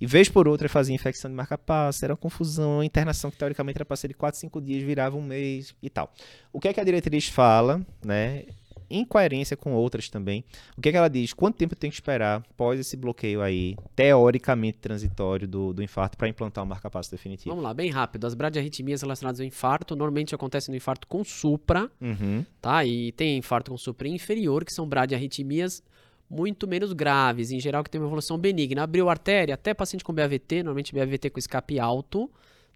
E 0.00 0.06
vez 0.06 0.28
por 0.28 0.46
outra 0.46 0.68
fazia 0.68 0.94
infecção 0.94 1.30
de 1.30 1.36
marca-passo, 1.36 2.04
era 2.04 2.14
uma 2.14 2.18
confusão, 2.18 2.80
a 2.80 2.84
internação 2.84 3.30
que 3.30 3.36
teoricamente 3.36 3.78
era 3.78 3.84
para 3.84 3.96
ser 3.96 4.08
de 4.08 4.14
4, 4.14 4.38
5 4.38 4.60
dias, 4.60 4.82
virava 4.82 5.16
um 5.16 5.22
mês 5.22 5.74
e 5.82 5.90
tal. 5.90 6.12
O 6.52 6.60
que 6.60 6.68
é 6.68 6.72
que 6.72 6.80
a 6.80 6.84
diretriz 6.84 7.28
fala, 7.28 7.84
né? 8.04 8.44
Em 8.90 9.04
coerência 9.04 9.54
com 9.54 9.74
outras 9.74 10.08
também. 10.08 10.42
O 10.76 10.80
que 10.80 10.88
é 10.88 10.92
que 10.92 10.96
ela 10.96 11.10
diz? 11.10 11.34
Quanto 11.34 11.56
tempo 11.56 11.76
tem 11.76 11.90
que 11.90 11.96
esperar 11.96 12.42
após 12.50 12.80
esse 12.80 12.96
bloqueio 12.96 13.42
aí, 13.42 13.76
teoricamente 13.94 14.78
transitório 14.78 15.46
do, 15.46 15.74
do 15.74 15.82
infarto, 15.82 16.16
para 16.16 16.26
implantar 16.26 16.64
o 16.64 16.66
um 16.66 16.70
marca-passo 16.70 17.10
definitivo? 17.10 17.50
Vamos 17.50 17.64
lá, 17.64 17.74
bem 17.74 17.90
rápido. 17.90 18.26
As 18.26 18.34
bradiarritmias 18.34 19.02
relacionadas 19.02 19.40
ao 19.40 19.46
infarto 19.46 19.94
normalmente 19.94 20.34
acontecem 20.34 20.72
no 20.72 20.76
infarto 20.76 21.06
com 21.06 21.22
supra, 21.22 21.90
uhum. 22.00 22.46
tá? 22.62 22.82
E 22.82 23.12
tem 23.12 23.36
infarto 23.36 23.70
com 23.70 23.76
supra 23.76 24.08
inferior, 24.08 24.64
que 24.64 24.72
são 24.72 24.88
bradiarritmias 24.88 25.82
muito 26.30 26.66
menos 26.68 26.92
graves, 26.92 27.50
em 27.50 27.60
geral 27.60 27.82
que 27.82 27.90
tem 27.90 28.00
uma 28.00 28.06
evolução 28.06 28.38
benigna. 28.38 28.82
Abriu 28.82 29.08
artéria, 29.08 29.54
até 29.54 29.72
paciente 29.72 30.04
com 30.04 30.12
BAVT, 30.12 30.62
normalmente 30.62 30.94
BAVT 30.94 31.30
com 31.30 31.38
escape 31.38 31.78
alto, 31.78 32.30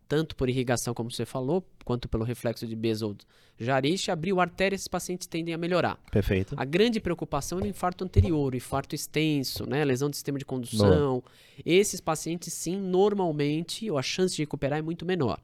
tanto 0.09 0.37
por 0.37 0.49
irrigação, 0.49 0.95
como 0.95 1.11
você 1.11 1.25
falou, 1.25 1.65
quanto 1.85 2.09
pelo 2.09 2.25
reflexo 2.25 2.67
de 2.67 2.77
Bezold 2.77 3.25
Jarisch, 3.59 4.11
abriu 4.11 4.41
artéria, 4.41 4.75
esses 4.75 4.89
pacientes 4.89 5.27
tendem 5.27 5.55
a 5.55 5.59
melhorar. 5.59 5.99
Perfeito. 6.11 6.55
A 6.57 6.65
grande 6.65 7.01
preocupação 7.01 7.61
é 7.61 7.63
o 7.63 7.67
infarto 7.67 8.05
anterior, 8.05 8.53
o 8.53 8.57
infarto 8.57 8.95
extenso, 8.95 9.69
né, 9.69 9.85
lesão 9.85 10.11
do 10.11 10.17
sistema 10.17 10.39
de 10.39 10.45
condução. 10.45 11.21
Boa. 11.21 11.25
Esses 11.65 12.01
pacientes, 12.01 12.53
sim, 12.53 12.77
normalmente, 12.77 13.91
ou 13.91 13.99
a 13.99 14.03
chance 14.03 14.35
de 14.35 14.43
recuperar 14.43 14.79
é 14.79 14.83
muito 14.83 15.07
menor. 15.07 15.41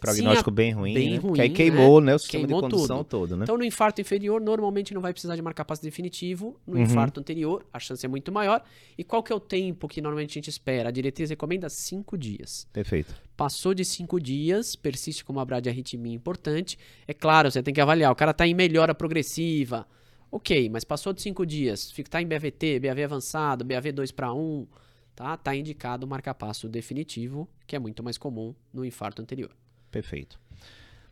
Prognóstico 0.00 0.50
bem 0.50 0.72
ruim, 0.72 0.94
bem 0.94 1.10
né? 1.12 1.16
ruim, 1.18 1.34
que 1.34 1.40
aí 1.40 1.50
queimou, 1.50 2.00
né, 2.00 2.06
né 2.06 2.14
o 2.14 2.18
sistema 2.18 2.46
queimou 2.46 2.62
de 2.62 2.68
condução 2.68 2.98
tudo. 2.98 3.08
todo, 3.08 3.36
né? 3.36 3.44
Então, 3.44 3.56
no 3.56 3.64
infarto 3.64 4.00
inferior, 4.00 4.40
normalmente 4.40 4.94
não 4.94 5.00
vai 5.00 5.12
precisar 5.12 5.36
de 5.36 5.42
marcar 5.42 5.64
passo 5.64 5.82
definitivo. 5.82 6.58
No 6.66 6.76
uhum. 6.76 6.82
infarto 6.82 7.20
anterior, 7.20 7.64
a 7.72 7.78
chance 7.78 8.04
é 8.04 8.08
muito 8.08 8.30
maior. 8.32 8.62
E 8.96 9.04
qual 9.04 9.22
que 9.22 9.32
é 9.32 9.36
o 9.36 9.40
tempo 9.40 9.88
que 9.88 10.00
normalmente 10.00 10.30
a 10.30 10.34
gente 10.34 10.50
espera? 10.50 10.88
A 10.88 10.92
diretriz 10.92 11.30
recomenda 11.30 11.68
cinco 11.68 12.16
dias. 12.16 12.66
Perfeito. 12.72 13.14
Passou 13.36 13.74
de 13.74 13.84
cinco 13.84 14.20
dias, 14.20 14.76
persiste 14.76 15.24
com 15.24 15.32
uma 15.32 15.44
bradiarritmia 15.44 16.14
importante. 16.14 16.78
É 17.06 17.12
claro, 17.12 17.50
você 17.50 17.62
tem 17.62 17.74
que 17.74 17.80
avaliar. 17.80 18.12
O 18.12 18.16
cara 18.16 18.30
está 18.30 18.46
em 18.46 18.54
melhora 18.54 18.94
progressiva. 18.94 19.86
Ok, 20.30 20.68
mas 20.68 20.84
passou 20.84 21.12
de 21.12 21.22
cinco 21.22 21.46
dias, 21.46 21.92
está 21.96 22.20
em 22.20 22.26
BAVT, 22.26 22.80
BAV 22.80 23.04
avançado, 23.04 23.64
BAV 23.64 23.92
2 23.92 24.10
para 24.10 24.34
1, 24.34 24.66
tá? 25.14 25.36
Tá 25.36 25.54
indicado 25.54 26.04
o 26.04 26.08
marca-passo 26.08 26.68
definitivo, 26.68 27.48
que 27.66 27.76
é 27.76 27.78
muito 27.78 28.02
mais 28.02 28.18
comum 28.18 28.54
no 28.72 28.84
infarto 28.84 29.22
anterior. 29.22 29.50
Perfeito. 29.96 30.38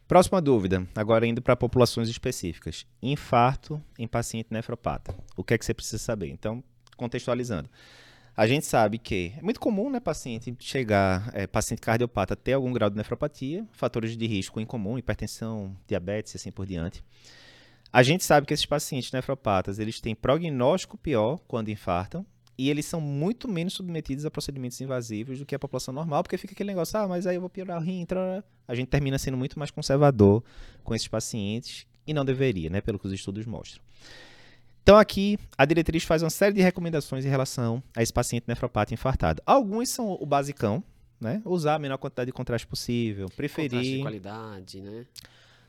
Próxima 0.06 0.42
dúvida, 0.42 0.86
agora 0.94 1.26
indo 1.26 1.40
para 1.40 1.56
populações 1.56 2.06
específicas. 2.10 2.86
Infarto 3.00 3.82
em 3.98 4.06
paciente 4.06 4.48
nefropata. 4.50 5.14
O 5.34 5.42
que 5.42 5.54
é 5.54 5.58
que 5.58 5.64
você 5.64 5.72
precisa 5.72 5.96
saber? 5.96 6.28
Então, 6.28 6.62
contextualizando. 6.94 7.70
A 8.36 8.46
gente 8.46 8.66
sabe 8.66 8.98
que 8.98 9.32
é 9.38 9.40
muito 9.40 9.58
comum, 9.58 9.88
né, 9.88 10.00
paciente 10.00 10.54
chegar, 10.60 11.30
é, 11.32 11.46
paciente 11.46 11.80
cardiopata 11.80 12.36
ter 12.36 12.52
algum 12.52 12.70
grau 12.74 12.90
de 12.90 12.96
nefropatia, 12.98 13.66
fatores 13.72 14.14
de 14.18 14.26
risco 14.26 14.60
em 14.60 14.66
comum, 14.66 14.98
hipertensão, 14.98 15.74
diabetes 15.86 16.34
e 16.34 16.36
assim 16.36 16.52
por 16.52 16.66
diante. 16.66 17.02
A 17.90 18.02
gente 18.02 18.22
sabe 18.22 18.46
que 18.46 18.52
esses 18.52 18.66
pacientes 18.66 19.10
nefropatas, 19.12 19.78
eles 19.78 19.98
têm 19.98 20.14
prognóstico 20.14 20.98
pior 20.98 21.38
quando 21.48 21.70
infartam, 21.70 22.26
e 22.56 22.70
eles 22.70 22.86
são 22.86 23.00
muito 23.00 23.48
menos 23.48 23.74
submetidos 23.74 24.24
a 24.24 24.30
procedimentos 24.30 24.80
invasivos 24.80 25.38
do 25.38 25.46
que 25.46 25.54
a 25.54 25.58
população 25.58 25.92
normal, 25.92 26.22
porque 26.22 26.38
fica 26.38 26.52
aquele 26.52 26.68
negócio, 26.68 26.98
ah, 26.98 27.08
mas 27.08 27.26
aí 27.26 27.36
eu 27.36 27.40
vou 27.40 27.50
piorar 27.50 27.80
o 27.80 27.84
rim, 27.84 28.00
entra... 28.00 28.44
a 28.66 28.74
gente 28.74 28.88
termina 28.88 29.18
sendo 29.18 29.36
muito 29.36 29.58
mais 29.58 29.70
conservador 29.70 30.42
com 30.82 30.94
esses 30.94 31.08
pacientes, 31.08 31.86
e 32.06 32.12
não 32.12 32.24
deveria, 32.24 32.70
né, 32.70 32.80
pelo 32.80 32.98
que 32.98 33.06
os 33.06 33.12
estudos 33.12 33.46
mostram. 33.46 33.82
Então 34.82 34.98
aqui 34.98 35.38
a 35.56 35.64
diretriz 35.64 36.04
faz 36.04 36.22
uma 36.22 36.30
série 36.30 36.54
de 36.54 36.60
recomendações 36.60 37.24
em 37.24 37.28
relação 37.28 37.82
a 37.96 38.02
esse 38.02 38.12
paciente 38.12 38.44
nefropata 38.46 38.92
infartado. 38.92 39.42
Alguns 39.46 39.88
são 39.88 40.12
o 40.20 40.26
basicão, 40.26 40.84
né? 41.18 41.40
Usar 41.42 41.76
a 41.76 41.78
menor 41.78 41.96
quantidade 41.96 42.26
de 42.26 42.32
contraste 42.32 42.66
possível, 42.66 43.26
preferir 43.34 43.70
contraste 43.70 43.96
de 43.96 44.02
qualidade, 44.02 44.80
né? 44.82 45.06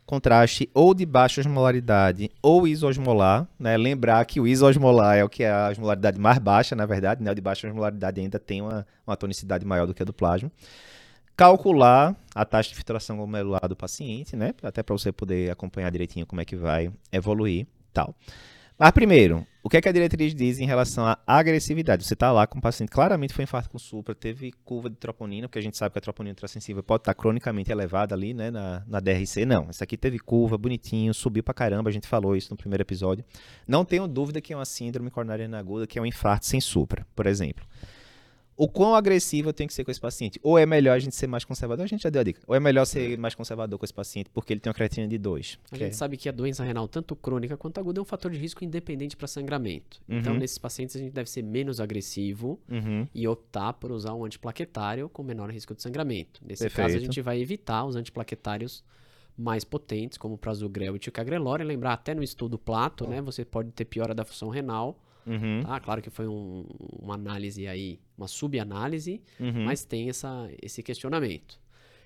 Contraste 0.05 0.69
ou 0.73 0.93
de 0.93 1.05
baixa 1.05 1.41
osmolaridade 1.41 2.29
ou 2.41 2.67
isosmolar, 2.67 3.47
né? 3.59 3.75
Lembrar 3.75 4.23
que 4.25 4.39
o 4.39 4.47
isosmolar 4.47 5.17
é 5.17 5.23
o 5.23 5.29
que 5.29 5.43
é 5.43 5.51
a 5.51 5.69
osmolaridade 5.69 6.19
mais 6.19 6.37
baixa, 6.37 6.75
na 6.75 6.85
verdade, 6.85 7.23
né? 7.23 7.31
O 7.31 7.35
de 7.35 7.41
baixa 7.41 7.67
osmolaridade 7.67 8.21
ainda 8.21 8.39
tem 8.39 8.61
uma, 8.61 8.85
uma 9.05 9.17
tonicidade 9.17 9.65
maior 9.65 9.87
do 9.87 9.93
que 9.93 10.03
a 10.03 10.05
do 10.05 10.13
plasma. 10.13 10.51
Calcular 11.35 12.15
a 12.33 12.45
taxa 12.45 12.69
de 12.69 12.75
filtração 12.75 13.17
glomerular 13.17 13.67
do 13.67 13.75
paciente, 13.75 14.35
né? 14.35 14.53
Até 14.63 14.81
para 14.83 14.95
você 14.95 15.11
poder 15.11 15.51
acompanhar 15.51 15.91
direitinho 15.91 16.25
como 16.25 16.39
é 16.39 16.45
que 16.45 16.55
vai 16.55 16.91
evoluir, 17.11 17.67
tal. 17.91 18.15
Mas 18.77 18.91
primeiro, 18.91 19.45
o 19.65 19.69
que, 19.69 19.77
é 19.77 19.81
que 19.81 19.89
a 19.89 19.91
diretriz 19.91 20.35
diz 20.35 20.59
em 20.59 20.67
relação 20.67 21.07
à 21.07 21.17
agressividade? 21.25 22.05
Você 22.05 22.13
está 22.13 22.31
lá 22.31 22.45
com 22.45 22.59
um 22.59 22.61
paciente 22.61 22.89
claramente 22.89 23.33
foi 23.33 23.45
infarto 23.45 23.67
com 23.67 23.79
supra, 23.79 24.13
teve 24.13 24.51
curva 24.63 24.91
de 24.91 24.95
troponina, 24.95 25.47
porque 25.47 25.57
a 25.57 25.61
gente 25.61 25.75
sabe 25.75 25.91
que 25.91 25.97
a 25.97 26.01
troponina 26.01 26.33
ultrassensível 26.33 26.83
pode 26.83 27.01
estar 27.01 27.15
tá 27.15 27.19
cronicamente 27.19 27.71
elevada 27.71 28.13
ali, 28.13 28.31
né, 28.31 28.51
na, 28.51 28.83
na 28.85 28.99
DRC. 28.99 29.43
Não, 29.43 29.65
essa 29.67 29.83
aqui 29.83 29.97
teve 29.97 30.19
curva, 30.19 30.55
bonitinho, 30.55 31.11
subiu 31.15 31.41
pra 31.41 31.51
caramba, 31.51 31.89
a 31.89 31.91
gente 31.91 32.07
falou 32.07 32.35
isso 32.35 32.51
no 32.51 32.57
primeiro 32.57 32.83
episódio. 32.83 33.25
Não 33.67 33.83
tenho 33.83 34.07
dúvida 34.07 34.39
que 34.39 34.53
é 34.53 34.55
uma 34.55 34.65
síndrome 34.65 35.09
coronariana 35.09 35.57
aguda, 35.57 35.87
que 35.87 35.97
é 35.97 36.01
um 36.01 36.05
infarto 36.05 36.45
sem 36.45 36.61
supra, 36.61 37.03
por 37.15 37.25
exemplo. 37.25 37.65
O 38.57 38.69
quão 38.69 38.95
agressivo 38.95 39.49
eu 39.49 39.53
tenho 39.53 39.67
que 39.67 39.73
ser 39.73 39.83
com 39.83 39.91
esse 39.91 39.99
paciente. 39.99 40.39
Ou 40.41 40.57
é 40.57 40.65
melhor 40.65 40.95
a 40.95 40.99
gente 40.99 41.15
ser 41.15 41.27
mais 41.27 41.43
conservador, 41.43 41.83
a 41.83 41.87
gente 41.87 42.03
já 42.03 42.09
deu 42.09 42.21
a 42.21 42.23
dica. 42.23 42.41
Ou 42.47 42.55
é 42.55 42.59
melhor 42.59 42.85
ser 42.85 43.17
mais 43.17 43.35
conservador 43.35 43.77
com 43.77 43.85
esse 43.85 43.93
paciente 43.93 44.29
porque 44.33 44.53
ele 44.53 44.59
tem 44.59 44.69
uma 44.69 44.73
creatina 44.73 45.07
de 45.07 45.17
2. 45.17 45.59
A 45.71 45.77
gente 45.77 45.89
é... 45.89 45.91
sabe 45.91 46.15
que 46.15 46.29
a 46.29 46.31
doença 46.31 46.63
renal, 46.63 46.87
tanto 46.87 47.15
crônica 47.15 47.57
quanto 47.57 47.79
aguda, 47.79 47.99
é 47.99 48.01
um 48.01 48.05
fator 48.05 48.31
de 48.31 48.37
risco 48.37 48.63
independente 48.63 49.17
para 49.17 49.27
sangramento. 49.27 50.01
Então, 50.03 50.15
uhum. 50.15 50.21
Então, 50.25 50.33
nesses 50.35 50.57
pacientes, 50.57 50.95
a 50.95 50.99
gente 50.99 51.11
deve 51.11 51.29
ser 51.29 51.43
menos 51.43 51.79
agressivo 51.79 52.59
uhum. 52.69 53.07
e 53.13 53.27
optar 53.27 53.73
por 53.73 53.91
usar 53.91 54.13
um 54.13 54.23
antiplaquetário 54.25 55.09
com 55.09 55.21
menor 55.21 55.51
risco 55.51 55.75
de 55.75 55.81
sangramento. 55.81 56.41
Nesse 56.43 56.63
Perfeito. 56.63 56.87
caso, 56.87 56.97
a 56.97 56.99
gente 56.99 57.21
vai 57.21 57.39
evitar 57.39 57.85
os 57.85 57.95
antiplaquetários 57.95 58.83
mais 59.37 59.65
potentes, 59.65 60.17
como 60.17 60.35
o 60.35 60.37
prasugrel 60.37 60.95
e 60.95 60.99
ticagrelor. 60.99 61.59
E 61.59 61.63
lembrar, 61.65 61.93
até 61.93 62.15
no 62.15 62.23
estudo 62.23 62.57
Plato, 62.57 63.05
né, 63.05 63.21
você 63.21 63.43
pode 63.43 63.71
ter 63.71 63.85
piora 63.85 64.13
da 64.13 64.23
função 64.23 64.49
renal 64.49 64.97
Uhum. 65.25 65.63
Tá? 65.63 65.79
Claro 65.79 66.01
que 66.01 66.09
foi 66.09 66.27
um, 66.27 66.65
uma 67.01 67.15
análise 67.15 67.67
aí, 67.67 67.99
uma 68.17 68.27
subanálise, 68.27 69.21
uhum. 69.39 69.65
mas 69.65 69.83
tem 69.83 70.09
essa, 70.09 70.47
esse 70.61 70.83
questionamento. 70.83 71.59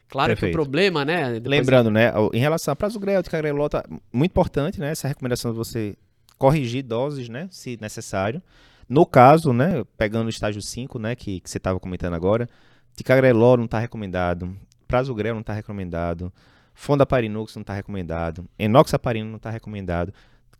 Claro 0.08 0.32
Perfeito. 0.32 0.52
que 0.52 0.58
o 0.58 0.62
problema, 0.62 1.06
né? 1.06 1.40
Lembrando, 1.44 1.92
né, 1.92 2.12
em 2.34 2.40
relação 2.40 2.72
a 2.72 2.76
prasugrel, 2.76 3.22
ticagrelol, 3.22 3.70
tá 3.70 3.84
muito 4.12 4.32
importante, 4.32 4.80
né, 4.80 4.92
essa 4.92 5.08
recomendação 5.08 5.52
de 5.52 5.58
você 5.58 5.96
corrigir 6.38 6.84
doses, 6.84 7.30
né, 7.30 7.48
se 7.52 7.78
necessário. 7.80 8.42
No 8.88 9.06
caso, 9.06 9.54
né, 9.54 9.84
pegando 9.98 10.26
o 10.26 10.30
estágio 10.30 10.62
5, 10.62 10.98
né, 10.98 11.16
que, 11.16 11.40
que 11.40 11.50
você 11.50 11.58
estava 11.58 11.80
comentando 11.80 12.16
agora, 12.16 12.50
ticagrelol 12.96 13.58
não 13.58 13.66
está 13.66 13.78
recomendado, 13.78 14.56
prasugrel 14.88 15.36
não 15.36 15.42
está 15.42 15.54
recomendado, 15.54 16.34
fondaparinux 16.74 17.56
não 17.56 17.62
está 17.62 17.74
recomendado, 17.74 18.46
enoxaparina 18.58 19.30
não 19.30 19.38
está 19.38 19.52
recomendado. 19.52 20.12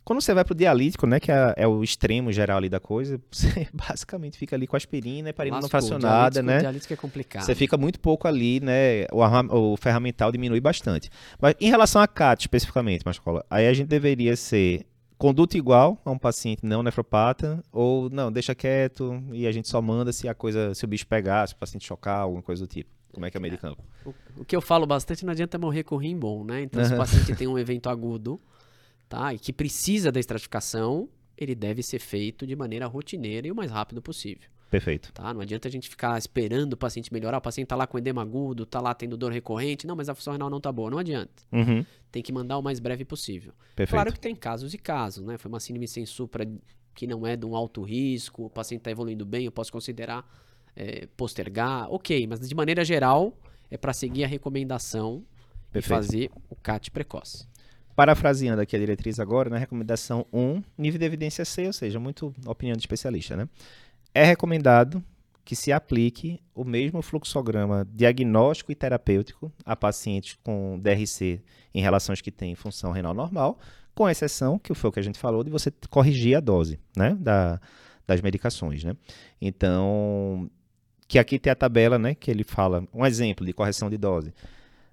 Quando 0.04 0.20
você 0.20 0.34
vai 0.34 0.44
pro 0.44 0.54
dialítico, 0.54 1.06
né, 1.06 1.20
que 1.20 1.30
é, 1.30 1.54
é, 1.56 1.66
o 1.66 1.84
extremo 1.84 2.32
geral 2.32 2.58
ali 2.58 2.68
da 2.68 2.80
coisa, 2.80 3.20
você 3.30 3.68
basicamente 3.72 4.38
fica 4.38 4.56
ali 4.56 4.66
com 4.66 4.76
aspirina, 4.76 5.28
heparina 5.28 5.60
não 5.60 5.68
fracionada, 5.68 6.42
né? 6.42 6.56
O 6.58 6.60
dialítico 6.60 6.92
é 6.92 6.96
complicado. 6.96 7.44
Você 7.44 7.54
fica 7.54 7.76
muito 7.76 8.00
pouco 8.00 8.26
ali, 8.26 8.60
né? 8.60 9.06
O, 9.12 9.72
o 9.72 9.76
ferramental 9.76 10.32
diminui 10.32 10.60
bastante. 10.60 11.10
Mas 11.40 11.54
em 11.60 11.68
relação 11.68 12.00
a 12.02 12.08
CAT 12.08 12.40
especificamente, 12.42 13.04
Mascola, 13.04 13.44
aí 13.48 13.68
a 13.68 13.72
gente 13.72 13.88
deveria 13.88 14.36
ser 14.36 14.86
conduta 15.20 15.58
igual 15.58 16.00
a 16.02 16.10
um 16.10 16.18
paciente 16.18 16.64
não 16.64 16.82
nefropata 16.82 17.62
ou 17.70 18.08
não, 18.08 18.32
deixa 18.32 18.54
quieto 18.54 19.22
e 19.32 19.46
a 19.46 19.52
gente 19.52 19.68
só 19.68 19.82
manda 19.82 20.14
se 20.14 20.26
a 20.26 20.34
coisa, 20.34 20.74
se 20.74 20.82
o 20.82 20.88
bicho 20.88 21.06
pegar, 21.06 21.46
se 21.46 21.52
o 21.52 21.58
paciente 21.58 21.86
chocar, 21.86 22.20
alguma 22.20 22.42
coisa 22.42 22.64
do 22.64 22.66
tipo. 22.66 22.88
Como 23.12 23.26
é 23.26 23.30
que 23.30 23.36
é 23.36 23.38
o 23.38 23.40
meio 23.42 23.52
de 23.52 23.60
campo? 23.60 23.82
O, 24.06 24.14
o 24.38 24.44
que 24.44 24.56
eu 24.56 24.62
falo 24.62 24.86
bastante 24.86 25.24
não 25.24 25.32
adianta 25.32 25.58
morrer 25.58 25.82
com 25.82 25.96
o 25.96 25.98
rim 25.98 26.16
bom, 26.16 26.42
né? 26.42 26.62
Então, 26.62 26.82
se 26.84 26.94
o 26.94 26.96
paciente 26.96 27.34
tem 27.34 27.46
um 27.46 27.58
evento 27.58 27.90
agudo, 27.90 28.40
tá? 29.10 29.34
E 29.34 29.38
que 29.38 29.52
precisa 29.52 30.10
da 30.10 30.20
estratificação, 30.20 31.08
ele 31.36 31.54
deve 31.54 31.82
ser 31.82 31.98
feito 31.98 32.46
de 32.46 32.54
maneira 32.54 32.86
rotineira 32.86 33.46
e 33.46 33.50
o 33.50 33.54
mais 33.54 33.70
rápido 33.70 34.00
possível. 34.00 34.48
Perfeito. 34.70 35.12
Tá? 35.12 35.34
Não 35.34 35.40
adianta 35.40 35.66
a 35.66 35.70
gente 35.70 35.88
ficar 35.88 36.16
esperando 36.16 36.74
o 36.74 36.76
paciente 36.76 37.12
melhorar. 37.12 37.38
O 37.38 37.40
paciente 37.40 37.66
está 37.66 37.74
lá 37.74 37.88
com 37.88 37.98
edema 37.98 38.22
agudo, 38.22 38.62
está 38.62 38.80
lá 38.80 38.94
tendo 38.94 39.16
dor 39.16 39.32
recorrente. 39.32 39.84
Não, 39.84 39.96
mas 39.96 40.08
a 40.08 40.14
função 40.14 40.32
renal 40.32 40.48
não 40.48 40.58
está 40.58 40.70
boa. 40.70 40.88
Não 40.88 40.98
adianta. 40.98 41.42
Uhum. 41.50 41.84
Tem 42.12 42.22
que 42.22 42.32
mandar 42.32 42.56
o 42.56 42.62
mais 42.62 42.78
breve 42.78 43.04
possível. 43.04 43.52
Perfeito. 43.74 43.96
Claro 43.96 44.12
que 44.12 44.20
tem 44.20 44.32
casos 44.32 44.72
e 44.72 44.78
casos, 44.78 45.26
né? 45.26 45.36
Foi 45.36 45.48
uma 45.48 45.58
síndrome 45.58 45.88
sem 45.88 46.06
supra 46.06 46.48
que 46.94 47.04
não 47.04 47.26
é 47.26 47.34
de 47.36 47.44
um 47.44 47.56
alto 47.56 47.82
risco, 47.82 48.44
o 48.44 48.50
paciente 48.50 48.80
está 48.80 48.92
evoluindo 48.92 49.26
bem, 49.26 49.44
eu 49.44 49.52
posso 49.52 49.72
considerar 49.72 50.24
é, 50.76 51.08
postergar. 51.16 51.90
Ok, 51.90 52.26
mas 52.28 52.38
de 52.40 52.54
maneira 52.54 52.84
geral, 52.84 53.36
é 53.68 53.76
para 53.76 53.92
seguir 53.92 54.22
a 54.22 54.28
recomendação 54.28 55.24
Perfeito. 55.72 55.84
e 55.84 55.88
fazer 55.88 56.30
o 56.48 56.54
CAT 56.54 56.92
precoce. 56.92 57.49
Parafraseando 58.00 58.62
aqui 58.62 58.74
a 58.74 58.78
diretriz 58.78 59.20
agora, 59.20 59.50
na 59.50 59.56
né, 59.56 59.60
recomendação 59.60 60.24
1, 60.32 60.62
nível 60.78 60.98
de 60.98 61.04
evidência 61.04 61.44
C, 61.44 61.66
ou 61.66 61.72
seja, 61.74 62.00
muito 62.00 62.34
opinião 62.46 62.74
de 62.74 62.80
especialista, 62.80 63.36
né? 63.36 63.46
É 64.14 64.24
recomendado 64.24 65.04
que 65.44 65.54
se 65.54 65.70
aplique 65.70 66.40
o 66.54 66.64
mesmo 66.64 67.02
fluxograma 67.02 67.86
diagnóstico 67.92 68.72
e 68.72 68.74
terapêutico 68.74 69.52
a 69.66 69.76
pacientes 69.76 70.38
com 70.42 70.80
DRC 70.80 71.42
em 71.74 71.82
relações 71.82 72.22
que 72.22 72.30
têm 72.30 72.54
função 72.54 72.90
renal 72.90 73.12
normal, 73.12 73.58
com 73.94 74.08
exceção, 74.08 74.58
que 74.58 74.72
foi 74.72 74.88
o 74.88 74.92
que 74.94 75.00
a 75.00 75.04
gente 75.04 75.18
falou, 75.18 75.44
de 75.44 75.50
você 75.50 75.70
corrigir 75.90 76.38
a 76.38 76.40
dose 76.40 76.80
né, 76.96 77.14
da, 77.20 77.60
das 78.06 78.22
medicações. 78.22 78.82
Né? 78.82 78.96
Então, 79.42 80.50
que 81.06 81.18
aqui 81.18 81.38
tem 81.38 81.50
a 81.50 81.54
tabela 81.54 81.98
né, 81.98 82.14
que 82.14 82.30
ele 82.30 82.44
fala, 82.44 82.82
um 82.94 83.04
exemplo 83.04 83.44
de 83.44 83.52
correção 83.52 83.90
de 83.90 83.98
dose. 83.98 84.32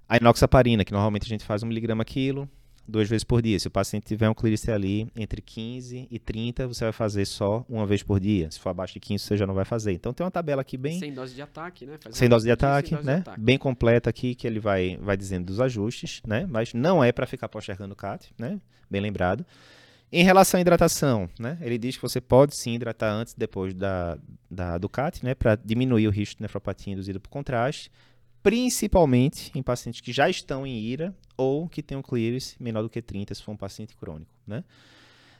A 0.09 0.17
inoxaparina, 0.17 0.83
que 0.83 0.91
normalmente 0.91 1.23
a 1.23 1.29
gente 1.29 1.45
faz 1.45 1.63
1 1.63 1.67
miligrama 1.67 2.03
quilo, 2.03 2.49
duas 2.87 3.09
vezes 3.09 3.23
por 3.23 3.41
dia. 3.41 3.59
Se 3.59 3.67
o 3.67 3.71
paciente 3.71 4.05
tiver 4.05 4.29
um 4.29 4.33
clírice 4.33 4.71
ali 4.71 5.11
entre 5.15 5.41
15 5.41 6.07
e 6.09 6.19
30, 6.19 6.67
você 6.67 6.85
vai 6.85 6.93
fazer 6.93 7.25
só 7.25 7.65
uma 7.67 7.85
vez 7.85 8.01
por 8.01 8.19
dia. 8.19 8.49
Se 8.49 8.59
for 8.59 8.69
abaixo 8.69 8.93
de 8.93 8.99
15, 8.99 9.23
você 9.23 9.37
já 9.37 9.45
não 9.45 9.53
vai 9.53 9.65
fazer. 9.65 9.91
Então 9.91 10.13
tem 10.13 10.23
uma 10.23 10.31
tabela 10.31 10.61
aqui 10.61 10.77
bem. 10.77 10.99
Sem 10.99 11.13
dose 11.13 11.35
de 11.35 11.41
ataque, 11.41 11.85
né? 11.85 11.97
Faz 11.99 12.15
sem 12.15 12.29
dose 12.29 12.45
de 12.45 12.51
ataque, 12.51 12.95
dose 12.95 13.05
né? 13.05 13.15
De 13.15 13.21
ataque. 13.21 13.41
Bem 13.41 13.57
completa 13.57 14.09
aqui, 14.09 14.33
que 14.33 14.47
ele 14.47 14.59
vai, 14.59 14.97
vai 15.01 15.17
dizendo 15.17 15.45
dos 15.45 15.59
ajustes, 15.59 16.21
né? 16.25 16.47
Mas 16.49 16.73
não 16.73 17.03
é 17.03 17.11
para 17.11 17.25
ficar 17.25 17.49
postergando 17.49 17.93
o 17.93 17.97
CAT, 17.97 18.31
né? 18.37 18.59
Bem 18.89 19.01
lembrado. 19.01 19.45
Em 20.09 20.23
relação 20.23 20.57
à 20.57 20.61
hidratação, 20.61 21.29
né? 21.37 21.57
Ele 21.61 21.77
diz 21.77 21.97
que 21.97 22.01
você 22.01 22.21
pode 22.21 22.55
sim 22.55 22.75
hidratar 22.75 23.11
antes 23.11 23.33
e 23.33 23.37
depois 23.37 23.73
da, 23.73 24.17
da, 24.49 24.77
do 24.77 24.87
CAT, 24.87 25.23
né? 25.23 25.35
Para 25.35 25.55
diminuir 25.55 26.07
o 26.07 26.11
risco 26.11 26.37
de 26.37 26.43
nefropatia 26.43 26.93
induzida 26.93 27.19
por 27.19 27.29
contraste 27.29 27.91
principalmente 28.47 29.51
em 29.53 29.61
pacientes 29.61 29.99
que 29.99 30.13
já 30.13 30.29
estão 30.29 30.65
em 30.65 30.73
IRA 30.73 31.13
ou 31.35 31.67
que 31.67 31.83
têm 31.83 31.97
um 31.97 32.01
clearance 32.01 32.55
menor 32.63 32.81
do 32.81 32.89
que 32.89 33.01
30, 33.01 33.35
se 33.35 33.43
for 33.43 33.51
um 33.51 33.57
paciente 33.57 33.93
crônico, 33.93 34.31
né? 34.47 34.63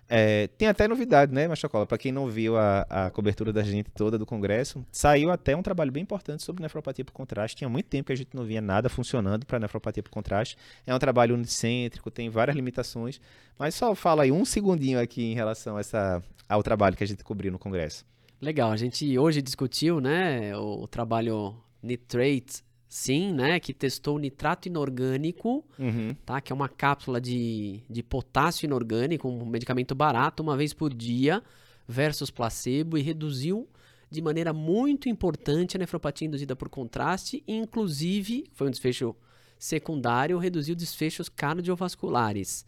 É, 0.09 0.47
tem 0.57 0.67
até 0.67 0.89
novidade, 0.89 1.33
né, 1.33 1.47
Machocola? 1.47 1.85
Para 1.85 1.97
quem 1.97 2.11
não 2.11 2.29
viu 2.29 2.57
a, 2.57 2.81
a, 2.89 3.09
cobertura 3.09 3.53
da 3.53 3.63
gente 3.63 3.89
toda 3.91 4.17
do 4.17 4.25
congresso, 4.25 4.85
saiu 4.91 5.31
até 5.31 5.55
um 5.55 5.61
trabalho 5.61 5.89
bem 5.89 6.03
importante 6.03 6.43
sobre 6.43 6.61
nefropatia 6.61 7.05
por 7.05 7.13
contraste. 7.13 7.55
Tinha 7.55 7.69
muito 7.69 7.85
tempo 7.85 8.07
que 8.07 8.11
a 8.11 8.15
gente 8.15 8.33
não 8.33 8.43
via 8.43 8.59
nada 8.59 8.89
funcionando 8.89 9.45
para 9.45 9.57
nefropatia 9.57 10.03
por 10.03 10.09
contraste. 10.09 10.57
É 10.85 10.93
um 10.93 10.99
trabalho 10.99 11.33
unicêntrico, 11.33 12.11
tem 12.11 12.29
várias 12.29 12.57
limitações, 12.57 13.21
mas 13.57 13.73
só 13.73 13.95
fala 13.95 14.23
aí 14.23 14.33
um 14.33 14.43
segundinho 14.43 14.99
aqui 14.99 15.23
em 15.23 15.33
relação 15.33 15.77
a 15.77 15.79
essa, 15.79 16.21
ao 16.47 16.61
trabalho 16.61 16.97
que 16.97 17.05
a 17.05 17.07
gente 17.07 17.23
cobriu 17.23 17.53
no 17.53 17.59
congresso. 17.59 18.05
Legal, 18.41 18.69
a 18.69 18.77
gente 18.77 19.17
hoje 19.17 19.41
discutiu, 19.41 20.01
né, 20.01 20.57
o 20.57 20.85
trabalho 20.87 21.55
Nitrate 21.81 22.66
Sim, 22.87 23.33
né? 23.33 23.59
Que 23.59 23.73
testou 23.73 24.17
nitrato 24.17 24.67
inorgânico, 24.67 25.63
uhum. 25.77 26.15
tá? 26.25 26.39
Que 26.39 26.53
é 26.53 26.55
uma 26.55 26.69
cápsula 26.69 27.19
de, 27.19 27.81
de 27.89 28.01
potássio 28.01 28.65
inorgânico, 28.65 29.27
um 29.27 29.45
medicamento 29.45 29.93
barato, 29.93 30.41
uma 30.41 30.55
vez 30.55 30.73
por 30.73 30.93
dia, 30.93 31.43
versus 31.87 32.31
placebo, 32.31 32.97
e 32.97 33.01
reduziu 33.01 33.67
de 34.09 34.21
maneira 34.21 34.53
muito 34.53 35.09
importante 35.09 35.75
a 35.75 35.79
nefropatia 35.79 36.27
induzida 36.27 36.55
por 36.55 36.69
contraste, 36.69 37.43
inclusive, 37.45 38.45
foi 38.53 38.67
um 38.67 38.71
desfecho 38.71 39.13
secundário, 39.59 40.37
reduziu 40.37 40.75
desfechos 40.75 41.27
cardiovasculares. 41.27 42.65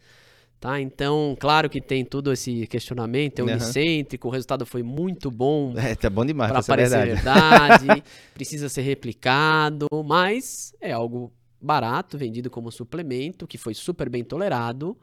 Tá? 0.60 0.78
Então, 0.78 1.34
claro 1.40 1.70
que 1.70 1.80
tem 1.80 2.04
todo 2.04 2.30
esse 2.30 2.66
questionamento, 2.66 3.38
é 3.38 3.42
unicêntrico, 3.42 4.28
uhum. 4.28 4.30
o 4.30 4.32
resultado 4.34 4.66
foi 4.66 4.82
muito 4.82 5.30
bom. 5.30 5.72
É, 5.74 5.94
tá 5.94 6.10
bom 6.10 6.22
demais 6.22 6.52
para 6.52 6.62
parecer 6.62 7.06
verdade. 7.06 7.86
verdade 7.86 8.04
precisa 8.34 8.68
ser 8.68 8.82
replicado, 8.82 9.86
mas 10.04 10.74
é 10.78 10.92
algo 10.92 11.32
barato, 11.58 12.18
vendido 12.18 12.50
como 12.50 12.70
suplemento, 12.70 13.46
que 13.46 13.56
foi 13.56 13.72
super 13.72 14.10
bem 14.10 14.22
tolerado. 14.22 14.94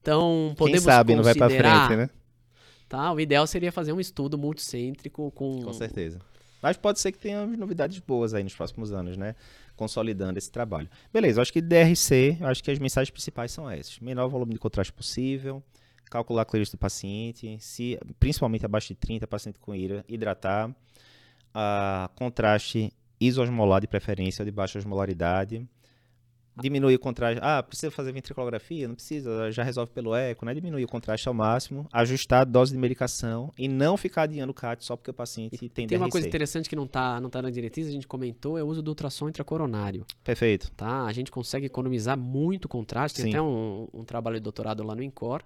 Então, 0.00 0.54
podemos 0.56 0.84
Quem 0.84 0.92
sabe 0.92 1.16
não 1.16 1.24
vai 1.24 1.34
para 1.34 1.50
frente, 1.50 1.96
né? 1.96 2.10
Tá? 2.88 3.12
O 3.12 3.18
ideal 3.18 3.44
seria 3.46 3.72
fazer 3.72 3.92
um 3.92 3.98
estudo 3.98 4.38
multicêntrico 4.38 5.32
com 5.32 5.62
Com 5.62 5.72
certeza. 5.72 6.20
Mas 6.62 6.76
pode 6.76 7.00
ser 7.00 7.10
que 7.10 7.18
tenha 7.18 7.44
novidades 7.44 7.98
boas 7.98 8.34
aí 8.34 8.44
nos 8.44 8.54
próximos 8.54 8.92
anos, 8.92 9.16
né? 9.16 9.34
Consolidando 9.76 10.38
esse 10.38 10.50
trabalho. 10.50 10.88
Beleza, 11.12 11.40
acho 11.42 11.52
que 11.52 11.60
DRC, 11.60 12.38
acho 12.42 12.62
que 12.62 12.70
as 12.70 12.78
mensagens 12.78 13.10
principais 13.10 13.52
são 13.52 13.68
essas. 13.70 13.98
Menor 14.00 14.28
volume 14.28 14.52
de 14.52 14.58
contraste 14.58 14.92
possível, 14.92 15.62
calcular 16.10 16.42
a 16.42 16.44
clearance 16.44 16.72
do 16.72 16.78
paciente, 16.78 17.56
se, 17.60 17.98
principalmente 18.20 18.64
abaixo 18.64 18.88
de 18.88 18.94
30, 18.94 19.26
paciente 19.26 19.58
com 19.58 19.74
ira, 19.74 20.04
hidratar, 20.08 20.70
uh, 20.70 22.08
contraste 22.14 22.92
isosmolar 23.18 23.80
de 23.80 23.86
preferência 23.86 24.42
ou 24.42 24.46
de 24.46 24.50
baixa 24.50 24.78
osmolaridade, 24.78 25.66
diminuir 26.60 26.94
o 26.94 26.98
contraste. 26.98 27.40
Ah, 27.42 27.62
precisa 27.62 27.90
fazer 27.90 28.12
ventriculografia? 28.12 28.86
Não 28.88 28.94
precisa, 28.94 29.50
já 29.50 29.62
resolve 29.62 29.92
pelo 29.92 30.14
eco, 30.14 30.44
né? 30.44 30.54
Diminuir 30.54 30.84
o 30.84 30.88
contraste 30.88 31.28
ao 31.28 31.34
máximo, 31.34 31.86
ajustar 31.92 32.42
a 32.42 32.44
dose 32.44 32.72
de 32.72 32.78
medicação 32.78 33.52
e 33.58 33.68
não 33.68 33.96
ficar 33.96 34.22
adiando 34.22 34.50
o 34.50 34.54
CAT 34.54 34.84
só 34.84 34.96
porque 34.96 35.10
o 35.10 35.14
paciente 35.14 35.68
tem 35.68 35.86
Tem 35.86 35.98
uma 35.98 36.08
coisa 36.08 36.26
interessante 36.26 36.68
que 36.68 36.76
não 36.76 36.84
está 36.84 37.20
não 37.20 37.30
tá 37.30 37.40
na 37.42 37.50
diretriz, 37.50 37.86
a 37.86 37.90
gente 37.90 38.06
comentou, 38.06 38.58
é 38.58 38.62
o 38.62 38.66
uso 38.66 38.82
do 38.82 38.88
ultrassom 38.88 39.28
intracoronário. 39.28 40.04
Perfeito. 40.22 40.70
Tá? 40.72 41.04
A 41.04 41.12
gente 41.12 41.30
consegue 41.30 41.66
economizar 41.66 42.18
muito 42.18 42.68
contraste. 42.68 43.22
Tem 43.22 43.26
Sim. 43.26 43.30
até 43.30 43.42
um, 43.42 43.88
um 43.92 44.04
trabalho 44.04 44.36
de 44.36 44.42
doutorado 44.42 44.82
lá 44.82 44.94
no 44.94 45.02
INCOR 45.02 45.42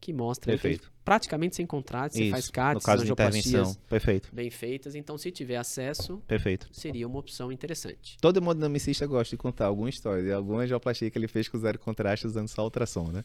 que 0.00 0.12
mostra 0.12 0.56
que 0.56 0.80
praticamente 1.04 1.56
sem 1.56 1.66
contraste, 1.66 2.18
você 2.18 2.30
faz 2.30 2.50
CATs, 2.50 2.82
no 2.82 2.86
caso 2.86 3.04
de 3.04 3.12
intervenção. 3.12 3.74
Perfeito. 3.88 4.28
bem 4.32 4.50
feitas. 4.50 4.94
Então, 4.94 5.18
se 5.18 5.30
tiver 5.30 5.56
acesso, 5.56 6.22
Perfeito. 6.26 6.68
seria 6.72 7.06
uma 7.06 7.18
opção 7.18 7.50
interessante. 7.50 8.16
Todo 8.20 8.40
dinamicista 8.40 9.06
gosta 9.06 9.36
de 9.36 9.36
contar 9.36 9.66
alguma 9.66 9.90
história 9.90 10.22
de 10.22 10.32
alguma 10.32 10.62
angioplastia 10.62 11.10
que 11.10 11.18
ele 11.18 11.28
fez 11.28 11.48
com 11.48 11.58
zero 11.58 11.78
contraste 11.78 12.26
usando 12.26 12.48
só 12.48 12.62
ultrassom, 12.64 13.08
né? 13.08 13.24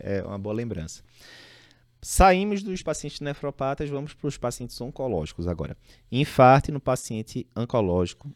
É 0.00 0.22
uma 0.22 0.38
boa 0.38 0.54
lembrança. 0.54 1.02
Saímos 2.00 2.62
dos 2.62 2.82
pacientes 2.82 3.20
nefropatas, 3.20 3.88
vamos 3.88 4.12
para 4.12 4.28
os 4.28 4.36
pacientes 4.36 4.78
oncológicos 4.80 5.48
agora. 5.48 5.76
Infarto 6.12 6.70
no 6.70 6.78
paciente 6.78 7.46
oncológico, 7.56 8.30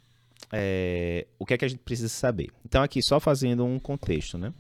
é, 0.51 1.26
o 1.39 1.45
que 1.45 1.55
é 1.55 1.59
que 1.59 1.64
a 1.64 1.68
gente 1.68 1.80
precisa 1.80 2.09
saber? 2.09 2.49
Então, 2.64 2.82
aqui 2.82 3.03
só 3.03 3.20
fazendo 3.20 3.64
um 3.64 3.78
contexto, 3.78 4.39
né? 4.39 4.53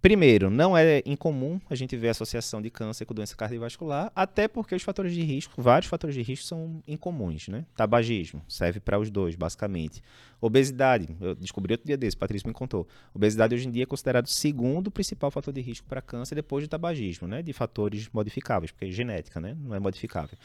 Primeiro, 0.00 0.48
não 0.48 0.76
é 0.76 1.02
incomum 1.04 1.60
a 1.68 1.74
gente 1.74 1.96
ver 1.96 2.10
associação 2.10 2.62
de 2.62 2.70
câncer 2.70 3.04
com 3.04 3.12
doença 3.12 3.34
cardiovascular, 3.34 4.12
até 4.14 4.46
porque 4.46 4.72
os 4.72 4.82
fatores 4.82 5.12
de 5.12 5.22
risco, 5.22 5.60
vários 5.60 5.90
fatores 5.90 6.14
de 6.14 6.22
risco 6.22 6.46
são 6.46 6.80
incomuns, 6.86 7.48
né? 7.48 7.64
Tabagismo, 7.74 8.40
serve 8.46 8.78
para 8.78 8.96
os 8.96 9.10
dois, 9.10 9.34
basicamente. 9.34 10.00
Obesidade, 10.40 11.08
eu 11.20 11.34
descobri 11.34 11.74
outro 11.74 11.84
dia 11.84 11.96
desse, 11.96 12.16
Patrícia 12.16 12.46
me 12.46 12.54
contou. 12.54 12.86
Obesidade 13.12 13.56
hoje 13.56 13.66
em 13.66 13.72
dia 13.72 13.82
é 13.82 13.86
considerado 13.86 14.26
o 14.26 14.30
segundo 14.30 14.88
principal 14.88 15.32
fator 15.32 15.52
de 15.52 15.60
risco 15.60 15.84
para 15.88 16.00
câncer 16.00 16.36
depois 16.36 16.62
do 16.62 16.70
tabagismo, 16.70 17.26
né? 17.26 17.42
De 17.42 17.52
fatores 17.52 18.08
modificáveis, 18.12 18.70
porque 18.70 18.84
é 18.84 18.90
genética, 18.92 19.40
né? 19.40 19.56
Não 19.60 19.74
é 19.74 19.80
modificável. 19.80 20.38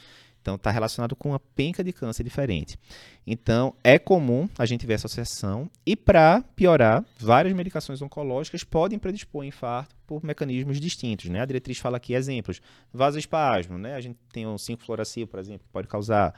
Então, 0.43 0.55
está 0.55 0.69
relacionado 0.69 1.15
com 1.15 1.29
uma 1.29 1.39
penca 1.39 1.81
de 1.81 1.93
câncer 1.93 2.21
diferente. 2.21 2.77
Então, 3.25 3.73
é 3.81 3.97
comum 3.97 4.49
a 4.57 4.65
gente 4.65 4.85
ver 4.85 4.95
essa 4.95 5.07
associação. 5.07 5.71
E, 5.85 5.95
para 5.95 6.43
piorar, 6.53 7.05
várias 7.17 7.53
medicações 7.53 8.01
oncológicas 8.01 8.61
podem 8.61 8.99
predispor 8.99 9.45
infarto 9.45 9.95
por 10.05 10.21
mecanismos 10.21 10.81
distintos. 10.81 11.29
Né? 11.29 11.39
A 11.39 11.45
diretriz 11.45 11.77
fala 11.77 11.95
aqui 11.95 12.13
exemplos. 12.13 12.61
Vasoespasmo, 12.93 13.77
né? 13.77 13.95
a 13.95 14.01
gente 14.01 14.19
tem 14.33 14.45
o 14.45 14.55
5-fluoracil, 14.55 15.27
por 15.27 15.39
exemplo, 15.39 15.65
que 15.65 15.71
pode 15.71 15.87
causar 15.87 16.35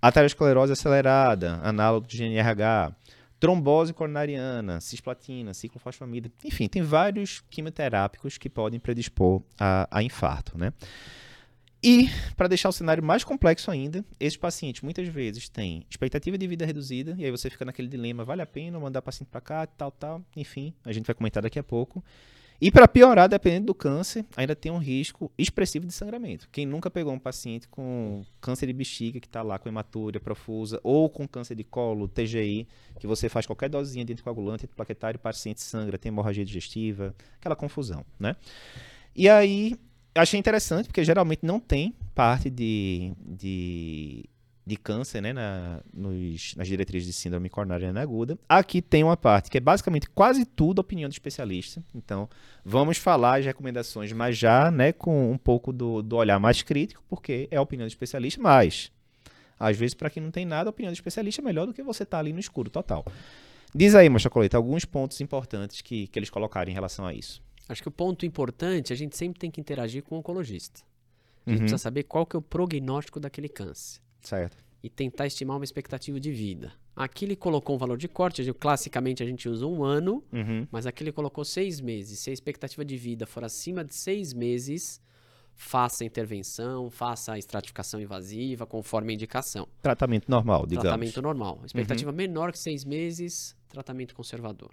aterosclerose 0.00 0.72
acelerada, 0.72 1.60
análogo 1.62 2.06
de 2.06 2.16
GNRH, 2.16 2.96
trombose 3.38 3.92
coronariana, 3.92 4.80
cisplatina, 4.80 5.52
ciclofosfamida. 5.52 6.32
Enfim, 6.42 6.68
tem 6.68 6.80
vários 6.80 7.44
quimioterápicos 7.50 8.38
que 8.38 8.48
podem 8.48 8.80
predispor 8.80 9.42
a, 9.60 9.86
a 9.90 10.02
infarto. 10.02 10.56
Né? 10.56 10.72
E, 11.82 12.08
para 12.36 12.46
deixar 12.46 12.68
o 12.68 12.72
cenário 12.72 13.02
mais 13.02 13.24
complexo 13.24 13.70
ainda, 13.70 14.04
esses 14.20 14.36
pacientes 14.36 14.82
muitas 14.82 15.08
vezes 15.08 15.48
têm 15.48 15.84
expectativa 15.90 16.38
de 16.38 16.46
vida 16.46 16.64
reduzida, 16.64 17.16
e 17.18 17.24
aí 17.24 17.30
você 17.30 17.50
fica 17.50 17.64
naquele 17.64 17.88
dilema: 17.88 18.24
vale 18.24 18.40
a 18.40 18.46
pena 18.46 18.78
mandar 18.78 19.02
paciente 19.02 19.28
para 19.28 19.40
cá, 19.40 19.66
tal, 19.66 19.90
tal. 19.90 20.22
Enfim, 20.36 20.72
a 20.84 20.92
gente 20.92 21.06
vai 21.06 21.14
comentar 21.14 21.42
daqui 21.42 21.58
a 21.58 21.62
pouco. 21.62 22.04
E 22.60 22.70
para 22.70 22.86
piorar, 22.86 23.28
dependendo 23.28 23.66
do 23.66 23.74
câncer, 23.74 24.24
ainda 24.36 24.54
tem 24.54 24.70
um 24.70 24.78
risco 24.78 25.32
expressivo 25.36 25.84
de 25.84 25.92
sangramento. 25.92 26.48
Quem 26.52 26.64
nunca 26.64 26.88
pegou 26.88 27.12
um 27.12 27.18
paciente 27.18 27.66
com 27.66 28.24
câncer 28.40 28.66
de 28.66 28.72
bexiga, 28.72 29.18
que 29.18 29.26
está 29.26 29.42
lá 29.42 29.58
com 29.58 29.68
hematúria 29.68 30.20
profusa, 30.20 30.78
ou 30.84 31.10
com 31.10 31.26
câncer 31.26 31.56
de 31.56 31.64
colo, 31.64 32.06
TGI, 32.06 32.68
que 33.00 33.06
você 33.08 33.28
faz 33.28 33.46
qualquer 33.46 33.68
dosezinha 33.68 34.04
de 34.04 34.12
anticoagulante, 34.12 34.66
antiplaquetário, 34.66 35.18
o 35.18 35.20
paciente 35.20 35.60
sangra, 35.60 35.98
tem 35.98 36.10
hemorragia 36.10 36.44
digestiva, 36.44 37.12
aquela 37.40 37.56
confusão, 37.56 38.06
né? 38.16 38.36
E 39.16 39.28
aí, 39.28 39.76
achei 40.14 40.38
interessante, 40.38 40.86
porque 40.86 41.04
geralmente 41.04 41.40
não 41.42 41.58
tem 41.58 41.94
parte 42.14 42.50
de, 42.50 43.12
de, 43.18 44.24
de 44.66 44.76
câncer 44.76 45.20
né, 45.20 45.32
na, 45.32 45.80
nos, 45.92 46.54
nas 46.56 46.68
diretrizes 46.68 47.06
de 47.06 47.12
síndrome 47.12 47.48
coronariana 47.48 48.00
aguda. 48.00 48.38
Aqui 48.48 48.82
tem 48.82 49.02
uma 49.02 49.16
parte 49.16 49.50
que 49.50 49.58
é 49.58 49.60
basicamente 49.60 50.08
quase 50.10 50.44
tudo 50.44 50.80
opinião 50.80 51.08
do 51.08 51.12
especialista. 51.12 51.82
Então, 51.94 52.28
vamos 52.64 52.98
falar 52.98 53.38
as 53.38 53.44
recomendações, 53.44 54.12
mas 54.12 54.36
já 54.36 54.70
né, 54.70 54.92
com 54.92 55.30
um 55.30 55.38
pouco 55.38 55.72
do, 55.72 56.02
do 56.02 56.16
olhar 56.16 56.38
mais 56.38 56.62
crítico, 56.62 57.02
porque 57.08 57.48
é 57.50 57.56
a 57.56 57.62
opinião 57.62 57.86
do 57.86 57.90
especialista, 57.90 58.40
mas 58.40 58.92
às 59.58 59.76
vezes, 59.76 59.94
para 59.94 60.10
quem 60.10 60.20
não 60.20 60.32
tem 60.32 60.44
nada, 60.44 60.68
a 60.68 60.72
opinião 60.72 60.90
do 60.90 60.96
especialista 60.96 61.40
é 61.40 61.44
melhor 61.44 61.66
do 61.66 61.72
que 61.72 61.84
você 61.84 62.02
estar 62.02 62.16
tá 62.16 62.20
ali 62.20 62.32
no 62.32 62.40
escuro 62.40 62.68
total. 62.68 63.04
Diz 63.72 63.94
aí, 63.94 64.08
Mocha 64.08 64.28
Coleta, 64.28 64.56
alguns 64.56 64.84
pontos 64.84 65.20
importantes 65.20 65.80
que, 65.80 66.08
que 66.08 66.18
eles 66.18 66.28
colocaram 66.28 66.68
em 66.68 66.74
relação 66.74 67.06
a 67.06 67.14
isso. 67.14 67.40
Acho 67.68 67.82
que 67.82 67.88
o 67.88 67.92
ponto 67.92 68.26
importante, 68.26 68.92
a 68.92 68.96
gente 68.96 69.16
sempre 69.16 69.38
tem 69.38 69.50
que 69.50 69.60
interagir 69.60 70.02
com 70.02 70.16
o 70.16 70.18
oncologista. 70.18 70.82
A 71.46 71.50
gente 71.50 71.58
uhum. 71.58 71.64
precisa 71.64 71.78
saber 71.78 72.04
qual 72.04 72.26
que 72.26 72.36
é 72.36 72.38
o 72.38 72.42
prognóstico 72.42 73.18
daquele 73.18 73.48
câncer. 73.48 74.00
Certo. 74.20 74.56
E 74.82 74.88
tentar 74.88 75.26
estimar 75.26 75.56
uma 75.56 75.64
expectativa 75.64 76.18
de 76.18 76.32
vida. 76.32 76.72
Aqui 76.94 77.24
ele 77.24 77.36
colocou 77.36 77.76
um 77.76 77.78
valor 77.78 77.96
de 77.96 78.08
corte, 78.08 78.52
classicamente 78.52 79.22
a 79.22 79.26
gente 79.26 79.48
usa 79.48 79.66
um 79.66 79.82
ano, 79.82 80.22
uhum. 80.32 80.66
mas 80.70 80.86
aqui 80.86 81.02
ele 81.02 81.12
colocou 81.12 81.44
seis 81.44 81.80
meses. 81.80 82.18
Se 82.18 82.30
a 82.30 82.32
expectativa 82.32 82.84
de 82.84 82.96
vida 82.96 83.26
for 83.26 83.44
acima 83.44 83.84
de 83.84 83.94
seis 83.94 84.34
meses, 84.34 85.00
faça 85.54 86.04
a 86.04 86.06
intervenção, 86.06 86.90
faça 86.90 87.32
a 87.32 87.38
estratificação 87.38 88.00
invasiva, 88.00 88.66
conforme 88.66 89.12
a 89.12 89.14
indicação. 89.14 89.66
Tratamento 89.80 90.30
normal, 90.30 90.66
digamos. 90.66 90.82
Tratamento 90.82 91.22
normal. 91.22 91.60
Expectativa 91.64 92.10
uhum. 92.10 92.16
menor 92.16 92.52
que 92.52 92.58
seis 92.58 92.84
meses, 92.84 93.56
tratamento 93.68 94.14
conservador. 94.14 94.70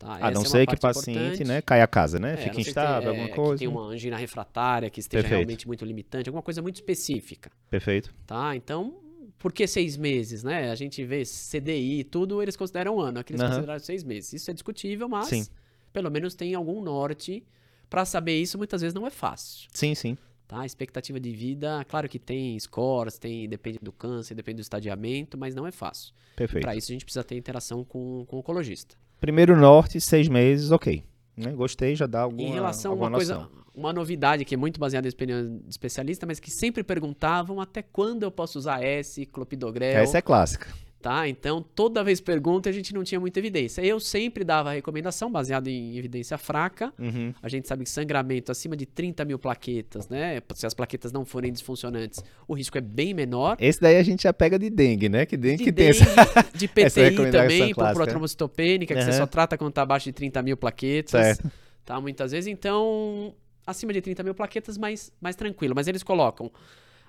Tá? 0.00 0.16
A 0.18 0.30
não 0.30 0.40
é 0.40 0.44
ser 0.46 0.66
que 0.66 0.74
o 0.74 0.80
paciente 0.80 1.44
né, 1.44 1.60
caia 1.60 1.84
a 1.84 1.86
casa, 1.86 2.18
né? 2.18 2.32
É, 2.32 2.36
Fique 2.38 2.62
instável, 2.62 3.10
alguma 3.10 3.28
coisa. 3.28 3.52
Que 3.52 3.58
tem 3.58 3.68
uma 3.68 3.82
angina 3.82 4.16
refratária 4.16 4.88
que 4.88 4.98
esteja 4.98 5.22
Perfeito. 5.22 5.40
realmente 5.40 5.66
muito 5.66 5.84
limitante, 5.84 6.26
alguma 6.26 6.42
coisa 6.42 6.62
muito 6.62 6.76
específica. 6.76 7.52
Perfeito. 7.68 8.10
Tá? 8.26 8.56
Então, 8.56 8.94
por 9.38 9.52
que 9.52 9.66
seis 9.66 9.98
meses, 9.98 10.42
né? 10.42 10.70
A 10.70 10.74
gente 10.74 11.04
vê 11.04 11.22
CDI 11.22 12.02
tudo, 12.04 12.42
eles 12.42 12.56
consideram 12.56 12.96
um 12.96 13.00
ano. 13.00 13.20
Aqui 13.20 13.34
eles 13.34 13.42
uhum. 13.42 13.48
consideram 13.48 13.78
seis 13.78 14.02
meses. 14.02 14.32
Isso 14.32 14.50
é 14.50 14.54
discutível, 14.54 15.06
mas 15.06 15.26
sim. 15.26 15.46
pelo 15.92 16.10
menos 16.10 16.34
tem 16.34 16.54
algum 16.54 16.82
norte. 16.82 17.44
Para 17.90 18.06
saber 18.06 18.40
isso, 18.40 18.56
muitas 18.56 18.80
vezes 18.80 18.94
não 18.94 19.06
é 19.06 19.10
fácil. 19.10 19.68
Sim, 19.74 19.94
sim. 19.94 20.16
Tá? 20.48 20.64
Expectativa 20.64 21.20
de 21.20 21.30
vida, 21.30 21.84
claro 21.86 22.08
que 22.08 22.18
tem 22.18 22.58
scores, 22.58 23.18
tem, 23.18 23.46
depende 23.46 23.78
do 23.82 23.92
câncer, 23.92 24.34
depende 24.34 24.56
do 24.56 24.62
estadiamento, 24.62 25.36
mas 25.36 25.54
não 25.54 25.66
é 25.66 25.70
fácil. 25.70 26.14
Perfeito. 26.34 26.64
Para 26.64 26.74
isso 26.74 26.90
a 26.90 26.94
gente 26.94 27.04
precisa 27.04 27.22
ter 27.22 27.36
interação 27.36 27.84
com, 27.84 28.24
com 28.26 28.36
o 28.36 28.38
oncologista. 28.38 28.96
Primeiro 29.20 29.56
norte, 29.56 30.00
seis 30.00 30.28
meses, 30.28 30.70
ok. 30.70 31.04
Né? 31.36 31.52
Gostei, 31.52 31.94
já 31.94 32.06
dá 32.06 32.22
alguma 32.22 32.42
Em 32.42 32.52
relação 32.52 32.92
a 32.92 32.94
uma 32.94 33.10
coisa, 33.10 33.48
uma 33.74 33.92
novidade 33.92 34.44
que 34.44 34.54
é 34.54 34.58
muito 34.58 34.80
baseada 34.80 35.06
em 35.06 35.10
opinião 35.10 35.58
de 35.58 35.68
especialista, 35.68 36.26
mas 36.26 36.40
que 36.40 36.50
sempre 36.50 36.82
perguntavam 36.82 37.60
até 37.60 37.82
quando 37.82 38.22
eu 38.22 38.30
posso 38.30 38.58
usar 38.58 38.82
S, 38.82 39.24
clopidogrel. 39.26 39.98
Essa 40.02 40.18
é 40.18 40.22
clássica 40.22 40.68
tá? 41.00 41.26
Então, 41.26 41.64
toda 41.74 42.04
vez 42.04 42.20
pergunta, 42.20 42.68
a 42.68 42.72
gente 42.72 42.92
não 42.94 43.02
tinha 43.02 43.18
muita 43.18 43.38
evidência. 43.38 43.82
Eu 43.82 43.98
sempre 43.98 44.44
dava 44.44 44.70
a 44.70 44.72
recomendação 44.72 45.30
baseada 45.30 45.70
em 45.70 45.96
evidência 45.96 46.36
fraca. 46.36 46.92
Uhum. 46.98 47.32
A 47.42 47.48
gente 47.48 47.66
sabe 47.66 47.84
que 47.84 47.90
sangramento 47.90 48.52
acima 48.52 48.76
de 48.76 48.86
30 48.86 49.24
mil 49.24 49.38
plaquetas, 49.38 50.08
né? 50.08 50.42
Se 50.54 50.66
as 50.66 50.74
plaquetas 50.74 51.10
não 51.10 51.24
forem 51.24 51.52
disfuncionantes, 51.52 52.22
o 52.46 52.54
risco 52.54 52.76
é 52.76 52.80
bem 52.80 53.14
menor. 53.14 53.56
Esse 53.58 53.80
daí 53.80 53.96
a 53.96 54.02
gente 54.02 54.24
já 54.24 54.32
pega 54.32 54.58
de 54.58 54.68
dengue, 54.68 55.08
né? 55.08 55.24
Que 55.24 55.36
dengue 55.36 55.58
de 55.58 55.64
que 55.64 55.72
dengue, 55.72 55.98
tem 55.98 56.06
essa, 56.06 56.46
De 56.54 56.68
PTI 56.68 57.30
também, 57.30 57.74
por 57.74 57.92
protrombocitopênica, 57.92 58.94
que 58.94 59.00
uhum. 59.00 59.06
você 59.06 59.12
só 59.12 59.26
trata 59.26 59.56
quando 59.56 59.72
tá 59.72 59.82
abaixo 59.82 60.04
de 60.04 60.12
30 60.12 60.42
mil 60.42 60.56
plaquetas. 60.56 61.10
Certo. 61.10 61.50
Tá? 61.84 62.00
Muitas 62.00 62.32
vezes, 62.32 62.46
então, 62.46 63.34
acima 63.66 63.92
de 63.92 64.02
30 64.02 64.22
mil 64.22 64.34
plaquetas, 64.34 64.76
mais, 64.76 65.10
mais 65.20 65.34
tranquilo. 65.34 65.74
Mas 65.74 65.88
eles 65.88 66.02
colocam 66.02 66.50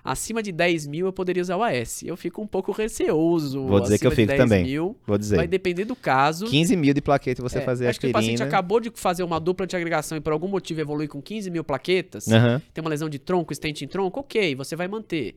Acima 0.04 0.42
de 0.42 0.50
10 0.50 0.88
mil 0.88 1.06
eu 1.06 1.12
poderia 1.12 1.40
usar 1.40 1.56
o 1.56 1.62
AS. 1.62 2.02
Eu 2.02 2.16
fico 2.16 2.42
um 2.42 2.46
pouco 2.46 2.72
receoso. 2.72 3.66
Vou 3.66 3.80
dizer 3.80 3.98
que 3.98 4.06
eu 4.06 4.10
fico 4.10 4.34
também. 4.36 4.64
Mil, 4.64 4.96
Vou 5.06 5.16
dizer. 5.16 5.36
Vai 5.36 5.46
depender 5.46 5.84
do 5.84 5.94
caso. 5.94 6.46
15 6.46 6.76
mil 6.76 6.92
de 6.92 7.00
plaqueta 7.00 7.40
você 7.40 7.58
é, 7.58 7.60
fazer 7.60 7.86
acho 7.86 7.98
aspirina. 7.98 8.18
Acho 8.18 8.26
que 8.26 8.32
o 8.32 8.36
paciente 8.36 8.48
acabou 8.48 8.80
de 8.80 8.90
fazer 8.94 9.22
uma 9.22 9.38
dupla 9.38 9.64
de 9.64 9.76
agregação 9.76 10.18
e 10.18 10.20
por 10.20 10.32
algum 10.32 10.48
motivo 10.48 10.80
evolui 10.80 11.06
com 11.06 11.22
15 11.22 11.50
mil 11.50 11.62
plaquetas. 11.62 12.26
Uhum. 12.26 12.60
Tem 12.74 12.82
uma 12.82 12.90
lesão 12.90 13.08
de 13.08 13.20
tronco, 13.20 13.52
estente 13.52 13.84
em 13.84 13.88
tronco. 13.88 14.18
Ok, 14.20 14.56
você 14.56 14.74
vai 14.74 14.88
manter. 14.88 15.36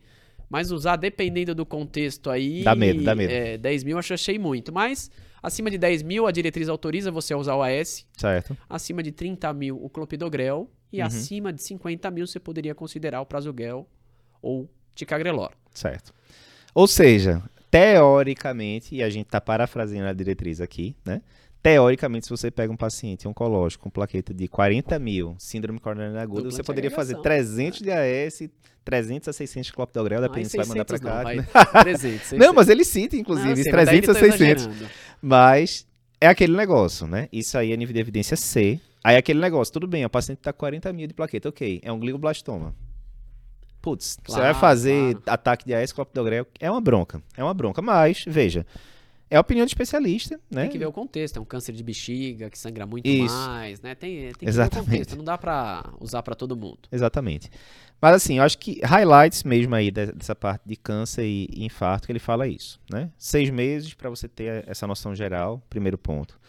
Mas 0.49 0.72
usar, 0.72 0.95
dependendo 0.95 1.53
do 1.53 1.66
contexto 1.66 2.32
aí. 2.32 2.63
Dá 2.63 2.74
medo, 2.74 3.03
dá 3.03 3.13
medo. 3.13 3.32
É, 3.32 3.59
10 3.59 3.84
mil 3.84 3.97
eu 3.97 3.99
achei 3.99 4.39
muito. 4.39 4.74
Mas 4.74 5.11
acima 5.43 5.70
de 5.70 5.78
10 5.78 6.01
mil, 6.01 6.26
a 6.26 6.32
diretriz 6.32 6.70
autoriza 6.70 7.11
você 7.11 7.36
a 7.36 7.38
usar 7.38 7.55
o 7.55 7.61
AS. 7.61 8.03
Certo. 8.18 8.57
Acima 8.68 9.03
de 9.03 9.11
30 9.11 9.53
mil, 9.53 9.78
o 9.84 9.89
clopidogrel. 9.91 10.72
E 10.91 11.01
uhum. 11.01 11.05
acima 11.05 11.53
de 11.53 11.61
50 11.61 12.09
mil, 12.09 12.26
você 12.26 12.39
poderia 12.39 12.74
considerar 12.74 13.22
o 13.22 13.26
prasugrel 13.28 13.88
ou 14.46 14.70
ticagrelor. 14.93 15.52
Certo. 15.74 16.14
Ou 16.74 16.88
seja, 16.88 17.41
teoricamente, 17.72 18.96
e 18.96 19.02
a 19.02 19.10
gente 19.10 19.26
está 19.26 19.41
parafraseando 19.41 20.08
a 20.08 20.14
diretriz 20.14 20.62
aqui, 20.62 20.96
né? 21.04 21.22
Teoricamente, 21.64 22.28
se 22.28 22.30
você 22.30 22.52
pega 22.52 22.72
um 22.72 22.78
paciente 22.78 23.28
oncológico 23.28 23.86
com 23.86 23.89
plaqueta 23.89 24.32
de 24.32 24.48
40 24.48 25.00
mil, 25.00 25.36
síndrome 25.39 25.80
coronariana 25.80 26.22
aguda, 26.22 26.52
você 26.52 26.62
poderia 26.62 26.91
fazer 26.91 27.20
300 27.22 27.82
de 27.82 27.91
AS, 27.91 28.48
300 28.84 29.30
a 29.30 29.34
600 29.34 29.66
de 29.66 29.74
clopidogrel, 29.74 30.22
dependendo 30.22 30.50
se 30.50 30.58
vai 30.58 30.66
mandar 30.68 30.86
para 30.86 31.00
cá. 31.00 31.24
Não, 31.24 31.36
né? 31.36 31.48
300, 31.82 32.02
600. 32.02 32.38
não, 32.38 32.54
mas 32.54 32.70
ele 32.70 32.86
cita, 32.86 33.16
inclusive, 33.16 33.64
não, 33.64 33.72
300 33.72 34.10
a 34.10 34.20
600. 34.20 34.70
Mas 35.20 35.88
é 36.22 36.28
aquele 36.28 36.56
negócio, 36.56 37.08
né? 37.08 37.28
Isso 37.34 37.58
aí 37.58 37.72
é 37.74 37.78
nível 37.78 37.96
de 37.96 38.00
evidência 38.00 38.38
C. 38.38 38.80
Aí 39.04 39.16
é 39.16 39.18
aquele 39.18 39.39
negócio, 39.39 39.74
tudo 39.74 39.88
bem, 39.88 40.06
o 40.06 40.10
paciente 40.10 40.38
está 40.38 40.54
com 40.54 40.60
40 40.60 40.93
mil 40.93 41.08
de 41.08 41.16
plaqueta, 41.16 41.50
ok, 41.50 41.82
é 41.84 41.91
um 41.91 42.00
glioblastoma 42.00 42.76
putz, 43.86 44.18
claro, 44.24 44.42
você 44.42 44.52
vai 44.52 44.60
fazer 44.60 45.12
claro. 45.12 45.24
ataque 45.28 45.64
de 45.64 45.76
AS 45.76 45.92
clopidogrel, 45.92 46.48
é 46.60 46.72
uma 46.72 46.82
bronca, 46.82 47.22
é 47.38 47.44
uma 47.44 47.54
bronca, 47.54 47.84
mas, 47.84 48.26
veja, 48.28 48.66
é 49.30 49.38
a 49.38 49.42
opinião 49.42 49.64
de 49.64 49.70
especialista, 49.70 50.40
né? 50.50 50.64
Tem 50.64 50.72
que 50.72 50.80
ver 50.80 50.88
o 50.88 50.92
contexto, 50.92 51.38
é 51.38 51.40
um 51.40 51.46
câncer 51.46 51.72
de 51.72 51.84
bexiga 51.84 52.50
que 52.50 52.58
sangra 52.58 52.88
muito 52.88 53.08
Isso. 53.08 53.36
mais, 53.36 53.80
né? 53.82 53.94
Tem, 53.94 54.24
tem 54.24 54.34
que 54.34 54.46
Exatamente. 54.48 54.74
ver 54.74 54.80
o 54.80 54.98
contexto, 54.98 55.18
não 55.18 55.24
dá 55.24 55.38
para 55.38 55.94
usar 56.00 56.24
para 56.24 56.34
todo 56.34 56.56
mundo. 56.56 56.80
Exatamente. 56.92 57.52
Mas 58.02 58.16
assim, 58.16 58.40
eu 58.40 58.44
acho 58.44 58.58
que 58.58 58.82
highlights 58.84 59.44
mesmo 59.44 59.76
aí 59.76 59.92
dessa 59.92 60.34
parte 60.34 60.64
de 60.66 60.76
câncer 60.76 61.24
e 61.24 61.48
infarto 61.64 62.08
que 62.08 62.12
ele 62.12 62.20
fala 62.20 62.48
isso, 62.48 62.80
né? 62.90 63.12
Seis 63.20 63.52
meses 63.52 63.94
para 63.94 64.10
você 64.10 64.28
ter 64.28 64.68
essa 64.68 64.88
noção 64.88 65.14
geral, 65.14 65.62
primeiro 65.70 65.98
ponto. 65.98 66.40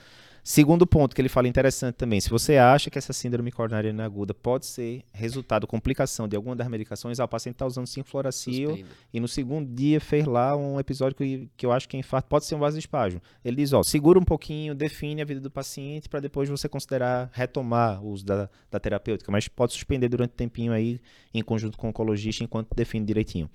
Segundo 0.49 0.86
ponto 0.86 1.12
que 1.12 1.20
ele 1.20 1.28
fala 1.28 1.49
interessante 1.49 1.97
também, 1.97 2.20
se 2.20 2.30
você 2.30 2.57
acha 2.57 2.88
que 2.88 2.97
essa 2.97 3.12
síndrome 3.12 3.51
coronariana 3.51 4.05
aguda 4.05 4.32
pode 4.32 4.64
ser 4.64 5.03
resultado, 5.12 5.66
complicação 5.66 6.28
de 6.28 6.36
alguma 6.36 6.55
das 6.55 6.68
medicações, 6.68 7.18
ah, 7.18 7.24
o 7.24 7.28
paciente 7.28 7.57
está 7.57 7.66
usando 7.66 7.88
sinfloracil 7.88 8.78
e 9.12 9.18
no 9.18 9.26
segundo 9.26 9.68
dia 9.74 10.01
fez 10.01 10.24
lá 10.24 10.57
um 10.57 10.78
episódio 10.78 11.16
que, 11.16 11.51
que 11.57 11.66
eu 11.66 11.72
acho 11.72 11.88
que 11.88 11.97
é 11.97 12.01
infarto, 12.01 12.28
pode 12.28 12.44
ser 12.44 12.55
um 12.55 12.61
vasoespasmo. 12.61 13.20
Ele 13.44 13.57
diz, 13.57 13.72
ó, 13.72 13.82
segura 13.82 14.20
um 14.20 14.24
pouquinho, 14.24 14.72
define 14.72 15.20
a 15.20 15.24
vida 15.24 15.40
do 15.40 15.51
paciente 15.51 16.09
para 16.09 16.20
depois 16.20 16.49
você 16.49 16.68
considerar 16.68 17.28
retomar 17.32 18.01
o 18.01 18.11
uso 18.11 18.24
da, 18.24 18.49
da 18.70 18.78
terapêutica, 18.78 19.32
mas 19.32 19.49
pode 19.49 19.72
suspender 19.72 20.09
durante 20.09 20.30
um 20.30 20.36
tempinho 20.36 20.72
aí 20.72 21.01
em 21.34 21.42
conjunto 21.42 21.76
com 21.76 21.88
o 21.88 21.90
oncologista 21.90 22.44
enquanto 22.44 22.68
define 22.72 23.05
direitinho. 23.05 23.51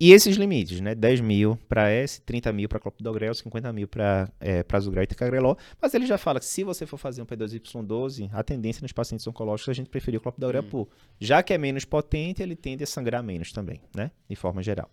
E 0.00 0.12
esses 0.12 0.36
limites, 0.36 0.80
né? 0.80 0.94
10 0.94 1.20
mil 1.20 1.58
para 1.68 1.90
S, 1.90 2.22
30 2.22 2.50
mil 2.54 2.66
para 2.70 2.80
clopidogrel, 2.80 3.34
50 3.34 3.70
mil 3.70 3.86
para 3.86 4.32
é, 4.40 4.62
prazugrel 4.62 5.04
e 5.04 5.06
ticagrelol. 5.06 5.58
Mas 5.78 5.92
ele 5.92 6.06
já 6.06 6.16
fala 6.16 6.40
que 6.40 6.46
se 6.46 6.64
você 6.64 6.86
for 6.86 6.96
fazer 6.96 7.20
um 7.20 7.26
P2Y12, 7.26 8.30
a 8.32 8.42
tendência 8.42 8.80
nos 8.80 8.92
pacientes 8.92 9.26
oncológicos 9.26 9.68
é 9.68 9.72
a 9.72 9.74
gente 9.74 9.90
preferir 9.90 10.18
o 10.18 10.22
clopidogrel 10.22 10.62
hum. 10.62 10.70
por. 10.70 10.88
Já 11.20 11.42
que 11.42 11.52
é 11.52 11.58
menos 11.58 11.84
potente, 11.84 12.42
ele 12.42 12.56
tende 12.56 12.82
a 12.82 12.86
sangrar 12.86 13.22
menos 13.22 13.52
também, 13.52 13.82
né? 13.94 14.10
De 14.26 14.34
forma 14.34 14.62
geral. 14.62 14.90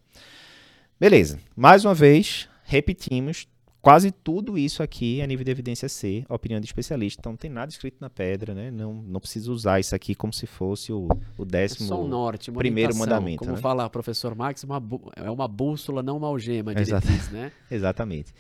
Beleza. 0.99 1.39
Mais 1.55 1.85
uma 1.85 1.93
vez, 1.93 2.49
repetimos, 2.65 3.47
quase 3.82 4.11
tudo 4.11 4.57
isso 4.57 4.82
aqui 4.84 5.21
é 5.21 5.28
nível 5.28 5.43
de 5.43 5.51
evidência 5.51 5.88
C, 5.88 6.25
opinião 6.30 6.59
de 6.59 6.65
especialista. 6.65 7.19
Então 7.19 7.32
não 7.34 7.38
tem 7.38 7.49
nada 7.49 7.71
escrito 7.71 7.97
na 7.99 8.09
pedra, 8.09 8.53
né? 8.53 8.71
Não, 8.71 8.93
não 8.93 9.19
precisa 9.19 9.51
usar 9.51 9.80
isso 9.80 9.95
aqui 9.95 10.15
como 10.15 10.34
se 10.34 10.45
fosse 10.45 10.91
o, 10.91 11.07
o 11.38 11.45
décimo 11.45 11.93
é 11.93 12.07
norte, 12.07 12.51
primeiro 12.51 12.95
mandamento. 12.95 13.39
Como 13.39 13.53
né? 13.53 13.57
fala 13.57 13.86
o 13.86 13.89
professor 13.89 14.36
Max, 14.36 14.63
uma, 14.63 14.82
é 15.15 15.30
uma 15.30 15.47
bússola, 15.47 16.03
não 16.03 16.17
uma 16.17 16.28
algema, 16.28 16.73
diretriz, 16.73 17.30
né? 17.30 17.51
Exatamente. 17.69 18.34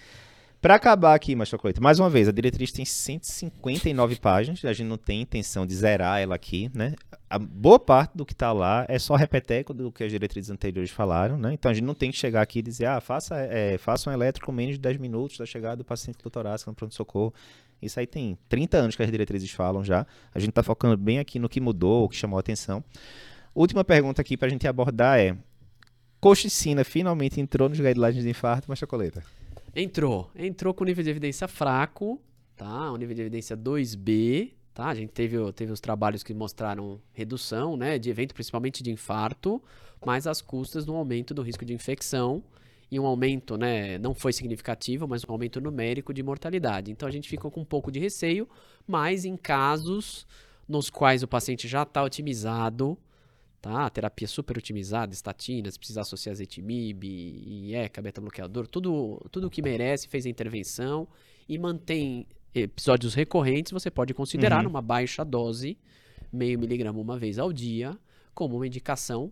Para 0.59 0.73
acabar 0.73 1.13
aqui, 1.13 1.35
Macho 1.35 1.55
Cleito, 1.59 1.83
mais 1.83 1.99
uma 1.99 2.09
vez, 2.09 2.27
a 2.27 2.31
diretriz 2.31 2.71
tem 2.71 2.83
159 2.83 4.15
páginas, 4.15 4.65
a 4.65 4.73
gente 4.73 4.87
não 4.87 4.97
tem 4.97 5.21
intenção 5.21 5.67
de 5.67 5.75
zerar 5.75 6.19
ela 6.19 6.33
aqui, 6.33 6.71
né? 6.73 6.95
A 7.29 7.37
boa 7.37 7.77
parte 7.77 8.17
do 8.17 8.25
que 8.25 8.33
está 8.33 8.51
lá 8.51 8.83
é 8.89 8.97
só 8.97 9.15
repeteco 9.15 9.71
do 9.71 9.91
que 9.91 10.03
as 10.03 10.11
diretrizes 10.11 10.49
anteriores 10.49 10.89
falaram, 10.89 11.37
né? 11.37 11.53
Então 11.53 11.69
a 11.69 11.73
gente 11.75 11.85
não 11.85 11.93
tem 11.93 12.09
que 12.09 12.17
chegar 12.17 12.41
aqui 12.41 12.59
e 12.59 12.61
dizer, 12.63 12.87
ah, 12.87 12.99
faça, 12.99 13.37
é, 13.37 13.77
faça 13.77 14.09
um 14.09 14.13
elétrico 14.13 14.51
menos 14.51 14.73
de 14.75 14.81
10 14.81 14.97
minutos 14.97 15.37
da 15.37 15.45
chegada 15.45 15.75
do 15.75 15.85
paciente 15.85 16.17
do 16.23 16.29
torácico 16.29 16.71
no 16.71 16.75
pronto-socorro. 16.75 17.31
Isso 17.79 17.99
aí 17.99 18.07
tem 18.07 18.35
30 18.49 18.77
anos 18.77 18.95
que 18.95 19.03
as 19.03 19.11
diretrizes 19.11 19.51
falam 19.51 19.83
já. 19.83 20.07
A 20.33 20.39
gente 20.39 20.49
está 20.49 20.63
focando 20.63 20.97
bem 20.97 21.19
aqui 21.19 21.37
no 21.37 21.47
que 21.47 21.61
mudou, 21.61 22.05
o 22.05 22.09
que 22.09 22.15
chamou 22.15 22.37
a 22.37 22.39
atenção. 22.39 22.83
Última 23.53 23.83
pergunta 23.83 24.23
aqui 24.23 24.35
para 24.35 24.47
a 24.47 24.49
gente 24.49 24.67
abordar 24.67 25.19
é: 25.19 25.37
coxicina 26.19 26.83
finalmente 26.83 27.39
entrou 27.39 27.69
nos 27.69 27.79
guidelines 27.79 28.23
de 28.23 28.29
infarto, 28.29 28.65
mas 28.67 28.79
chocoleta? 28.79 29.23
Entrou. 29.79 30.31
Entrou 30.35 30.73
com 30.73 30.83
nível 30.83 31.03
de 31.03 31.11
evidência 31.11 31.47
fraco, 31.47 32.19
tá? 32.55 32.91
Um 32.91 32.97
nível 32.97 33.13
de 33.13 33.21
evidência 33.21 33.55
2B, 33.55 34.53
tá? 34.73 34.87
A 34.87 34.95
gente 34.95 35.11
teve, 35.11 35.37
teve 35.53 35.71
os 35.71 35.79
trabalhos 35.79 36.23
que 36.23 36.33
mostraram 36.33 36.99
redução, 37.13 37.77
né? 37.77 37.99
De 37.99 38.09
evento, 38.09 38.33
principalmente 38.33 38.81
de 38.81 38.89
infarto, 38.89 39.61
mas 40.03 40.25
as 40.25 40.41
custas 40.41 40.83
no 40.87 40.95
aumento 40.95 41.31
do 41.31 41.43
risco 41.43 41.63
de 41.63 41.75
infecção 41.75 42.43
e 42.89 42.99
um 42.99 43.05
aumento, 43.05 43.55
né? 43.55 43.99
Não 43.99 44.15
foi 44.15 44.33
significativo, 44.33 45.07
mas 45.07 45.23
um 45.23 45.31
aumento 45.31 45.61
numérico 45.61 46.11
de 46.11 46.23
mortalidade. 46.23 46.89
Então 46.89 47.07
a 47.07 47.11
gente 47.11 47.29
ficou 47.29 47.51
com 47.51 47.61
um 47.61 47.65
pouco 47.65 47.91
de 47.91 47.99
receio, 47.99 48.49
mas 48.87 49.25
em 49.25 49.37
casos 49.37 50.25
nos 50.67 50.89
quais 50.89 51.21
o 51.21 51.27
paciente 51.27 51.67
já 51.67 51.83
está 51.83 52.03
otimizado, 52.03 52.97
tá? 53.61 53.89
Terapia 53.89 54.27
super 54.27 54.57
otimizada, 54.57 55.13
estatinas, 55.13 55.77
precisa 55.77 56.01
associar 56.01 56.33
azetimib, 56.33 57.03
IECA, 57.03 58.01
beta-bloqueador, 58.01 58.67
tudo, 58.67 59.25
tudo 59.31 59.49
que 59.49 59.61
merece, 59.61 60.07
fez 60.07 60.25
a 60.25 60.29
intervenção 60.29 61.07
e 61.47 61.57
mantém 61.57 62.27
episódios 62.53 63.13
recorrentes, 63.13 63.71
você 63.71 63.91
pode 63.91 64.13
considerar 64.13 64.63
uhum. 64.63 64.71
uma 64.71 64.81
baixa 64.81 65.23
dose, 65.23 65.77
meio 66.31 66.59
miligrama 66.59 66.99
uma 66.99 67.17
vez 67.17 67.37
ao 67.39 67.53
dia, 67.53 67.97
como 68.33 68.55
uma 68.55 68.67
indicação, 68.67 69.31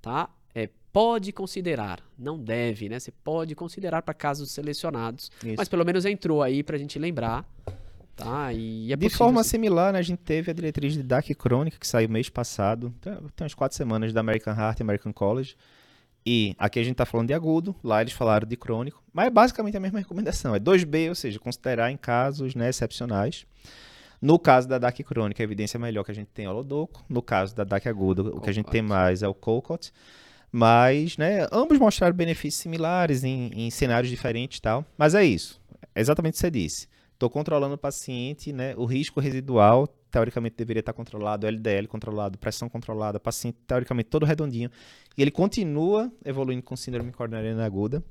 tá? 0.00 0.28
É, 0.54 0.68
pode 0.92 1.32
considerar, 1.32 2.00
não 2.18 2.38
deve, 2.38 2.88
né? 2.88 2.98
Você 2.98 3.10
pode 3.10 3.54
considerar 3.54 4.02
para 4.02 4.14
casos 4.14 4.50
selecionados, 4.50 5.30
Isso. 5.42 5.54
mas 5.56 5.68
pelo 5.68 5.84
menos 5.84 6.04
entrou 6.04 6.42
aí 6.42 6.62
para 6.62 6.76
a 6.76 6.78
gente 6.78 6.98
lembrar 6.98 7.48
Tá, 8.16 8.52
e 8.52 8.92
é 8.92 8.96
de 8.96 9.08
forma 9.08 9.42
similar, 9.42 9.92
né, 9.92 9.98
a 9.98 10.02
gente 10.02 10.20
teve 10.20 10.50
a 10.50 10.54
diretriz 10.54 10.92
de 10.92 11.02
DAC 11.02 11.34
crônica, 11.34 11.78
que 11.78 11.86
saiu 11.86 12.08
mês 12.08 12.28
passado, 12.28 12.94
tem, 13.00 13.12
tem 13.12 13.44
umas 13.44 13.54
quatro 13.54 13.76
semanas 13.76 14.12
da 14.12 14.20
American 14.20 14.54
Heart 14.54 14.78
e 14.78 14.82
American 14.82 15.12
College. 15.12 15.56
E 16.26 16.54
aqui 16.58 16.78
a 16.78 16.82
gente 16.82 16.92
está 16.92 17.04
falando 17.04 17.26
de 17.26 17.34
agudo, 17.34 17.76
lá 17.84 18.00
eles 18.00 18.14
falaram 18.14 18.48
de 18.48 18.56
crônico, 18.56 19.02
mas 19.12 19.26
é 19.26 19.30
basicamente 19.30 19.76
a 19.76 19.80
mesma 19.80 19.98
recomendação. 19.98 20.54
É 20.54 20.60
2B, 20.60 21.08
ou 21.10 21.14
seja, 21.14 21.38
considerar 21.38 21.90
em 21.90 21.96
casos 21.96 22.54
né, 22.54 22.70
excepcionais. 22.70 23.44
No 24.22 24.38
caso 24.38 24.66
da 24.66 24.78
DAC 24.78 25.04
crônica, 25.04 25.42
a 25.42 25.44
evidência 25.44 25.78
melhor 25.78 26.02
que 26.02 26.10
a 26.10 26.14
gente 26.14 26.28
tem 26.28 26.46
é 26.46 26.50
o 26.50 26.52
Lodoco. 26.52 27.04
No 27.10 27.20
caso 27.20 27.54
da 27.54 27.62
DAC 27.62 27.88
aguda, 27.88 28.22
o 28.22 28.40
que 28.40 28.48
a 28.48 28.54
gente 28.54 28.70
tem 28.70 28.80
mais 28.80 29.22
é 29.22 29.28
o 29.28 29.34
Colcott. 29.34 29.92
Mas, 30.50 31.18
né, 31.18 31.46
ambos 31.52 31.78
mostraram 31.78 32.14
benefícios 32.16 32.62
similares 32.62 33.22
em, 33.22 33.50
em 33.52 33.70
cenários 33.70 34.08
diferentes 34.08 34.58
e 34.58 34.62
tal. 34.62 34.82
Mas 34.96 35.14
é 35.14 35.24
isso. 35.24 35.60
É 35.94 36.00
exatamente 36.00 36.34
o 36.34 36.36
que 36.36 36.40
você 36.40 36.50
disse. 36.50 36.88
Estou 37.14 37.30
controlando 37.30 37.74
o 37.74 37.78
paciente, 37.78 38.52
né? 38.52 38.74
O 38.76 38.84
risco 38.84 39.20
residual, 39.20 39.86
teoricamente, 40.10 40.56
deveria 40.56 40.80
estar 40.80 40.92
controlado, 40.92 41.46
LDL 41.46 41.86
controlado, 41.86 42.36
pressão 42.36 42.68
controlada, 42.68 43.18
paciente, 43.18 43.56
teoricamente, 43.66 44.10
todo 44.10 44.26
redondinho. 44.26 44.70
E 45.16 45.22
ele 45.22 45.30
continua 45.30 46.12
evoluindo 46.24 46.62
com 46.62 46.76
síndrome 46.76 47.12
coronariana 47.12 47.64
aguda. 47.64 48.02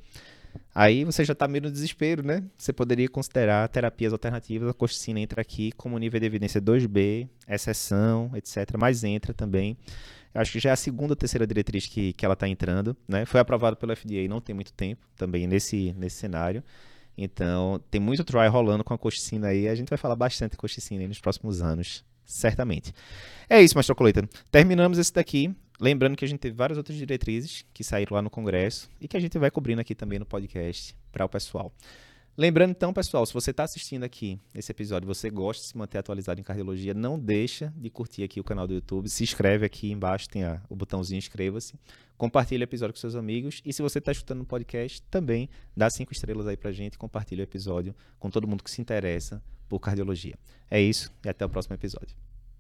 Aí 0.74 1.04
você 1.04 1.24
já 1.24 1.34
está 1.34 1.48
meio 1.48 1.64
no 1.64 1.72
desespero, 1.72 2.24
né? 2.26 2.44
Você 2.58 2.72
poderia 2.72 3.08
considerar 3.10 3.68
terapias 3.68 4.14
alternativas. 4.14 4.70
A 4.70 4.74
coxicina 4.74 5.20
entra 5.20 5.42
aqui 5.42 5.72
como 5.74 5.98
nível 5.98 6.20
de 6.20 6.26
evidência 6.26 6.62
2B, 6.62 7.28
exceção, 7.48 8.32
etc. 8.36 8.76
Mas 8.78 9.04
entra 9.04 9.34
também. 9.34 9.78
Eu 10.34 10.42
acho 10.42 10.52
que 10.52 10.60
já 10.60 10.72
é 10.72 10.74
a 10.74 10.78
segunda 10.78 11.12
ou 11.12 11.16
terceira 11.16 11.46
diretriz 11.46 11.86
que, 11.86 12.14
que 12.14 12.26
ela 12.26 12.34
está 12.34 12.48
entrando. 12.48 12.98
Né? 13.08 13.26
Foi 13.26 13.40
aprovado 13.40 13.76
pelo 13.76 13.96
FDA 13.96 14.28
não 14.28 14.42
tem 14.42 14.56
muito 14.56 14.74
tempo 14.74 15.06
também 15.16 15.46
nesse, 15.46 15.94
nesse 15.94 16.18
cenário. 16.18 16.64
Então, 17.18 17.80
tem 17.92 18.02
muito 18.02 18.24
try 18.24 18.48
rolando 18.48 18.84
com 18.84 18.94
a 18.94 18.98
coxicina 18.98 19.48
aí. 19.48 19.68
A 19.68 19.76
gente 19.76 19.90
vai 19.90 19.98
falar 19.98 20.16
bastante 20.16 20.52
de 20.52 20.58
coxicina 20.58 21.08
nos 21.08 21.20
próximos 21.20 21.62
anos, 21.62 22.04
certamente. 22.26 22.94
É 23.50 23.62
isso, 23.62 23.76
Mastor 23.78 23.96
Coleta. 23.96 24.28
Terminamos 24.52 24.98
esse 24.98 25.14
daqui. 25.14 25.54
Lembrando 25.80 26.16
que 26.16 26.24
a 26.24 26.28
gente 26.28 26.40
teve 26.40 26.56
várias 26.56 26.78
outras 26.78 26.98
diretrizes 26.98 27.66
que 27.74 27.84
saíram 27.84 28.16
lá 28.16 28.22
no 28.22 28.30
Congresso 28.30 28.90
e 29.02 29.08
que 29.08 29.18
a 29.18 29.20
gente 29.20 29.38
vai 29.38 29.52
cobrindo 29.52 29.82
aqui 29.82 29.94
também 29.94 30.20
no 30.20 30.26
podcast 30.26 30.96
para 31.12 31.26
o 31.26 31.30
pessoal. 31.30 31.74
Lembrando 32.36 32.72
então, 32.72 32.92
pessoal, 32.92 33.24
se 33.28 33.34
você 33.34 33.52
está 33.52 33.64
assistindo 33.64 34.04
aqui 34.04 34.40
esse 34.56 34.72
episódio, 34.72 35.06
você 35.08 35.30
gosta 35.30 35.62
de 35.62 35.70
se 35.70 35.78
manter 35.78 36.00
atualizado 36.00 36.42
em 36.42 36.44
cardiologia, 36.44 36.92
não 36.92 37.20
deixa 37.20 37.72
de 37.78 37.92
curtir 37.92 38.24
aqui 38.24 38.40
o 38.40 38.44
canal 38.44 38.66
do 38.66 38.74
YouTube, 38.74 39.08
se 39.08 39.24
inscreve 39.24 39.68
aqui 39.68 39.92
embaixo, 39.92 40.28
tem 40.28 40.44
a, 40.44 40.60
o 40.68 40.76
botãozinho 40.76 41.20
inscreva-se, 41.20 41.76
compartilha 42.18 42.64
o 42.64 42.64
episódio 42.64 42.96
com 42.96 43.00
seus 43.00 43.14
amigos 43.14 43.62
e 43.64 43.72
se 43.72 43.84
você 43.84 44.00
está 44.00 44.12
escutando 44.12 44.40
no 44.40 44.46
podcast, 44.46 45.00
também 45.12 45.48
dá 45.78 45.88
cinco 45.92 46.12
estrelas 46.12 46.48
aí 46.48 46.58
pra 46.58 46.72
gente, 46.72 46.98
compartilha 46.98 47.42
o 47.42 47.44
episódio 47.44 47.94
com 48.18 48.32
todo 48.32 48.48
mundo 48.48 48.64
que 48.64 48.72
se 48.72 48.82
interessa 48.82 49.40
por 49.70 49.80
cardiologia. 49.80 50.34
É 50.72 50.82
isso 50.82 51.14
e 51.24 51.30
até 51.30 51.46
o 51.46 51.50
próximo 51.50 51.76
episódio. 51.76 52.18